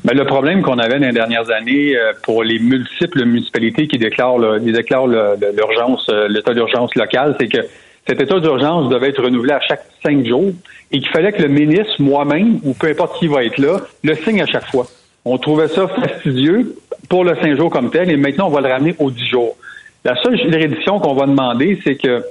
Ben, 0.04 0.16
le 0.16 0.24
problème 0.24 0.62
qu'on 0.62 0.78
avait 0.78 0.98
dans 1.00 1.06
les 1.06 1.12
dernières 1.12 1.50
années 1.50 1.96
euh, 1.96 2.12
pour 2.22 2.44
les 2.44 2.58
multiples 2.58 3.24
municipalités 3.24 3.88
qui 3.88 3.98
déclarent 3.98 4.38
l'urgence, 4.38 6.06
euh, 6.08 6.28
l'état 6.28 6.54
d'urgence 6.54 6.94
local, 6.94 7.36
c'est 7.38 7.48
que 7.48 7.58
cet 8.06 8.20
état 8.20 8.38
d'urgence 8.38 8.88
devait 8.88 9.08
être 9.08 9.22
renouvelé 9.22 9.52
à 9.52 9.60
chaque 9.60 9.84
cinq 10.02 10.24
jours 10.24 10.52
et 10.92 11.00
qu'il 11.00 11.08
fallait 11.08 11.32
que 11.32 11.42
le 11.42 11.48
ministre, 11.48 12.00
moi-même, 12.00 12.60
ou 12.64 12.74
peu 12.74 12.88
importe 12.88 13.18
qui 13.18 13.26
va 13.26 13.44
être 13.44 13.58
là, 13.58 13.80
le 14.04 14.14
signe 14.14 14.40
à 14.40 14.46
chaque 14.46 14.70
fois. 14.70 14.86
On 15.24 15.36
trouvait 15.36 15.68
ça 15.68 15.86
fastidieux 15.88 16.74
pour 17.08 17.24
le 17.24 17.34
cinq 17.36 17.56
jours 17.56 17.70
comme 17.70 17.90
tel 17.90 18.10
et 18.10 18.16
maintenant 18.16 18.46
on 18.46 18.50
va 18.50 18.60
le 18.60 18.68
ramener 18.68 18.94
aux 18.98 19.10
dix 19.10 19.28
jours. 19.28 19.56
La 20.04 20.14
seule 20.22 20.36
réédition 20.54 20.98
qu'on 21.00 21.14
va 21.14 21.26
demander, 21.26 21.78
c'est 21.84 21.96
que 21.96 22.22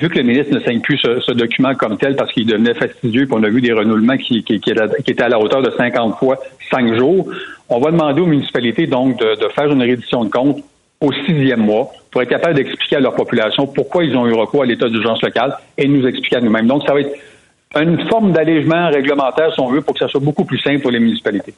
vu 0.00 0.08
que 0.08 0.18
le 0.18 0.24
ministre 0.24 0.54
ne 0.54 0.60
signe 0.60 0.80
plus 0.80 0.98
ce, 0.98 1.32
document 1.32 1.74
comme 1.74 1.96
tel 1.96 2.16
parce 2.16 2.32
qu'il 2.32 2.46
devenait 2.46 2.74
fastidieux, 2.74 3.26
puis 3.26 3.34
on 3.38 3.42
a 3.42 3.48
vu 3.48 3.60
des 3.60 3.72
renouvellements 3.72 4.16
qui, 4.16 4.44
étaient 4.48 5.22
à 5.22 5.28
la 5.28 5.38
hauteur 5.38 5.62
de 5.62 5.70
50 5.70 6.18
fois 6.18 6.38
5 6.70 6.96
jours, 6.96 7.28
on 7.68 7.80
va 7.80 7.90
demander 7.90 8.20
aux 8.20 8.26
municipalités 8.26 8.86
donc 8.86 9.18
de, 9.18 9.48
faire 9.54 9.70
une 9.70 9.82
réédition 9.82 10.24
de 10.24 10.30
compte 10.30 10.62
au 11.00 11.12
sixième 11.12 11.60
mois 11.60 11.90
pour 12.10 12.22
être 12.22 12.28
capable 12.28 12.54
d'expliquer 12.54 12.96
à 12.96 13.00
leur 13.00 13.14
population 13.14 13.66
pourquoi 13.66 14.04
ils 14.04 14.16
ont 14.16 14.26
eu 14.26 14.32
recours 14.32 14.62
à 14.62 14.66
l'état 14.66 14.88
d'urgence 14.88 15.22
locale 15.22 15.56
et 15.76 15.88
nous 15.88 16.06
expliquer 16.06 16.36
à 16.36 16.40
nous-mêmes. 16.40 16.66
Donc, 16.66 16.84
ça 16.86 16.94
va 16.94 17.00
être 17.00 17.16
une 17.80 18.08
forme 18.08 18.32
d'allègement 18.32 18.90
réglementaire, 18.90 19.52
si 19.54 19.60
on 19.60 19.70
veut, 19.70 19.80
pour 19.80 19.94
que 19.94 20.00
ça 20.00 20.08
soit 20.08 20.20
beaucoup 20.20 20.44
plus 20.44 20.58
simple 20.58 20.80
pour 20.80 20.90
les 20.90 21.00
municipalités. 21.00 21.54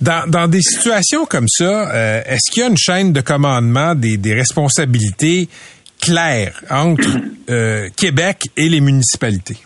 Dans, 0.00 0.28
dans 0.28 0.48
des 0.48 0.62
situations 0.62 1.24
comme 1.24 1.48
ça, 1.48 1.92
euh, 1.92 2.20
est-ce 2.26 2.52
qu'il 2.52 2.62
y 2.62 2.66
a 2.66 2.68
une 2.68 2.76
chaîne 2.76 3.12
de 3.12 3.20
commandement 3.20 3.94
des, 3.94 4.16
des 4.16 4.34
responsabilités 4.34 5.48
claires 6.00 6.60
entre 6.70 7.08
euh, 7.50 7.88
Québec 7.96 8.44
et 8.56 8.68
les 8.68 8.80
municipalités? 8.80 9.56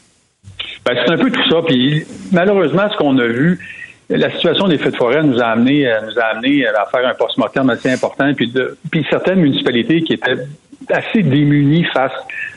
Ben, 0.84 0.96
c'est 1.04 1.12
un 1.12 1.18
peu 1.18 1.30
tout 1.30 1.50
ça. 1.50 1.60
Puis 1.66 2.04
malheureusement, 2.32 2.88
ce 2.90 2.96
qu'on 2.96 3.18
a 3.18 3.26
vu, 3.26 3.58
la 4.08 4.30
situation 4.32 4.68
des 4.68 4.78
feux 4.78 4.90
de 4.90 4.96
forêt 4.96 5.22
nous 5.22 5.38
a 5.40 5.46
amené, 5.46 5.86
euh, 5.86 6.00
nous 6.06 6.18
a 6.18 6.24
amené 6.34 6.66
à 6.66 6.86
faire 6.86 7.06
un 7.06 7.14
post-mortem 7.14 7.68
assez 7.70 7.90
important. 7.90 8.32
Puis, 8.34 8.50
de, 8.50 8.76
puis 8.90 9.04
certaines 9.10 9.40
municipalités 9.40 10.02
qui 10.02 10.14
étaient 10.14 10.36
assez 10.90 11.22
démunies 11.22 11.84
face 11.92 12.12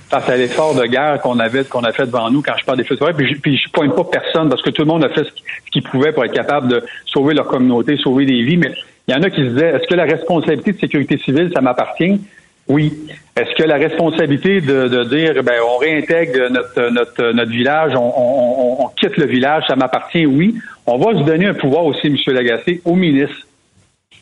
face 0.09 0.29
à 0.29 0.37
l'effort 0.37 0.75
de 0.75 0.85
guerre 0.85 1.19
qu'on 1.21 1.39
avait 1.39 1.63
qu'on 1.63 1.83
a 1.83 1.91
fait 1.91 2.05
devant 2.05 2.29
nous 2.29 2.41
quand 2.41 2.53
je 2.59 2.65
parle 2.65 2.77
des 2.77 2.83
feux 2.83 2.95
de. 2.95 3.11
Puis 3.13 3.33
je, 3.33 3.39
puis 3.39 3.57
je 3.57 3.69
pointe 3.71 3.95
pas 3.95 4.03
personne 4.03 4.49
parce 4.49 4.61
que 4.61 4.69
tout 4.69 4.83
le 4.83 4.87
monde 4.87 5.03
a 5.03 5.09
fait 5.09 5.23
ce 5.23 5.71
qu'il 5.71 5.83
pouvait 5.83 6.11
pour 6.11 6.23
être 6.25 6.33
capable 6.33 6.67
de 6.67 6.83
sauver 7.05 7.33
leur 7.33 7.47
communauté, 7.47 7.97
sauver 7.97 8.25
des 8.25 8.43
vies. 8.43 8.57
Mais 8.57 8.71
il 9.07 9.15
y 9.15 9.17
en 9.17 9.23
a 9.23 9.29
qui 9.29 9.41
se 9.41 9.49
disaient 9.49 9.75
est-ce 9.75 9.87
que 9.87 9.95
la 9.95 10.05
responsabilité 10.05 10.73
de 10.73 10.79
sécurité 10.79 11.17
civile, 11.17 11.51
ça 11.53 11.61
m'appartient? 11.61 12.21
Oui. 12.67 12.93
Est-ce 13.35 13.53
que 13.55 13.67
la 13.67 13.75
responsabilité 13.75 14.61
de, 14.61 14.87
de 14.87 15.03
dire 15.03 15.43
ben 15.43 15.55
on 15.67 15.77
réintègre 15.77 16.49
notre 16.49 16.89
notre 16.89 17.31
notre 17.31 17.51
village, 17.51 17.93
on, 17.95 18.13
on, 18.17 18.85
on 18.85 18.87
quitte 18.89 19.17
le 19.17 19.25
village, 19.25 19.63
ça 19.67 19.75
m'appartient? 19.75 20.25
Oui. 20.25 20.55
On 20.87 20.97
va 20.97 21.17
se 21.17 21.23
donner 21.23 21.47
un 21.47 21.53
pouvoir 21.53 21.85
aussi, 21.85 22.07
M. 22.07 22.17
Lagacé, 22.27 22.81
au 22.85 22.95
ministre 22.95 23.45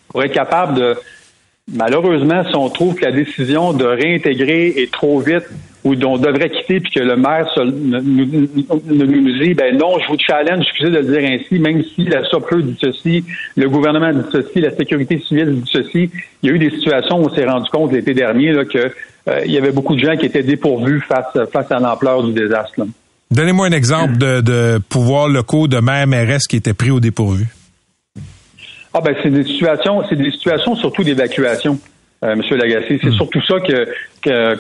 pour 0.10 0.24
être 0.24 0.34
capable 0.34 0.76
de 0.76 0.96
malheureusement, 1.72 2.44
si 2.46 2.56
on 2.56 2.70
trouve 2.70 2.96
que 2.96 3.06
la 3.06 3.12
décision 3.12 3.74
de 3.74 3.86
réintégrer 3.86 4.68
est 4.78 4.92
trop 4.92 5.20
vite 5.20 5.46
ou 5.84 5.96
dont 5.96 6.14
on 6.14 6.18
devrait 6.18 6.50
quitter, 6.50 6.80
puis 6.80 6.92
que 6.92 7.00
le 7.00 7.16
maire 7.18 7.48
nous, 7.58 8.00
nous, 8.00 9.40
dit, 9.40 9.54
ben 9.54 9.78
non, 9.78 10.00
je 10.00 10.08
vous 10.08 10.18
challenge, 10.18 10.66
excusez 10.66 10.92
de 10.92 11.00
le 11.00 11.04
dire 11.04 11.30
ainsi, 11.30 11.60
même 11.60 11.84
si 11.84 12.06
la 12.06 12.24
SOPRE 12.26 12.62
dit 12.62 12.78
ceci, 12.80 13.24
le 13.58 13.70
gouvernement 13.70 14.12
dit 14.14 14.26
ceci, 14.32 14.62
la 14.62 14.72
sécurité 14.72 15.20
civile 15.20 15.62
dit 15.62 15.70
ceci, 15.72 16.10
il 16.42 16.50
y 16.50 16.52
a 16.52 16.56
eu 16.56 16.60
des 16.60 16.70
situations 16.70 17.20
où 17.20 17.26
on 17.26 17.36
s'est 17.36 17.46
rendu 17.46 17.70
compte 17.70 17.92
l'été 17.92 18.14
dernier 18.14 18.54
là, 18.54 18.64
que 18.66 18.92
euh, 19.30 19.42
il 19.46 19.52
y 19.52 19.58
avait 19.58 19.72
beaucoup 19.72 19.96
de 19.96 20.02
gens 20.02 20.16
qui 20.16 20.26
étaient 20.26 20.44
dépourvus 20.44 21.02
face, 21.02 21.38
face 21.52 21.72
à 21.72 21.80
l'ampleur 21.80 22.24
du 22.24 22.34
désastre. 22.34 22.82
Donnez-moi 23.32 23.68
un 23.68 23.72
exemple 23.72 24.18
de, 24.18 24.42
de 24.42 24.80
pouvoirs 24.90 25.28
locaux 25.28 25.68
de 25.68 25.80
maire 25.80 26.08
mairesse 26.08 26.48
qui 26.48 26.58
étaient 26.58 26.74
pris 26.74 26.92
au 26.92 27.00
dépourvu. 27.00 27.48
Ah 28.94 29.02
ben 29.02 29.16
c'est 29.24 29.32
des 29.32 29.44
situations, 29.44 30.04
c'est 30.08 30.16
des 30.16 30.32
situations 30.32 30.76
surtout 30.76 31.04
d'évacuation. 31.04 31.80
Euh, 32.24 32.36
Monsieur 32.36 32.56
Lagacé. 32.56 33.00
C'est 33.02 33.10
hmm. 33.10 33.14
surtout 33.14 33.42
ça 33.42 33.56
que 33.60 33.86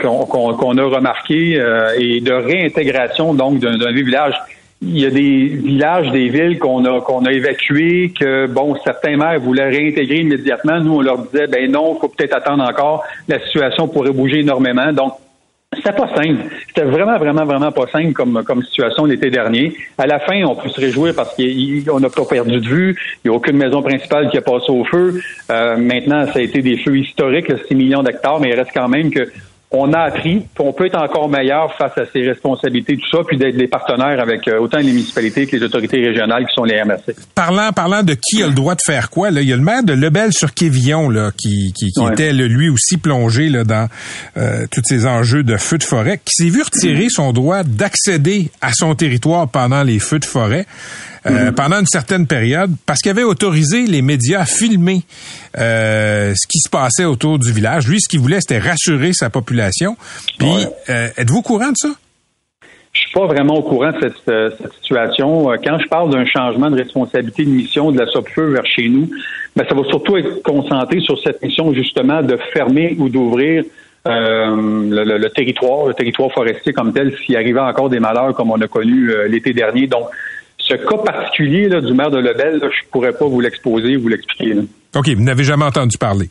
qu'on 0.01 0.77
a 0.77 0.83
remarqué 0.83 1.57
euh, 1.57 1.93
et 1.97 2.19
de 2.19 2.33
réintégration 2.33 3.33
donc 3.33 3.59
d'un 3.59 3.91
village. 3.93 4.35
Il 4.81 4.99
y 4.99 5.05
a 5.05 5.09
des 5.09 5.45
villages, 5.45 6.11
des 6.11 6.27
villes 6.27 6.59
qu'on 6.59 6.83
a 6.83 6.99
qu'on 6.99 7.23
a 7.23 7.31
évacués 7.31 8.11
que 8.19 8.47
bon 8.47 8.75
certains 8.83 9.15
maires 9.15 9.39
voulaient 9.39 9.69
réintégrer 9.69 10.19
immédiatement. 10.19 10.81
Nous 10.81 10.95
on 10.95 11.01
leur 11.01 11.19
disait 11.19 11.47
ben 11.47 11.71
non, 11.71 11.97
faut 11.99 12.09
peut-être 12.09 12.35
attendre 12.35 12.65
encore. 12.65 13.05
La 13.29 13.39
situation 13.39 13.87
pourrait 13.87 14.11
bouger 14.11 14.39
énormément. 14.39 14.91
Donc 14.91 15.13
c'était 15.75 15.93
pas 15.93 16.07
simple. 16.15 16.43
C'était 16.67 16.83
vraiment, 16.83 17.17
vraiment, 17.17 17.45
vraiment 17.45 17.71
pas 17.71 17.87
simple 17.87 18.13
comme, 18.13 18.43
comme 18.45 18.63
situation 18.63 19.05
l'été 19.05 19.29
dernier. 19.29 19.75
À 19.97 20.07
la 20.07 20.19
fin, 20.19 20.43
on 20.43 20.55
peut 20.55 20.69
se 20.69 20.79
réjouir 20.79 21.13
parce 21.15 21.35
qu'on 21.35 21.99
n'a 21.99 22.09
pas 22.09 22.25
perdu 22.25 22.59
de 22.59 22.67
vue. 22.67 22.97
Il 23.23 23.29
n'y 23.29 23.33
a 23.33 23.37
aucune 23.37 23.57
maison 23.57 23.81
principale 23.81 24.29
qui 24.29 24.37
a 24.37 24.41
passé 24.41 24.69
au 24.69 24.83
feu. 24.85 25.21
Euh, 25.51 25.77
maintenant, 25.77 26.25
ça 26.27 26.39
a 26.39 26.41
été 26.41 26.61
des 26.61 26.77
feux 26.77 26.97
historiques, 26.97 27.51
6 27.67 27.75
millions 27.75 28.03
d'hectares, 28.03 28.39
mais 28.39 28.49
il 28.49 28.55
reste 28.55 28.71
quand 28.73 28.87
même 28.87 29.11
que 29.11 29.31
on 29.75 29.91
a 29.93 30.01
appris, 30.01 30.35
puis 30.53 30.63
on 30.63 30.71
peut 30.71 30.85
être 30.85 30.97
encore 30.97 31.27
meilleur 31.29 31.73
face 31.75 31.97
à 31.97 32.03
ses 32.13 32.21
responsabilités, 32.27 32.95
tout 32.95 33.09
ça, 33.17 33.23
puis 33.27 33.37
d'être 33.37 33.57
des 33.57 33.67
partenaires 33.67 34.19
avec 34.19 34.47
euh, 34.47 34.59
autant 34.59 34.77
les 34.77 34.91
municipalités 34.91 35.47
que 35.47 35.55
les 35.57 35.63
autorités 35.63 35.97
régionales 35.97 36.45
qui 36.45 36.53
sont 36.53 36.63
les 36.63 36.81
MRC. 36.83 37.15
Parlant, 37.33 37.71
parlant 37.71 38.03
de 38.03 38.13
qui 38.13 38.43
a 38.43 38.47
le 38.47 38.53
droit 38.53 38.75
de 38.75 38.81
faire 38.85 39.09
quoi, 39.09 39.31
là, 39.31 39.41
il 39.41 39.49
y 39.49 39.53
a 39.53 39.55
le 39.55 39.63
maire 39.63 39.83
de 39.83 39.93
Lebel 39.93 40.31
sur 40.31 40.53
Quévillon 40.53 41.09
là, 41.09 41.31
qui, 41.35 41.73
qui, 41.73 41.87
qui 41.91 41.99
Ouais. 42.03 42.13
était 42.13 42.31
lui 42.33 42.69
aussi 42.69 42.97
plongé 42.97 43.49
là, 43.49 43.63
dans 43.63 43.87
euh, 44.37 44.67
tous 44.71 44.81
ces 44.85 45.05
enjeux 45.07 45.43
de 45.43 45.57
feux 45.57 45.77
de 45.79 45.83
forêt, 45.83 46.19
qui 46.23 46.31
s'est 46.43 46.49
vu 46.49 46.61
retirer 46.61 47.07
son 47.09 47.33
droit 47.33 47.63
d'accéder 47.63 48.51
à 48.61 48.73
son 48.73 48.93
territoire 48.95 49.47
pendant 49.49 49.83
les 49.83 49.97
feux 49.99 50.19
de 50.19 50.25
forêt. 50.25 50.65
Euh, 51.25 51.51
pendant 51.51 51.79
une 51.79 51.85
certaine 51.85 52.27
période, 52.27 52.71
parce 52.85 52.99
qu'il 52.99 53.11
avait 53.11 53.23
autorisé 53.23 53.85
les 53.87 54.01
médias 54.01 54.41
à 54.41 54.45
filmer 54.45 55.03
euh, 55.57 56.33
ce 56.35 56.47
qui 56.47 56.59
se 56.59 56.69
passait 56.69 57.05
autour 57.05 57.39
du 57.39 57.51
village. 57.51 57.87
Lui, 57.87 57.99
ce 58.01 58.09
qu'il 58.09 58.19
voulait, 58.19 58.41
c'était 58.41 58.59
rassurer 58.59 59.13
sa 59.13 59.29
population. 59.29 59.95
Puis, 60.37 60.47
Ouais. 60.47 60.67
euh, 60.89 61.07
êtes-vous 61.17 61.39
au 61.39 61.41
courant 61.41 61.69
de 61.69 61.77
ça? 61.77 61.89
Je 62.93 62.99
suis 62.99 63.11
pas 63.11 63.25
vraiment 63.25 63.55
au 63.55 63.63
courant 63.63 63.91
de 63.91 63.97
cette, 64.01 64.57
cette 64.61 64.73
situation. 64.81 65.47
Quand 65.63 65.79
je 65.79 65.87
parle 65.87 66.11
d'un 66.11 66.25
changement 66.25 66.69
de 66.69 66.75
responsabilité 66.77 67.43
de 67.43 67.49
mission 67.49 67.91
de 67.91 67.97
la 67.99 68.05
SOPFEU 68.05 68.51
vers 68.51 68.65
chez 68.67 68.87
nous, 68.87 69.09
ben, 69.55 69.65
ça 69.67 69.73
va 69.73 69.83
surtout 69.85 70.15
être 70.17 70.43
concentré 70.43 70.99
sur 70.99 71.19
cette 71.23 71.41
mission 71.41 71.73
justement 71.73 72.21
de 72.21 72.37
fermer 72.53 72.95
ou 72.99 73.09
d'ouvrir 73.09 73.63
euh, 74.07 74.45
le, 74.91 75.03
le- 75.05 75.17
le 75.17 75.29
territoire, 75.31 75.87
le 75.87 75.93
territoire 75.95 76.29
forestier 76.33 76.71
comme 76.73 76.93
tel, 76.93 77.15
s'il 77.25 77.35
arrivait 77.35 77.61
encore 77.61 77.89
des 77.89 77.99
malheurs 77.99 78.35
comme 78.35 78.51
on 78.51 78.61
a 78.61 78.67
connu 78.67 79.09
euh, 79.09 79.27
l'été 79.27 79.53
dernier. 79.53 79.87
Donc, 79.87 80.07
ce 80.67 80.75
cas 80.75 80.97
particulier 80.97 81.67
là, 81.69 81.81
du 81.81 81.93
maire 81.93 82.09
de 82.11 82.17
Lebel, 82.19 82.57
là, 82.59 82.67
je 82.69 82.89
pourrais 82.91 83.13
pas 83.13 83.25
vous 83.25 83.39
l'exposer, 83.41 83.95
vous 83.97 84.07
l'expliquer. 84.07 84.55
OK, 84.95 85.09
vous 85.09 85.23
n'avez 85.23 85.43
jamais 85.43 85.65
entendu 85.65 85.97
parler. 85.97 86.29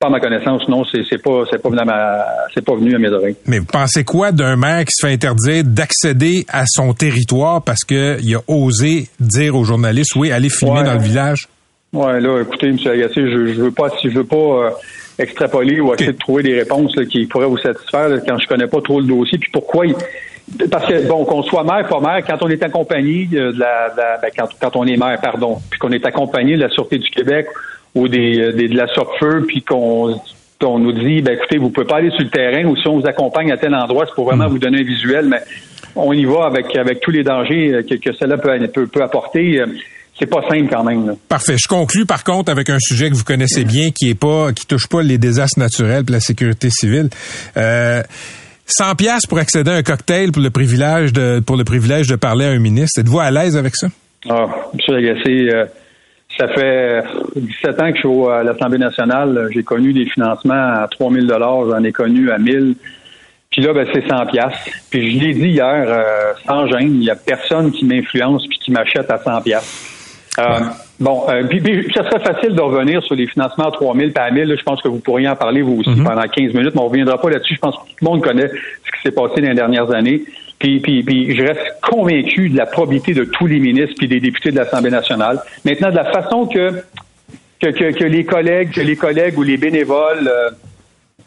Pas 0.00 0.06
à 0.06 0.10
ma 0.10 0.20
connaissance, 0.20 0.68
non, 0.68 0.84
c'est 0.84 1.02
c'est 1.10 1.20
pas, 1.20 1.42
c'est 1.50 1.60
pas 1.60 1.68
venu 1.70 1.80
à 1.80 1.84
ma, 1.84 2.24
c'est 2.54 2.64
pas 2.64 2.74
venu 2.76 2.94
à 2.94 2.98
mes 2.98 3.08
oreilles. 3.08 3.34
Mais 3.46 3.58
vous 3.58 3.64
pensez 3.66 4.04
quoi 4.04 4.30
d'un 4.30 4.54
maire 4.54 4.84
qui 4.84 4.92
se 4.92 5.04
fait 5.06 5.12
interdire 5.12 5.64
d'accéder 5.64 6.46
à 6.48 6.64
son 6.68 6.92
territoire 6.94 7.62
parce 7.62 7.82
qu'il 7.84 8.36
a 8.36 8.40
osé 8.46 9.08
dire 9.18 9.56
aux 9.56 9.64
journalistes, 9.64 10.14
oui, 10.14 10.30
allez 10.30 10.50
filmer 10.50 10.78
Ouais. 10.80 10.84
dans 10.84 10.94
le 10.94 11.00
village? 11.00 11.48
Ouais, 11.92 12.20
là, 12.20 12.40
écoutez, 12.42 12.68
M. 12.68 12.76
Agassé, 12.86 13.14
je, 13.16 13.46
je 13.54 13.60
veux 13.60 13.70
pas, 13.72 13.88
si 14.00 14.08
je 14.10 14.18
veux 14.18 14.24
pas 14.24 14.36
euh, 14.36 14.70
extrapoler 15.18 15.80
ou 15.80 15.92
essayer 15.92 16.12
de 16.12 16.18
trouver 16.18 16.42
des 16.44 16.54
réponses 16.54 16.94
là, 16.94 17.04
qui 17.04 17.26
pourraient 17.26 17.46
vous 17.46 17.58
satisfaire 17.58 18.08
là, 18.08 18.18
quand 18.24 18.38
je 18.38 18.46
connais 18.46 18.66
pas 18.68 18.80
trop 18.80 19.00
le 19.00 19.06
dossier. 19.06 19.38
Puis 19.38 19.50
pourquoi 19.52 19.86
il- 19.86 19.94
parce 20.70 20.86
que 20.86 21.06
bon, 21.06 21.24
qu'on 21.24 21.42
soit 21.42 21.64
maire, 21.64 21.86
pas 21.88 22.00
maire, 22.00 22.24
quand 22.26 22.38
on 22.42 22.48
est 22.48 22.62
accompagné 22.62 23.26
de 23.26 23.38
la, 23.58 23.90
de 23.90 23.96
la- 23.96 24.18
ben, 24.22 24.30
quand, 24.36 24.48
quand 24.60 24.76
on 24.76 24.84
est 24.86 24.96
maire, 24.96 25.18
pardon, 25.20 25.58
puis 25.70 25.78
qu'on 25.78 25.90
est 25.92 26.04
accompagné 26.06 26.56
de 26.56 26.62
la 26.62 26.70
Sûreté 26.70 26.98
du 26.98 27.10
Québec 27.10 27.46
ou 27.94 28.08
des, 28.08 28.38
euh, 28.40 28.52
des- 28.52 28.68
de 28.68 28.76
la 28.76 28.86
SOPFEU, 28.88 29.46
puis 29.46 29.62
qu'on 29.62 30.20
on 30.62 30.78
nous 30.80 30.92
dit, 30.92 31.22
ben 31.22 31.34
écoutez, 31.36 31.56
vous 31.58 31.70
pouvez 31.70 31.86
pas 31.86 31.98
aller 31.98 32.10
sur 32.10 32.22
le 32.24 32.30
terrain 32.30 32.64
ou 32.64 32.76
si 32.76 32.88
on 32.88 32.98
vous 32.98 33.06
accompagne 33.06 33.52
à 33.52 33.56
tel 33.56 33.72
endroit, 33.74 34.06
c'est 34.08 34.14
pour 34.14 34.24
vraiment 34.24 34.48
vous 34.48 34.58
donner 34.58 34.80
un 34.80 34.84
visuel, 34.84 35.26
mais 35.28 35.38
on 35.94 36.12
y 36.12 36.24
va 36.24 36.46
avec 36.46 36.74
avec 36.76 37.00
tous 37.00 37.12
les 37.12 37.22
dangers 37.22 37.72
euh, 37.74 37.82
que, 37.82 37.94
que 37.94 38.12
cela 38.12 38.36
peut, 38.38 38.50
peut, 38.68 38.86
peut 38.88 39.02
apporter. 39.02 39.62
C'est 40.18 40.26
pas 40.26 40.42
simple 40.48 40.66
quand 40.68 40.82
même. 40.82 41.06
Là. 41.06 41.12
Parfait. 41.28 41.54
Je 41.56 41.68
conclus 41.68 42.04
par 42.04 42.24
contre 42.24 42.50
avec 42.50 42.70
un 42.70 42.80
sujet 42.80 43.08
que 43.08 43.14
vous 43.14 43.22
connaissez 43.22 43.64
bien, 43.64 43.90
qui 43.92 44.10
est 44.10 44.18
pas, 44.18 44.52
qui 44.52 44.66
touche 44.66 44.88
pas 44.88 45.00
les 45.00 45.16
désastres 45.16 45.60
naturels, 45.60 46.04
puis 46.04 46.12
la 46.12 46.18
sécurité 46.20 46.70
civile. 46.70 47.08
Euh, 47.56 48.02
100 48.68 48.94
pièces 48.94 49.26
pour 49.26 49.38
accéder 49.38 49.70
à 49.70 49.74
un 49.74 49.82
cocktail 49.82 50.30
pour 50.30 50.42
le 50.42 50.50
privilège 50.50 51.12
de, 51.12 51.40
pour 51.40 51.56
le 51.56 51.64
privilège 51.64 52.06
de 52.06 52.16
parler 52.16 52.44
à 52.44 52.50
un 52.50 52.58
ministre. 52.58 53.00
Êtes-vous 53.00 53.20
à 53.20 53.30
l'aise 53.30 53.56
avec 53.56 53.74
ça? 53.76 53.88
Ah, 54.28 54.46
M. 54.74 54.94
Lagacé, 54.94 55.48
euh, 55.52 55.64
ça 56.38 56.48
fait 56.48 57.02
17 57.36 57.80
ans 57.80 57.90
que 57.90 57.96
je 57.96 58.08
suis 58.08 58.30
à 58.30 58.42
l'Assemblée 58.42 58.78
nationale. 58.78 59.48
J'ai 59.52 59.62
connu 59.62 59.92
des 59.92 60.06
financements 60.06 60.54
à 60.54 60.86
3 60.90 61.12
000 61.12 61.26
j'en 61.28 61.82
ai 61.82 61.92
connu 61.92 62.30
à 62.30 62.38
1000 62.38 62.74
Puis 63.50 63.62
là, 63.62 63.72
ben, 63.72 63.86
c'est 63.92 64.06
100 64.06 64.26
piastres. 64.26 64.70
Puis 64.90 65.12
je 65.12 65.24
l'ai 65.24 65.34
dit 65.34 65.48
hier, 65.48 65.84
euh, 65.86 66.32
sans 66.46 66.66
gêne, 66.66 66.94
il 66.94 67.04
y 67.04 67.10
a 67.10 67.16
personne 67.16 67.72
qui 67.72 67.84
m'influence 67.84 68.46
puis 68.46 68.58
qui 68.58 68.70
m'achète 68.70 69.10
à 69.10 69.18
100 69.18 69.40
piastres. 69.42 69.68
Euh, 70.38 70.60
Bon, 71.00 71.24
euh, 71.28 71.44
puis, 71.44 71.60
puis 71.60 71.92
ça 71.94 72.02
serait 72.10 72.20
facile 72.20 72.54
de 72.54 72.60
revenir 72.60 73.02
sur 73.04 73.14
les 73.14 73.28
financements 73.28 73.68
à 73.68 73.70
3 73.70 73.94
000 73.94 74.10
puis 74.10 74.18
à 74.22 74.30
1000 74.30 74.44
là, 74.44 74.56
Je 74.56 74.62
pense 74.64 74.82
que 74.82 74.88
vous 74.88 74.98
pourriez 74.98 75.28
en 75.28 75.36
parler 75.36 75.62
vous 75.62 75.80
aussi 75.80 76.02
pendant 76.02 76.22
15 76.22 76.54
minutes, 76.54 76.74
mais 76.74 76.80
on 76.80 76.84
ne 76.84 76.88
reviendra 76.88 77.20
pas 77.20 77.30
là-dessus. 77.30 77.54
Je 77.54 77.60
pense 77.60 77.76
que 77.76 77.82
tout 77.82 77.96
le 78.02 78.08
monde 78.08 78.20
connaît 78.20 78.48
ce 78.48 78.90
qui 78.96 79.02
s'est 79.04 79.12
passé 79.12 79.40
dans 79.40 79.48
les 79.48 79.54
dernières 79.54 79.90
années. 79.92 80.22
Puis, 80.58 80.80
puis, 80.80 81.04
puis 81.04 81.36
je 81.36 81.42
reste 81.42 81.60
convaincu 81.88 82.48
de 82.48 82.56
la 82.56 82.66
probité 82.66 83.14
de 83.14 83.22
tous 83.22 83.46
les 83.46 83.60
ministres 83.60 83.94
puis 83.96 84.08
des 84.08 84.18
députés 84.18 84.50
de 84.50 84.56
l'Assemblée 84.56 84.90
nationale. 84.90 85.40
Maintenant, 85.64 85.90
de 85.90 85.96
la 85.96 86.06
façon 86.06 86.46
que 86.46 86.82
que, 87.60 87.68
que, 87.68 87.92
que 87.92 88.04
les 88.04 88.24
collègues, 88.24 88.70
que 88.70 88.80
les 88.80 88.96
collègues 88.96 89.38
ou 89.38 89.42
les 89.42 89.56
bénévoles, 89.56 90.28
euh, 90.28 90.50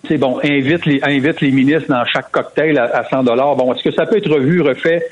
c'est 0.07 0.17
bon, 0.17 0.39
invitent 0.43 0.85
les, 0.85 1.03
invitent 1.03 1.41
les 1.41 1.51
ministres 1.51 1.89
dans 1.89 2.05
chaque 2.05 2.31
cocktail 2.31 2.77
à, 2.77 2.85
à 2.97 3.09
100 3.09 3.23
dollars. 3.23 3.55
Bon, 3.55 3.73
est-ce 3.73 3.83
que 3.83 3.91
ça 3.91 4.05
peut 4.05 4.17
être 4.17 4.29
revu, 4.29 4.61
refait, 4.61 5.05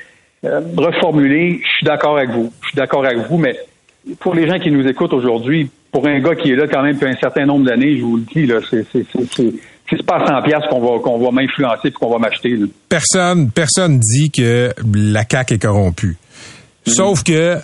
euh, 0.44 0.60
reformulé? 0.76 1.60
Je 1.62 1.68
suis 1.76 1.84
d'accord 1.84 2.16
avec 2.16 2.30
vous. 2.30 2.52
Je 2.62 2.68
suis 2.68 2.76
d'accord 2.76 3.04
avec 3.04 3.18
vous, 3.28 3.38
mais 3.38 3.54
pour 4.18 4.34
les 4.34 4.46
gens 4.48 4.58
qui 4.58 4.70
nous 4.70 4.86
écoutent 4.86 5.12
aujourd'hui, 5.12 5.68
pour 5.92 6.06
un 6.06 6.20
gars 6.20 6.34
qui 6.34 6.50
est 6.52 6.56
là 6.56 6.66
quand 6.68 6.82
même 6.82 6.94
depuis 6.94 7.08
un 7.08 7.16
certain 7.16 7.46
nombre 7.46 7.66
d'années, 7.66 7.96
je 7.98 8.02
vous 8.02 8.16
le 8.16 8.22
dis, 8.22 8.46
là, 8.46 8.60
c'est 8.70 8.86
c'est 8.92 9.04
c'est 9.12 9.34
c'est 9.34 9.52
c'est 9.90 10.06
pas 10.06 10.16
à 10.18 10.26
100 10.40 10.42
pièces 10.42 10.62
qu'on 10.70 10.80
va 10.80 10.98
qu'on 11.02 11.18
va 11.18 11.30
m'influencer 11.32 11.88
et 11.88 11.90
qu'on 11.92 12.10
va 12.10 12.18
m'acheter. 12.18 12.50
là. 12.50 12.66
Personne, 12.88 13.50
personne 13.50 13.98
dit 13.98 14.30
que 14.30 14.70
la 14.94 15.24
CAQ 15.28 15.54
est 15.54 15.58
corrompue. 15.58 16.16
Sauf 16.86 17.22
que 17.24 17.56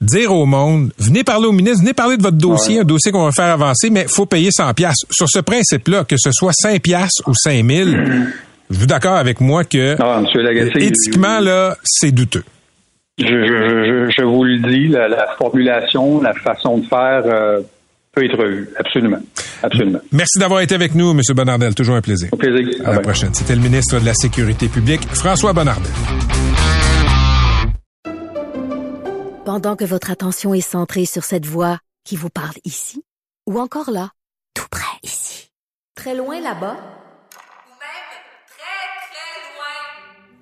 dire 0.00 0.32
au 0.32 0.46
monde, 0.46 0.92
venez 0.98 1.24
parler 1.24 1.46
au 1.46 1.52
ministre, 1.52 1.80
venez 1.82 1.92
parler 1.92 2.16
de 2.16 2.22
votre 2.22 2.36
dossier, 2.38 2.80
un 2.80 2.84
dossier 2.84 3.12
qu'on 3.12 3.24
va 3.24 3.32
faire 3.32 3.52
avancer, 3.52 3.90
mais 3.90 4.06
faut 4.08 4.26
payer 4.26 4.50
100 4.50 4.74
pièces. 4.74 4.96
Sur 5.10 5.28
ce 5.28 5.40
principe-là, 5.40 6.04
que 6.04 6.16
ce 6.16 6.30
soit 6.32 6.52
5 6.52 6.80
pièces 6.82 7.20
ou 7.26 7.34
5000, 7.34 8.28
vous 8.70 8.86
d'accord 8.86 9.16
avec 9.16 9.40
moi 9.40 9.64
que 9.64 9.96
Ah. 10.00 10.22
Lagacé, 10.34 10.86
éthiquement 10.86 11.40
là, 11.40 11.76
c'est 11.84 12.12
douteux. 12.12 12.44
Je, 13.22 13.28
je, 13.28 14.08
je, 14.08 14.14
je 14.16 14.24
vous 14.24 14.44
le 14.44 14.58
dis, 14.58 14.88
la, 14.88 15.08
la 15.08 15.26
formulation, 15.38 16.20
la 16.20 16.34
façon 16.34 16.78
de 16.78 16.86
faire 16.86 17.22
euh, 17.26 17.60
peut 18.12 18.24
être 18.24 18.36
revue. 18.36 18.68
Absolument. 18.78 19.20
Absolument. 19.62 20.00
Merci 20.12 20.38
d'avoir 20.38 20.60
été 20.60 20.74
avec 20.74 20.94
nous, 20.94 21.10
M. 21.12 21.20
Bonardel. 21.34 21.74
Toujours 21.74 21.94
un 21.96 22.02
plaisir. 22.02 22.28
Au 22.32 22.36
plaisir. 22.36 22.86
À 22.86 22.92
la 22.92 23.00
prochaine. 23.00 23.32
C'était 23.32 23.54
le 23.54 23.62
ministre 23.62 23.98
de 24.00 24.04
la 24.04 24.14
Sécurité 24.14 24.68
publique, 24.68 25.02
François 25.12 25.52
Bonardel. 25.52 25.90
Pendant 29.44 29.76
que 29.76 29.84
votre 29.84 30.10
attention 30.10 30.54
est 30.54 30.60
centrée 30.60 31.04
sur 31.04 31.24
cette 31.24 31.46
voix 31.46 31.78
qui 32.04 32.16
vous 32.16 32.30
parle 32.30 32.56
ici, 32.64 33.02
ou 33.46 33.58
encore 33.58 33.90
là, 33.90 34.10
tout 34.54 34.66
près 34.70 34.96
ici, 35.02 35.50
très 35.96 36.14
loin 36.14 36.36
là-bas, 36.40 36.76
ou 36.76 37.74
même 37.74 38.12
très, 38.46 38.82
très 39.08 39.34
loin. 39.56 40.41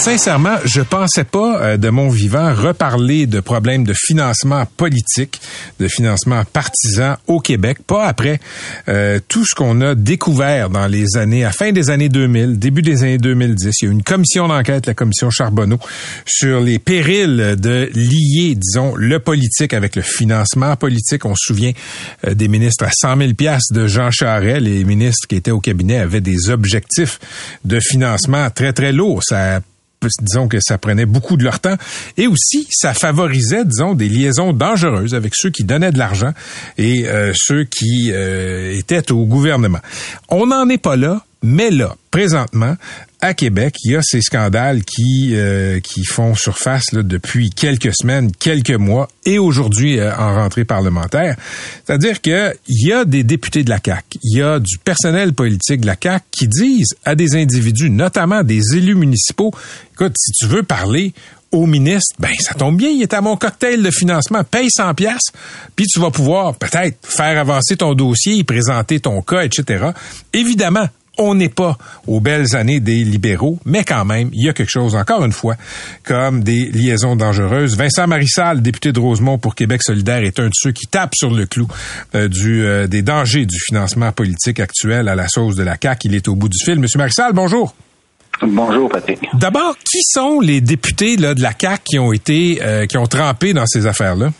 Sincèrement, 0.00 0.56
je 0.64 0.80
pensais 0.80 1.24
pas 1.24 1.60
euh, 1.60 1.76
de 1.76 1.90
mon 1.90 2.08
vivant 2.08 2.54
reparler 2.54 3.26
de 3.26 3.38
problèmes 3.40 3.84
de 3.84 3.92
financement 3.94 4.64
politique, 4.78 5.42
de 5.78 5.88
financement 5.88 6.42
partisan 6.50 7.16
au 7.26 7.38
Québec, 7.38 7.80
pas 7.86 8.06
après 8.06 8.40
euh, 8.88 9.20
tout 9.28 9.44
ce 9.44 9.54
qu'on 9.54 9.82
a 9.82 9.94
découvert 9.94 10.70
dans 10.70 10.86
les 10.86 11.18
années, 11.18 11.44
à 11.44 11.52
fin 11.52 11.72
des 11.72 11.90
années 11.90 12.08
2000, 12.08 12.58
début 12.58 12.80
des 12.80 13.02
années 13.02 13.18
2010. 13.18 13.74
Il 13.82 13.84
y 13.84 13.88
a 13.88 13.90
eu 13.90 13.92
une 13.92 14.02
commission 14.02 14.48
d'enquête, 14.48 14.86
la 14.86 14.94
commission 14.94 15.28
Charbonneau, 15.28 15.78
sur 16.24 16.60
les 16.60 16.78
périls 16.78 17.56
de 17.58 17.90
lier, 17.92 18.54
disons, 18.54 18.94
le 18.96 19.18
politique 19.18 19.74
avec 19.74 19.96
le 19.96 20.02
financement 20.02 20.76
politique. 20.76 21.26
On 21.26 21.34
se 21.34 21.44
souvient 21.44 21.72
euh, 22.26 22.32
des 22.32 22.48
ministres 22.48 22.86
à 22.86 22.90
100 22.90 23.18
000 23.18 23.34
piastres 23.34 23.74
de 23.74 23.86
Jean 23.86 24.10
Charest. 24.10 24.62
Les 24.62 24.82
ministres 24.82 25.28
qui 25.28 25.36
étaient 25.36 25.50
au 25.50 25.60
cabinet 25.60 25.98
avaient 25.98 26.22
des 26.22 26.48
objectifs 26.48 27.18
de 27.66 27.78
financement 27.80 28.48
très, 28.48 28.72
très 28.72 28.92
lourds. 28.92 29.22
Ça 29.22 29.60
disons 30.20 30.48
que 30.48 30.58
ça 30.60 30.78
prenait 30.78 31.06
beaucoup 31.06 31.36
de 31.36 31.44
leur 31.44 31.60
temps 31.60 31.76
et 32.16 32.26
aussi 32.26 32.66
ça 32.70 32.94
favorisait 32.94 33.64
disons 33.64 33.94
des 33.94 34.08
liaisons 34.08 34.52
dangereuses 34.52 35.14
avec 35.14 35.34
ceux 35.34 35.50
qui 35.50 35.64
donnaient 35.64 35.92
de 35.92 35.98
l'argent 35.98 36.32
et 36.78 37.06
euh, 37.06 37.32
ceux 37.34 37.64
qui 37.64 38.10
euh, 38.12 38.76
étaient 38.76 39.12
au 39.12 39.26
gouvernement. 39.26 39.80
On 40.28 40.46
n'en 40.46 40.68
est 40.68 40.78
pas 40.78 40.96
là, 40.96 41.24
mais 41.42 41.70
là 41.70 41.96
présentement 42.10 42.76
à 43.20 43.34
Québec, 43.34 43.76
il 43.84 43.92
y 43.92 43.96
a 43.96 44.02
ces 44.02 44.22
scandales 44.22 44.82
qui 44.84 45.34
euh, 45.34 45.80
qui 45.80 46.04
font 46.04 46.34
surface 46.34 46.86
depuis 46.92 47.50
quelques 47.50 47.94
semaines, 47.94 48.32
quelques 48.32 48.70
mois 48.70 49.08
et 49.26 49.38
aujourd'hui 49.38 49.98
euh, 49.98 50.14
en 50.16 50.34
rentrée 50.34 50.64
parlementaire. 50.64 51.36
C'est-à-dire 51.84 52.20
que 52.22 52.54
il 52.68 52.88
y 52.88 52.92
a 52.92 53.04
des 53.04 53.22
députés 53.22 53.62
de 53.62 53.70
la 53.70 53.78
CAC, 53.78 54.04
il 54.22 54.38
y 54.38 54.42
a 54.42 54.58
du 54.58 54.78
personnel 54.78 55.32
politique 55.34 55.82
de 55.82 55.86
la 55.86 55.96
CAC 55.96 56.24
qui 56.30 56.48
disent 56.48 56.94
à 57.04 57.14
des 57.14 57.36
individus, 57.36 57.90
notamment 57.90 58.42
des 58.42 58.76
élus 58.76 58.94
municipaux, 58.94 59.52
écoute, 59.92 60.14
si 60.16 60.32
tu 60.32 60.46
veux 60.46 60.62
parler 60.62 61.12
au 61.52 61.66
ministre, 61.66 62.14
ben 62.18 62.32
ça 62.38 62.54
tombe 62.54 62.76
bien, 62.76 62.90
il 62.90 63.02
est 63.02 63.12
à 63.12 63.20
mon 63.20 63.36
cocktail 63.36 63.82
de 63.82 63.90
financement, 63.90 64.44
paye 64.44 64.68
100 64.70 64.94
pièces, 64.94 65.32
puis 65.74 65.86
tu 65.86 65.98
vas 65.98 66.10
pouvoir 66.10 66.54
peut-être 66.54 66.96
faire 67.02 67.38
avancer 67.38 67.76
ton 67.76 67.94
dossier, 67.94 68.44
présenter 68.44 69.00
ton 69.00 69.20
cas, 69.22 69.42
etc. 69.42 69.86
Évidemment, 70.32 70.88
on 71.20 71.34
n'est 71.34 71.50
pas 71.50 71.76
aux 72.06 72.18
belles 72.18 72.56
années 72.56 72.80
des 72.80 73.04
libéraux, 73.04 73.58
mais 73.66 73.84
quand 73.84 74.06
même, 74.06 74.30
il 74.32 74.46
y 74.46 74.48
a 74.48 74.54
quelque 74.54 74.70
chose, 74.70 74.96
encore 74.96 75.22
une 75.22 75.32
fois, 75.32 75.54
comme 76.02 76.42
des 76.42 76.64
liaisons 76.72 77.14
dangereuses. 77.14 77.76
Vincent 77.76 78.06
Marissal, 78.06 78.62
député 78.62 78.90
de 78.92 78.98
Rosemont 78.98 79.36
pour 79.36 79.54
Québec 79.54 79.82
solidaire, 79.82 80.24
est 80.24 80.40
un 80.40 80.46
de 80.46 80.54
ceux 80.54 80.72
qui 80.72 80.86
tape 80.86 81.14
sur 81.14 81.30
le 81.30 81.44
clou 81.44 81.68
euh, 82.14 82.26
du, 82.26 82.64
euh, 82.64 82.86
des 82.86 83.02
dangers 83.02 83.44
du 83.44 83.58
financement 83.60 84.12
politique 84.12 84.60
actuel 84.60 85.08
à 85.08 85.14
la 85.14 85.28
sauce 85.28 85.56
de 85.56 85.62
la 85.62 85.76
CAQ. 85.80 86.08
Il 86.08 86.14
est 86.14 86.26
au 86.26 86.34
bout 86.34 86.48
du 86.48 86.58
fil. 86.64 86.80
Monsieur 86.80 86.98
Marissal, 86.98 87.32
bonjour. 87.34 87.74
Bonjour, 88.42 88.88
Patrick. 88.88 89.20
D'abord, 89.34 89.76
qui 89.76 90.00
sont 90.02 90.40
les 90.40 90.62
députés 90.62 91.18
là, 91.18 91.34
de 91.34 91.42
la 91.42 91.52
CAQ 91.52 91.82
qui 91.84 91.98
ont 91.98 92.14
été, 92.14 92.60
euh, 92.62 92.86
qui 92.86 92.96
ont 92.96 93.06
trempé 93.06 93.52
dans 93.52 93.66
ces 93.66 93.86
affaires-là? 93.86 94.30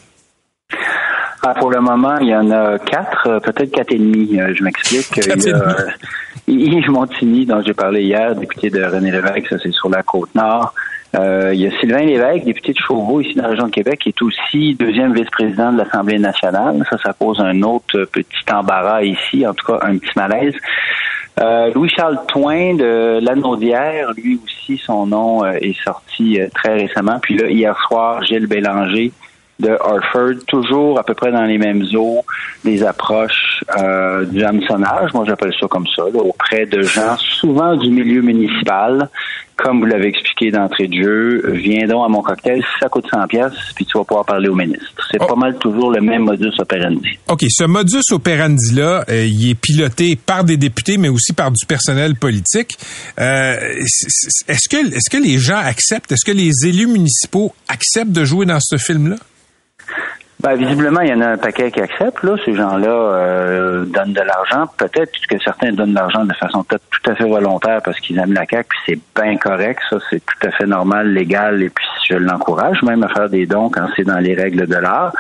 Ah, 1.43 1.55
pour 1.59 1.71
le 1.71 1.81
moment, 1.81 2.17
il 2.21 2.29
y 2.29 2.35
en 2.35 2.51
a 2.51 2.79
quatre, 2.79 3.41
peut-être 3.41 3.71
quatre 3.71 3.93
et 3.93 3.99
demi. 3.99 4.39
je 4.55 4.63
m'explique. 4.63 5.21
Yves 6.47 6.91
Montigny, 6.91 7.47
dont 7.47 7.63
j'ai 7.65 7.75
parlé 7.75 8.03
hier, 8.03 8.35
député 8.35 8.71
de 8.71 8.83
René 8.83 9.11
Lévesque, 9.11 9.49
ça 9.49 9.57
c'est 9.63 9.73
sur 9.73 9.89
la 9.89 10.03
Côte-Nord. 10.03 10.75
Euh, 11.17 11.51
il 11.53 11.61
y 11.61 11.67
a 11.67 11.71
Sylvain 11.81 12.05
Lévesque, 12.05 12.45
député 12.45 12.73
de 12.73 12.79
Chauveau, 12.79 13.21
ici 13.21 13.35
dans 13.35 13.43
la 13.43 13.49
région 13.49 13.67
de 13.67 13.73
Québec, 13.73 14.01
qui 14.01 14.11
est 14.11 14.23
aussi 14.23 14.75
deuxième 14.75 15.13
vice-président 15.13 15.73
de 15.73 15.79
l'Assemblée 15.79 16.19
nationale. 16.19 16.85
Ça, 16.89 16.99
ça 16.99 17.13
pose 17.13 17.41
un 17.41 17.63
autre 17.63 18.05
petit 18.13 18.53
embarras 18.53 19.03
ici, 19.03 19.47
en 19.47 19.55
tout 19.55 19.67
cas 19.67 19.81
un 19.83 19.99
petit 19.99 20.13
malaise. 20.17 20.55
Euh, 21.41 21.73
Louis-Charles 21.75 22.21
Toin 22.29 22.75
de 22.75 23.19
Lanaudière, 23.23 24.13
lui 24.17 24.41
aussi, 24.45 24.79
son 24.79 25.07
nom 25.07 25.45
euh, 25.45 25.53
est 25.61 25.81
sorti 25.83 26.39
très 26.55 26.75
récemment. 26.75 27.19
Puis 27.21 27.37
là, 27.37 27.49
hier 27.49 27.77
soir, 27.89 28.23
Gilles 28.23 28.47
Bélanger, 28.47 29.13
de 29.61 29.71
Hartford, 29.71 30.45
toujours 30.47 30.99
à 30.99 31.03
peu 31.05 31.15
près 31.15 31.31
dans 31.33 31.45
les 31.45 31.59
mêmes 31.59 31.85
eaux, 31.95 32.25
des 32.65 32.83
approches 32.83 33.63
euh, 33.79 34.25
du 34.25 34.43
hameçonnage, 34.45 35.13
moi 35.15 35.25
j'appelle 35.27 35.53
ça 35.59 35.67
comme 35.69 35.87
ça, 35.95 36.05
auprès 36.05 36.67
de 36.67 36.83
gens 36.83 37.17
souvent 37.19 37.77
du 37.77 37.91
milieu 37.91 38.23
municipal, 38.23 39.09
comme 39.57 39.81
vous 39.81 39.87
l'avez 39.87 40.09
expliqué 40.09 40.51
d'entrée 40.51 40.89
de 40.89 40.95
jeu, 41.03 41.43
viens 41.53 41.87
donc 41.87 42.07
à 42.07 42.09
mon 42.09 42.23
cocktail, 42.23 42.65
ça 42.81 42.89
coûte 42.89 43.05
100 43.13 43.27
pièces, 43.27 43.53
puis 43.75 43.85
tu 43.85 43.99
vas 43.99 44.05
pouvoir 44.05 44.25
parler 44.25 44.49
au 44.49 44.55
ministre. 44.55 44.87
C'est 45.11 45.19
Oh. 45.21 45.27
pas 45.27 45.35
mal 45.35 45.59
toujours 45.59 45.91
le 45.91 46.01
même 46.01 46.23
modus 46.23 46.53
operandi. 46.59 47.19
OK, 47.29 47.45
ce 47.47 47.65
modus 47.65 48.01
operandi-là, 48.11 49.05
euh, 49.11 49.27
il 49.27 49.51
est 49.51 49.55
piloté 49.55 50.17
par 50.17 50.45
des 50.45 50.57
députés, 50.57 50.97
mais 50.97 51.11
aussi 51.11 51.35
par 51.35 51.51
du 51.51 51.67
personnel 51.67 52.15
politique. 52.15 52.79
Euh, 53.19 53.57
est-ce 54.49 54.69
que, 54.69 54.95
est-ce 54.95 55.11
que 55.11 55.23
les 55.23 55.39
gens 55.39 55.59
acceptent, 55.59 56.11
est-ce 56.13 56.25
que 56.25 56.35
les 56.35 56.51
élus 56.67 56.87
municipaux 56.87 57.53
acceptent 57.69 58.13
de 58.13 58.25
jouer 58.25 58.47
dans 58.47 58.61
ce 58.61 58.79
film-là? 58.79 59.17
Ben, 60.43 60.55
visiblement, 60.55 61.03
il 61.03 61.11
y 61.11 61.13
en 61.13 61.21
a 61.21 61.29
un 61.29 61.37
paquet 61.37 61.71
qui 61.71 61.81
acceptent. 61.81 62.23
Là. 62.23 62.35
Ces 62.47 62.55
gens-là 62.55 62.89
euh, 62.89 63.85
donnent 63.85 64.15
de 64.15 64.23
l'argent. 64.23 64.67
Peut-être 64.79 65.13
que 65.29 65.39
certains 65.39 65.73
donnent 65.73 65.91
de 65.91 65.95
l'argent 65.95 66.25
de 66.25 66.33
façon 66.33 66.65
tout 66.65 67.11
à 67.11 67.15
fait 67.15 67.29
volontaire 67.29 67.81
parce 67.85 68.01
qu'ils 68.01 68.19
aiment 68.19 68.33
la 68.33 68.47
CAQ, 68.47 68.67
puis 68.69 68.79
c'est 68.87 69.23
bien 69.23 69.37
correct. 69.37 69.81
Ça, 69.91 69.99
c'est 70.09 70.25
tout 70.25 70.47
à 70.47 70.51
fait 70.51 70.65
normal, 70.65 71.13
légal, 71.13 71.63
et 71.63 71.69
puis 71.69 71.85
je 72.09 72.15
l'encourage 72.15 72.83
même 72.83 73.03
à 73.03 73.09
faire 73.09 73.29
des 73.29 73.45
dons 73.45 73.69
quand 73.69 73.87
c'est 73.95 74.05
dans 74.05 74.19
les 74.19 74.35
règles 74.35 74.67
de 74.67 74.77
l'art. 74.77 75.13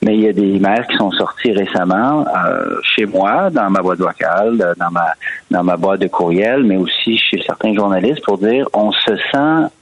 Mais 0.00 0.14
il 0.14 0.20
y 0.20 0.28
a 0.28 0.32
des 0.32 0.60
maires 0.60 0.86
qui 0.86 0.96
sont 0.96 1.10
sortis 1.10 1.52
récemment 1.52 2.24
euh, 2.26 2.76
chez 2.82 3.06
moi, 3.06 3.50
dans 3.50 3.68
ma 3.68 3.80
boîte 3.80 3.98
vocale, 3.98 4.74
dans 4.78 4.90
ma 4.90 5.14
dans 5.50 5.64
ma 5.64 5.76
boîte 5.76 6.00
de 6.00 6.08
courriel, 6.08 6.62
mais 6.62 6.76
aussi 6.76 7.18
chez 7.18 7.42
certains 7.44 7.74
journalistes 7.74 8.24
pour 8.24 8.38
dire 8.38 8.68
on 8.74 8.92
se 8.92 9.16
sent 9.32 9.72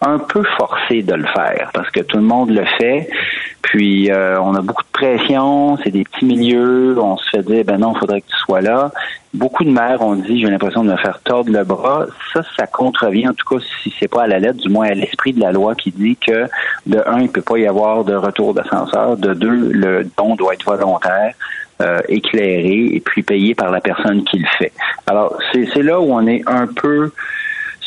un 0.00 0.18
peu 0.18 0.42
forcé 0.56 1.02
de 1.02 1.14
le 1.14 1.26
faire 1.26 1.70
parce 1.72 1.90
que 1.90 2.00
tout 2.00 2.18
le 2.18 2.22
monde 2.22 2.50
le 2.50 2.64
fait. 2.78 3.08
Puis 3.62 4.10
euh, 4.10 4.40
on 4.40 4.54
a 4.54 4.60
beaucoup 4.60 4.84
de 4.84 4.92
pression, 4.92 5.76
c'est 5.82 5.90
des 5.90 6.04
petits 6.04 6.24
milieux, 6.24 6.96
on 6.98 7.16
se 7.16 7.28
fait 7.30 7.42
dire 7.42 7.64
ben 7.64 7.78
non, 7.78 7.94
il 7.94 7.98
faudrait 7.98 8.20
que 8.20 8.28
tu 8.28 8.36
sois 8.36 8.60
là. 8.60 8.92
Beaucoup 9.34 9.64
de 9.64 9.70
maires 9.70 10.02
ont 10.02 10.14
dit 10.14 10.40
j'ai 10.40 10.48
l'impression 10.48 10.84
de 10.84 10.90
me 10.90 10.96
faire 10.96 11.20
tordre 11.24 11.50
le 11.50 11.64
bras. 11.64 12.06
Ça, 12.32 12.42
ça 12.56 12.66
contrevient, 12.66 13.28
en 13.28 13.34
tout 13.34 13.46
cas 13.48 13.64
si 13.82 13.92
c'est 13.98 14.08
pas 14.08 14.22
à 14.24 14.26
la 14.26 14.38
lettre, 14.38 14.58
du 14.58 14.68
moins 14.68 14.86
à 14.86 14.94
l'esprit 14.94 15.32
de 15.32 15.40
la 15.40 15.50
loi 15.50 15.74
qui 15.74 15.90
dit 15.90 16.16
que 16.16 16.46
de 16.86 17.02
un, 17.06 17.20
il 17.20 17.28
peut 17.28 17.42
pas 17.42 17.58
y 17.58 17.66
avoir 17.66 18.04
de 18.04 18.14
retour 18.14 18.54
d'ascenseur, 18.54 19.16
de 19.16 19.34
deux, 19.34 19.72
le 19.72 20.08
don 20.16 20.36
doit 20.36 20.54
être 20.54 20.64
volontaire. 20.64 21.34
euh, 21.80 22.00
éclairé 22.08 22.90
et 22.94 23.00
puis 23.00 23.22
payé 23.22 23.54
par 23.54 23.70
la 23.70 23.80
personne 23.80 24.24
qui 24.24 24.38
le 24.38 24.46
fait. 24.58 24.72
Alors, 25.06 25.38
c'est 25.52 25.82
là 25.82 26.00
où 26.00 26.12
on 26.12 26.26
est 26.26 26.42
un 26.46 26.66
peu 26.66 27.12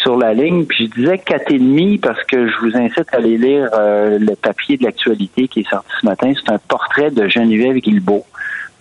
sur 0.02 0.18
la 0.18 0.34
ligne. 0.34 0.66
Puis 0.66 0.88
je 0.88 1.02
disais 1.02 1.18
quatre 1.18 1.52
et 1.52 1.60
demi 1.60 1.98
parce 1.98 2.24
que 2.24 2.48
je 2.48 2.58
vous 2.62 2.76
incite 2.76 3.08
à 3.12 3.18
aller 3.18 3.38
lire 3.38 3.70
euh, 3.74 4.18
le 4.20 4.36
papier 4.36 4.78
de 4.78 4.84
l'actualité 4.84 5.48
qui 5.48 5.62
est 5.62 5.70
sorti 5.70 5.90
ce 6.02 6.06
matin. 6.06 6.32
C'est 6.36 6.52
un 6.52 6.58
portrait 6.58 7.12
de 7.12 7.28
Geneviève 7.28 7.78
Guilbeault. 7.78 8.26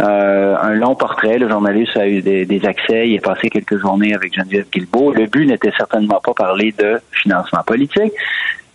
Euh, 0.00 0.56
un 0.60 0.74
long 0.74 0.94
portrait. 0.94 1.38
Le 1.38 1.48
journaliste 1.48 1.96
a 1.96 2.08
eu 2.08 2.22
des, 2.22 2.60
accès. 2.64 3.08
Il 3.08 3.18
a 3.18 3.20
passé 3.20 3.50
quelques 3.50 3.78
journées 3.78 4.14
avec 4.14 4.34
Geneviève 4.34 4.66
Guilbeault. 4.72 5.12
Le 5.12 5.26
but 5.26 5.46
n'était 5.46 5.72
certainement 5.76 6.20
pas 6.24 6.34
parler 6.34 6.72
de 6.78 7.00
financement 7.10 7.62
politique. 7.66 8.12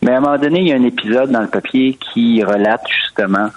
Mais 0.02 0.12
à 0.12 0.18
un 0.18 0.20
moment 0.20 0.38
donné, 0.38 0.60
il 0.60 0.68
y 0.68 0.74
a 0.74 0.76
un 0.76 0.84
épisode 0.84 1.32
dans 1.32 1.42
le 1.42 1.48
papier 1.48 1.94
qui 1.94 2.44
relate 2.44 2.86
justement 2.90 3.50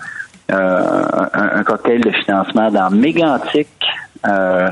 euh, 0.52 1.04
un, 1.32 1.58
un 1.58 1.64
cocktail 1.64 2.02
de 2.02 2.10
financement 2.10 2.70
dans 2.70 2.88
Mégantic. 2.90 3.68
Euh, 4.28 4.68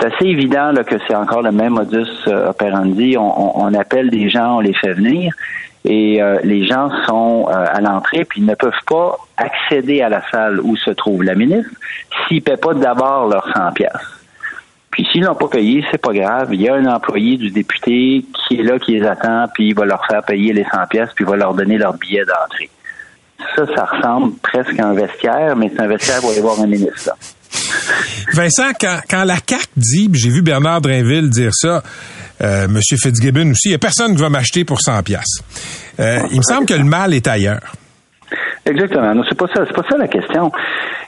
c'est 0.00 0.06
assez 0.06 0.24
évident 0.26 0.72
là, 0.72 0.82
que 0.84 0.96
c'est 1.06 1.14
encore 1.14 1.42
le 1.42 1.52
même 1.52 1.74
modus 1.74 2.06
euh, 2.28 2.48
operandi. 2.50 3.16
On, 3.18 3.22
on- 3.58 3.66
on 3.66 3.74
appelle 3.74 4.10
des 4.10 4.28
gens, 4.30 4.56
on 4.56 4.60
les 4.60 4.74
fait 4.74 4.94
venir, 4.94 5.32
et 5.84 6.22
euh, 6.22 6.38
les 6.44 6.64
gens 6.66 6.90
sont 7.06 7.46
euh, 7.48 7.64
à 7.72 7.80
l'entrée, 7.80 8.24
puis 8.24 8.40
ils 8.40 8.46
ne 8.46 8.54
peuvent 8.54 8.72
pas 8.86 9.16
accéder 9.36 10.02
à 10.02 10.08
la 10.08 10.22
salle 10.30 10.60
où 10.60 10.76
se 10.76 10.90
trouve 10.90 11.22
la 11.22 11.34
ministre 11.34 11.70
s'ils 12.28 12.38
ne 12.38 12.42
paient 12.42 12.56
pas 12.56 12.74
d'abord 12.74 13.28
leurs 13.28 13.48
100 13.54 13.72
pièces. 13.72 13.90
Puis 14.90 15.06
s'ils 15.12 15.22
n'ont 15.22 15.34
pas 15.36 15.46
payé, 15.48 15.84
c'est 15.90 15.98
pas 16.02 16.12
grave. 16.12 16.48
Il 16.52 16.60
y 16.60 16.68
a 16.68 16.74
un 16.74 16.84
employé 16.86 17.36
du 17.36 17.50
député 17.50 18.24
qui 18.48 18.58
est 18.58 18.62
là, 18.62 18.78
qui 18.78 18.98
les 18.98 19.06
attend, 19.06 19.46
puis 19.54 19.68
il 19.68 19.74
va 19.74 19.84
leur 19.84 20.04
faire 20.06 20.22
payer 20.24 20.52
les 20.52 20.64
100 20.64 20.86
pièces, 20.90 21.10
puis 21.14 21.24
il 21.24 21.30
va 21.30 21.36
leur 21.36 21.54
donner 21.54 21.78
leur 21.78 21.94
billet 21.94 22.24
d'entrée. 22.24 22.68
Ça, 23.56 23.64
ça 23.74 23.84
ressemble 23.84 24.34
presque 24.42 24.78
à 24.78 24.86
un 24.88 24.92
vestiaire, 24.94 25.56
mais 25.56 25.70
c'est 25.74 25.80
un 25.80 25.86
vestiaire 25.86 26.20
pour 26.20 26.30
aller 26.30 26.40
voir 26.40 26.60
un 26.60 26.66
ministre. 26.66 27.08
là. 27.08 27.14
Vincent, 28.32 28.72
quand, 28.80 29.24
la 29.24 29.36
CAQ 29.36 29.66
dit, 29.76 30.08
j'ai 30.12 30.30
vu 30.30 30.42
Bernard 30.42 30.80
Drinville 30.80 31.30
dire 31.30 31.52
ça, 31.52 31.82
euh, 32.42 32.64
M. 32.64 32.80
Fitzgibbon 32.80 33.50
aussi, 33.50 33.68
il 33.68 33.70
n'y 33.70 33.74
a 33.74 33.78
personne 33.78 34.14
qui 34.14 34.22
va 34.22 34.28
m'acheter 34.28 34.64
pour 34.64 34.80
100 34.80 35.02
pièces. 35.02 35.42
il 35.98 36.36
me 36.36 36.42
semble 36.42 36.66
que 36.66 36.74
le 36.74 36.84
mal 36.84 37.14
est 37.14 37.26
ailleurs. 37.26 37.72
Exactement. 38.66 39.22
C'est 39.28 39.36
pas 39.36 39.46
ça 39.54 39.96
la 39.96 40.08
question. 40.08 40.52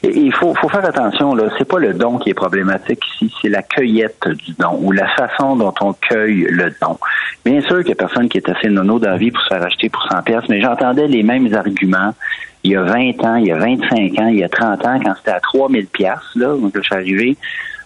Il 0.03 0.32
faut, 0.34 0.55
faut 0.55 0.68
faire 0.68 0.84
attention. 0.84 1.34
Là, 1.34 1.44
c'est 1.57 1.66
pas 1.66 1.78
le 1.78 1.94
don 1.94 2.18
qui 2.18 2.30
est 2.30 2.34
problématique 2.34 3.00
ici, 3.14 3.32
c'est 3.40 3.48
la 3.48 3.62
cueillette 3.62 4.28
du 4.28 4.53
don 4.59 4.78
ou 4.82 4.90
la 4.92 5.07
façon 5.09 5.57
dont 5.57 5.74
on 5.80 5.92
cueille 5.92 6.46
le 6.50 6.72
don. 6.80 6.98
Bien 7.44 7.61
sûr 7.62 7.78
qu'il 7.80 7.90
y 7.90 7.92
a 7.92 7.96
personne 7.96 8.28
qui 8.28 8.38
est 8.38 8.48
assez 8.48 8.68
nono 8.68 8.98
dans 8.98 9.11
la 9.11 9.16
vie 9.16 9.30
pour 9.30 9.42
se 9.42 9.48
faire 9.48 9.62
acheter 9.62 9.88
pour 9.88 10.03
100 10.11 10.22
pièces, 10.22 10.44
mais 10.48 10.61
j'entendais 10.61 11.07
les 11.07 11.22
mêmes 11.22 11.53
arguments 11.55 12.12
il 12.64 12.72
y 12.72 12.76
a 12.76 12.82
20 12.82 13.24
ans, 13.24 13.36
il 13.36 13.46
y 13.46 13.53
a 13.53 13.57
25 13.57 14.18
ans, 14.20 14.28
il 14.28 14.38
y 14.38 14.44
a 14.44 14.48
30 14.48 14.86
ans, 14.86 15.00
quand 15.05 15.14
c'était 15.16 15.32
à 15.32 15.40
3000 15.40 15.86
pièces 15.86 16.18
là, 16.36 16.48
donc 16.57 16.72
je 16.74 16.80
suis 16.80 16.94
arrivé 16.94 17.36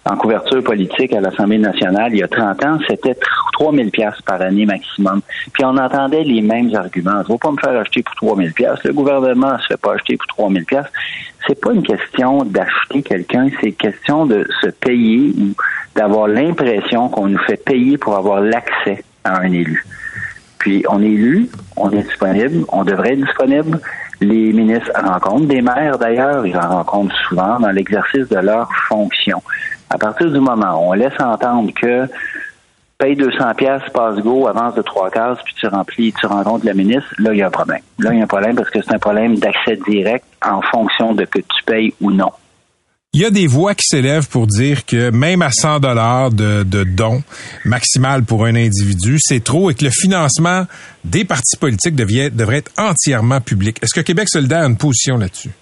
en 0.09 0.16
couverture 0.16 0.62
politique 0.62 1.12
à 1.12 1.20
l'Assemblée 1.20 1.59
nationale 1.59 2.12
il 2.12 2.18
y 2.18 2.22
a 2.22 2.28
30 2.28 2.64
ans, 2.64 2.78
c'était 2.88 3.16
3000 3.54 3.90
pièces 3.90 4.20
par 4.24 4.40
année 4.40 4.66
maximum. 4.66 5.20
Puis 5.52 5.64
on 5.64 5.76
entendait 5.76 6.22
les 6.22 6.42
mêmes 6.42 6.74
arguments. 6.74 7.22
Je 7.22 7.28
ne 7.28 7.34
vais 7.34 7.38
pas 7.38 7.50
me 7.50 7.57
faire 7.57 7.80
acheter 7.80 8.02
pour 8.02 8.14
3000 8.14 8.52
pièces. 8.52 8.82
Le 8.84 8.92
gouvernement 8.92 9.54
ne 9.54 9.59
se 9.59 9.66
fait 9.68 9.80
pas 9.80 9.94
acheter 9.94 10.16
pour 10.16 10.26
3000 10.28 10.64
pièces. 10.64 10.86
C'est 11.46 11.61
pas 11.61 11.72
une 11.72 11.82
question 11.82 12.44
d'acheter 12.44 13.02
quelqu'un, 13.02 13.48
c'est 13.61 13.68
une 13.68 13.74
question 13.74 14.26
de 14.26 14.46
se 14.61 14.68
payer 14.68 15.32
ou 15.38 15.54
d'avoir 15.94 16.28
l'impression 16.28 17.09
qu'on 17.09 17.28
nous 17.28 17.38
fait 17.38 17.62
payer 17.62 17.98
pour 17.98 18.16
avoir 18.16 18.40
l'accès 18.40 19.04
à 19.24 19.40
un 19.40 19.52
élu. 19.52 19.84
Puis 20.59 20.84
on 20.88 21.02
est 21.02 21.07
élu, 21.07 21.48
on 21.76 21.90
est 21.90 22.02
disponible, 22.02 22.64
on 22.68 22.84
devrait 22.84 23.12
être 23.12 23.24
disponible. 23.24 23.80
Les 24.20 24.52
ministres 24.52 24.90
rencontrent 24.94 25.46
des 25.46 25.62
maires 25.62 25.98
d'ailleurs, 25.98 26.46
ils 26.46 26.57
en 26.57 26.68
rencontrent 26.68 27.14
souvent 27.28 27.61
dans 27.61 27.70
l'exercice 27.70 28.28
de 28.28 28.38
leur 28.38 28.68
fonction. 28.88 29.42
À 29.91 29.99
partir 29.99 30.30
du 30.30 30.41
moment 30.41 30.80
où 30.80 30.91
on 30.91 30.93
laisse 30.93 31.18
entendre 31.20 31.72
que 31.74 32.09
paye 32.99 33.14
200 33.14 33.55
pièces, 33.57 33.82
passe 33.93 34.18
go, 34.18 34.47
avance 34.47 34.74
de 34.74 34.82
trois 34.82 35.11
cases, 35.11 35.39
puis 35.45 35.55
tu 35.59 35.66
remplis, 35.66 36.12
tu 36.12 36.26
rencontres 36.26 36.64
la 36.64 36.74
ministre, 36.74 37.09
là 37.18 37.32
il 37.32 37.39
y 37.39 37.43
a 37.43 37.49
un 37.49 37.51
problème. 37.51 37.80
Là 37.99 38.12
il 38.12 38.18
y 38.18 38.20
a 38.20 38.24
un 38.24 38.28
problème 38.28 38.57
parce 38.57 38.70
que 38.70 38.80
c'est 38.82 38.95
un 38.95 38.99
problème 38.99 39.39
d'accès 39.39 39.78
direct 39.89 40.24
en 40.45 40.62
fonction 40.62 41.14
de 41.14 41.24
que 41.24 41.39
tu 41.39 41.64
payes 41.66 41.95
ou 42.01 42.11
non. 42.11 42.32
Il 43.12 43.22
y 43.22 43.24
a 43.24 43.30
des 43.30 43.47
voix 43.47 43.74
qui 43.74 43.87
s'élèvent 43.87 44.28
pour 44.28 44.47
dire 44.47 44.84
que 44.84 45.11
même 45.11 45.41
à 45.41 45.51
100 45.51 45.80
dollars 45.80 46.30
de, 46.30 46.64
de 46.64 46.84
dons 46.84 47.22
maximal 47.64 48.24
pour 48.24 48.45
un 48.45 48.55
individu, 48.55 49.16
c'est 49.20 49.43
trop 49.43 49.70
et 49.70 49.74
que 49.74 49.84
le 49.84 49.91
financement 49.91 50.66
des 51.03 51.24
partis 51.24 51.57
politiques 51.57 51.97
devrait 51.97 52.59
être 52.59 52.72
entièrement 52.76 53.41
public. 53.41 53.78
Est-ce 53.82 53.95
que 53.95 54.05
Québec 54.05 54.28
solidaire 54.28 54.64
a 54.64 54.66
une 54.66 54.76
position 54.76 55.16
là-dessus? 55.16 55.53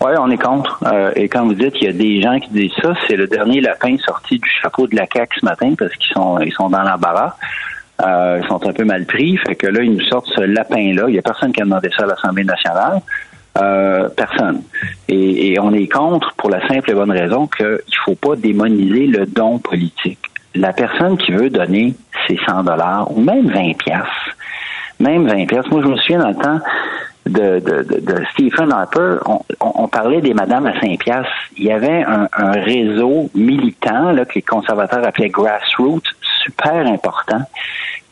Oui, 0.00 0.12
on 0.18 0.30
est 0.30 0.42
contre. 0.42 0.80
Euh, 0.84 1.12
et 1.14 1.28
quand 1.28 1.44
vous 1.44 1.54
dites 1.54 1.74
qu'il 1.74 1.86
y 1.86 1.90
a 1.90 1.92
des 1.92 2.20
gens 2.20 2.38
qui 2.40 2.50
disent 2.50 2.72
ça, 2.80 2.94
c'est 3.06 3.16
le 3.16 3.26
dernier 3.26 3.60
lapin 3.60 3.96
sorti 3.98 4.38
du 4.38 4.48
chapeau 4.48 4.86
de 4.86 4.96
la 4.96 5.06
CAQ 5.12 5.40
ce 5.40 5.44
matin 5.44 5.74
parce 5.78 5.94
qu'ils 5.94 6.12
sont 6.12 6.38
ils 6.40 6.52
sont 6.52 6.68
dans 6.68 6.82
l'embarras. 6.82 7.36
Euh, 8.02 8.40
ils 8.42 8.48
sont 8.48 8.66
un 8.66 8.72
peu 8.72 8.84
mal 8.84 9.04
pris. 9.04 9.36
Fait 9.38 9.54
que 9.54 9.66
là, 9.66 9.82
ils 9.82 9.92
nous 9.92 10.04
sortent 10.06 10.28
ce 10.34 10.40
lapin-là. 10.40 11.04
Il 11.08 11.14
y 11.14 11.18
a 11.18 11.22
personne 11.22 11.52
qui 11.52 11.60
a 11.60 11.64
demandé 11.64 11.90
ça 11.96 12.04
à 12.04 12.06
l'Assemblée 12.06 12.44
nationale. 12.44 13.00
Euh, 13.58 14.08
personne. 14.16 14.62
Et, 15.08 15.52
et 15.52 15.60
on 15.60 15.72
est 15.74 15.86
contre 15.86 16.32
pour 16.36 16.48
la 16.48 16.66
simple 16.68 16.90
et 16.90 16.94
bonne 16.94 17.10
raison 17.10 17.46
qu'il 17.46 17.66
ne 17.66 17.78
faut 18.04 18.14
pas 18.14 18.34
démoniser 18.34 19.06
le 19.06 19.26
don 19.26 19.58
politique. 19.58 20.20
La 20.54 20.72
personne 20.72 21.18
qui 21.18 21.32
veut 21.32 21.50
donner 21.50 21.94
ses 22.26 22.38
100 22.46 22.64
dollars 22.64 23.10
ou 23.14 23.20
même 23.20 23.50
20 23.50 23.76
pièces, 23.76 23.98
même 24.98 25.26
20 25.26 25.46
pièces. 25.46 25.66
Moi, 25.70 25.82
je 25.82 25.88
me 25.88 25.96
souviens 25.96 26.20
dans 26.20 26.28
le 26.28 26.34
temps 26.34 26.60
de, 27.26 27.60
de, 27.60 27.82
de, 27.82 28.00
de 28.00 28.24
Stephen 28.32 28.72
Harper, 28.72 29.18
on, 29.26 29.40
on, 29.60 29.88
parlait 29.88 30.20
des 30.20 30.34
madames 30.34 30.66
à 30.66 30.80
Saint-Piastre. 30.80 31.30
Il 31.56 31.64
y 31.64 31.72
avait 31.72 32.04
un, 32.04 32.28
réseau 32.52 33.30
militant 33.34 34.10
là, 34.10 34.24
que 34.24 34.34
les 34.34 34.42
conservateurs 34.42 35.06
appelaient 35.06 35.28
grassroots, 35.28 36.02
super 36.42 36.86
important. 36.86 37.42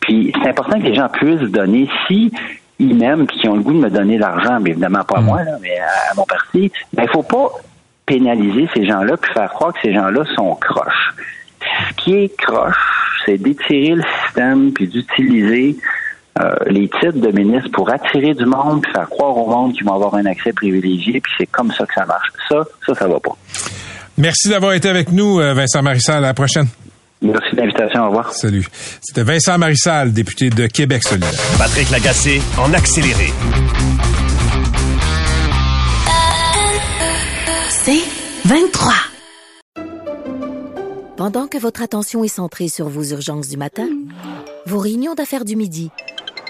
Puis 0.01 0.33
c'est 0.41 0.49
important 0.49 0.79
que 0.79 0.85
les 0.85 0.95
gens 0.95 1.09
puissent 1.09 1.51
donner 1.51 1.89
si 2.07 2.33
ils 2.79 2.97
m'aiment 2.97 3.27
puis 3.27 3.39
qu'ils 3.39 3.51
ont 3.51 3.57
le 3.57 3.63
goût 3.63 3.75
de 3.75 3.81
me 3.81 3.91
donner 3.91 4.17
l'argent, 4.17 4.59
mais 4.61 4.71
évidemment 4.71 5.05
pas 5.05 5.19
à 5.19 5.21
moi, 5.21 5.43
là, 5.43 5.53
mais 5.61 5.79
à, 5.79 6.15
mon 6.17 6.25
parti. 6.25 6.73
Mais 6.97 7.05
il 7.05 7.11
faut 7.11 7.23
pas 7.23 7.49
pénaliser 8.07 8.69
ces 8.75 8.87
gens-là 8.87 9.17
puis 9.17 9.33
faire 9.33 9.51
croire 9.51 9.73
que 9.73 9.81
ces 9.83 9.93
gens-là 9.93 10.25
sont 10.37 10.55
croches. 10.55 11.15
Ce 11.61 11.95
qui 11.97 12.15
est 12.15 12.37
croche, 12.37 12.77
c'est 13.27 13.39
d'étirer 13.39 13.97
le 13.97 14.05
système 14.25 14.73
puis 14.73 14.87
d'utiliser 14.87 15.77
euh, 16.41 16.55
les 16.67 16.89
titres 16.89 17.19
de 17.19 17.29
ministre 17.29 17.71
pour 17.73 17.91
attirer 17.91 18.35
du 18.35 18.47
monde 18.47 18.83
puis 18.83 18.93
faire 18.93 19.09
croire 19.09 19.37
au 19.37 19.49
monde 19.49 19.75
qu'ils 19.75 19.85
vont 19.85 19.95
avoir 19.95 20.15
un 20.15 20.27
accès 20.27 20.53
privilégié 20.53 21.21
puis 21.21 21.33
c'est 21.39 21.47
comme 21.47 21.73
ça 21.73 21.85
que 21.87 21.95
ça 21.95 22.07
marche. 22.07 22.29
Ça, 22.49 22.63
ça, 22.87 22.95
ça 22.95 23.09
va 23.09 23.21
pas. 23.21 23.37
Merci 24.17 24.49
d'avoir 24.49 24.75
été 24.75 24.89
avec 24.89 25.13
nous, 25.13 25.41
euh, 25.41 25.55
Vincent 25.55 25.83
Marissal. 25.83 26.25
À 26.25 26.29
la 26.29 26.35
prochaine. 26.35 26.67
Merci 27.23 27.55
de 27.55 27.61
l'invitation. 27.61 28.05
Au 28.05 28.09
revoir. 28.09 28.33
Salut. 28.33 28.67
C'était 29.01 29.23
Vincent 29.23 29.59
Marissal, 29.59 30.13
député 30.13 30.51
de 30.51 30.67
Québec 30.67 31.03
solidaire. 31.03 31.31
Patrick 31.59 31.91
Lagacé, 31.91 32.41
en 32.59 32.73
accéléré. 32.73 33.33
C'est 37.69 38.03
23. 38.47 38.93
Pendant 41.17 41.47
que 41.47 41.59
votre 41.59 41.83
attention 41.83 42.25
est 42.25 42.29
centrée 42.29 42.69
sur 42.69 42.89
vos 42.89 43.05
urgences 43.05 43.49
du 43.49 43.59
matin, 43.59 43.87
vos 44.67 44.79
réunions 44.79 45.15
d'affaires 45.15 45.45
du 45.45 45.57
midi, 45.57 45.91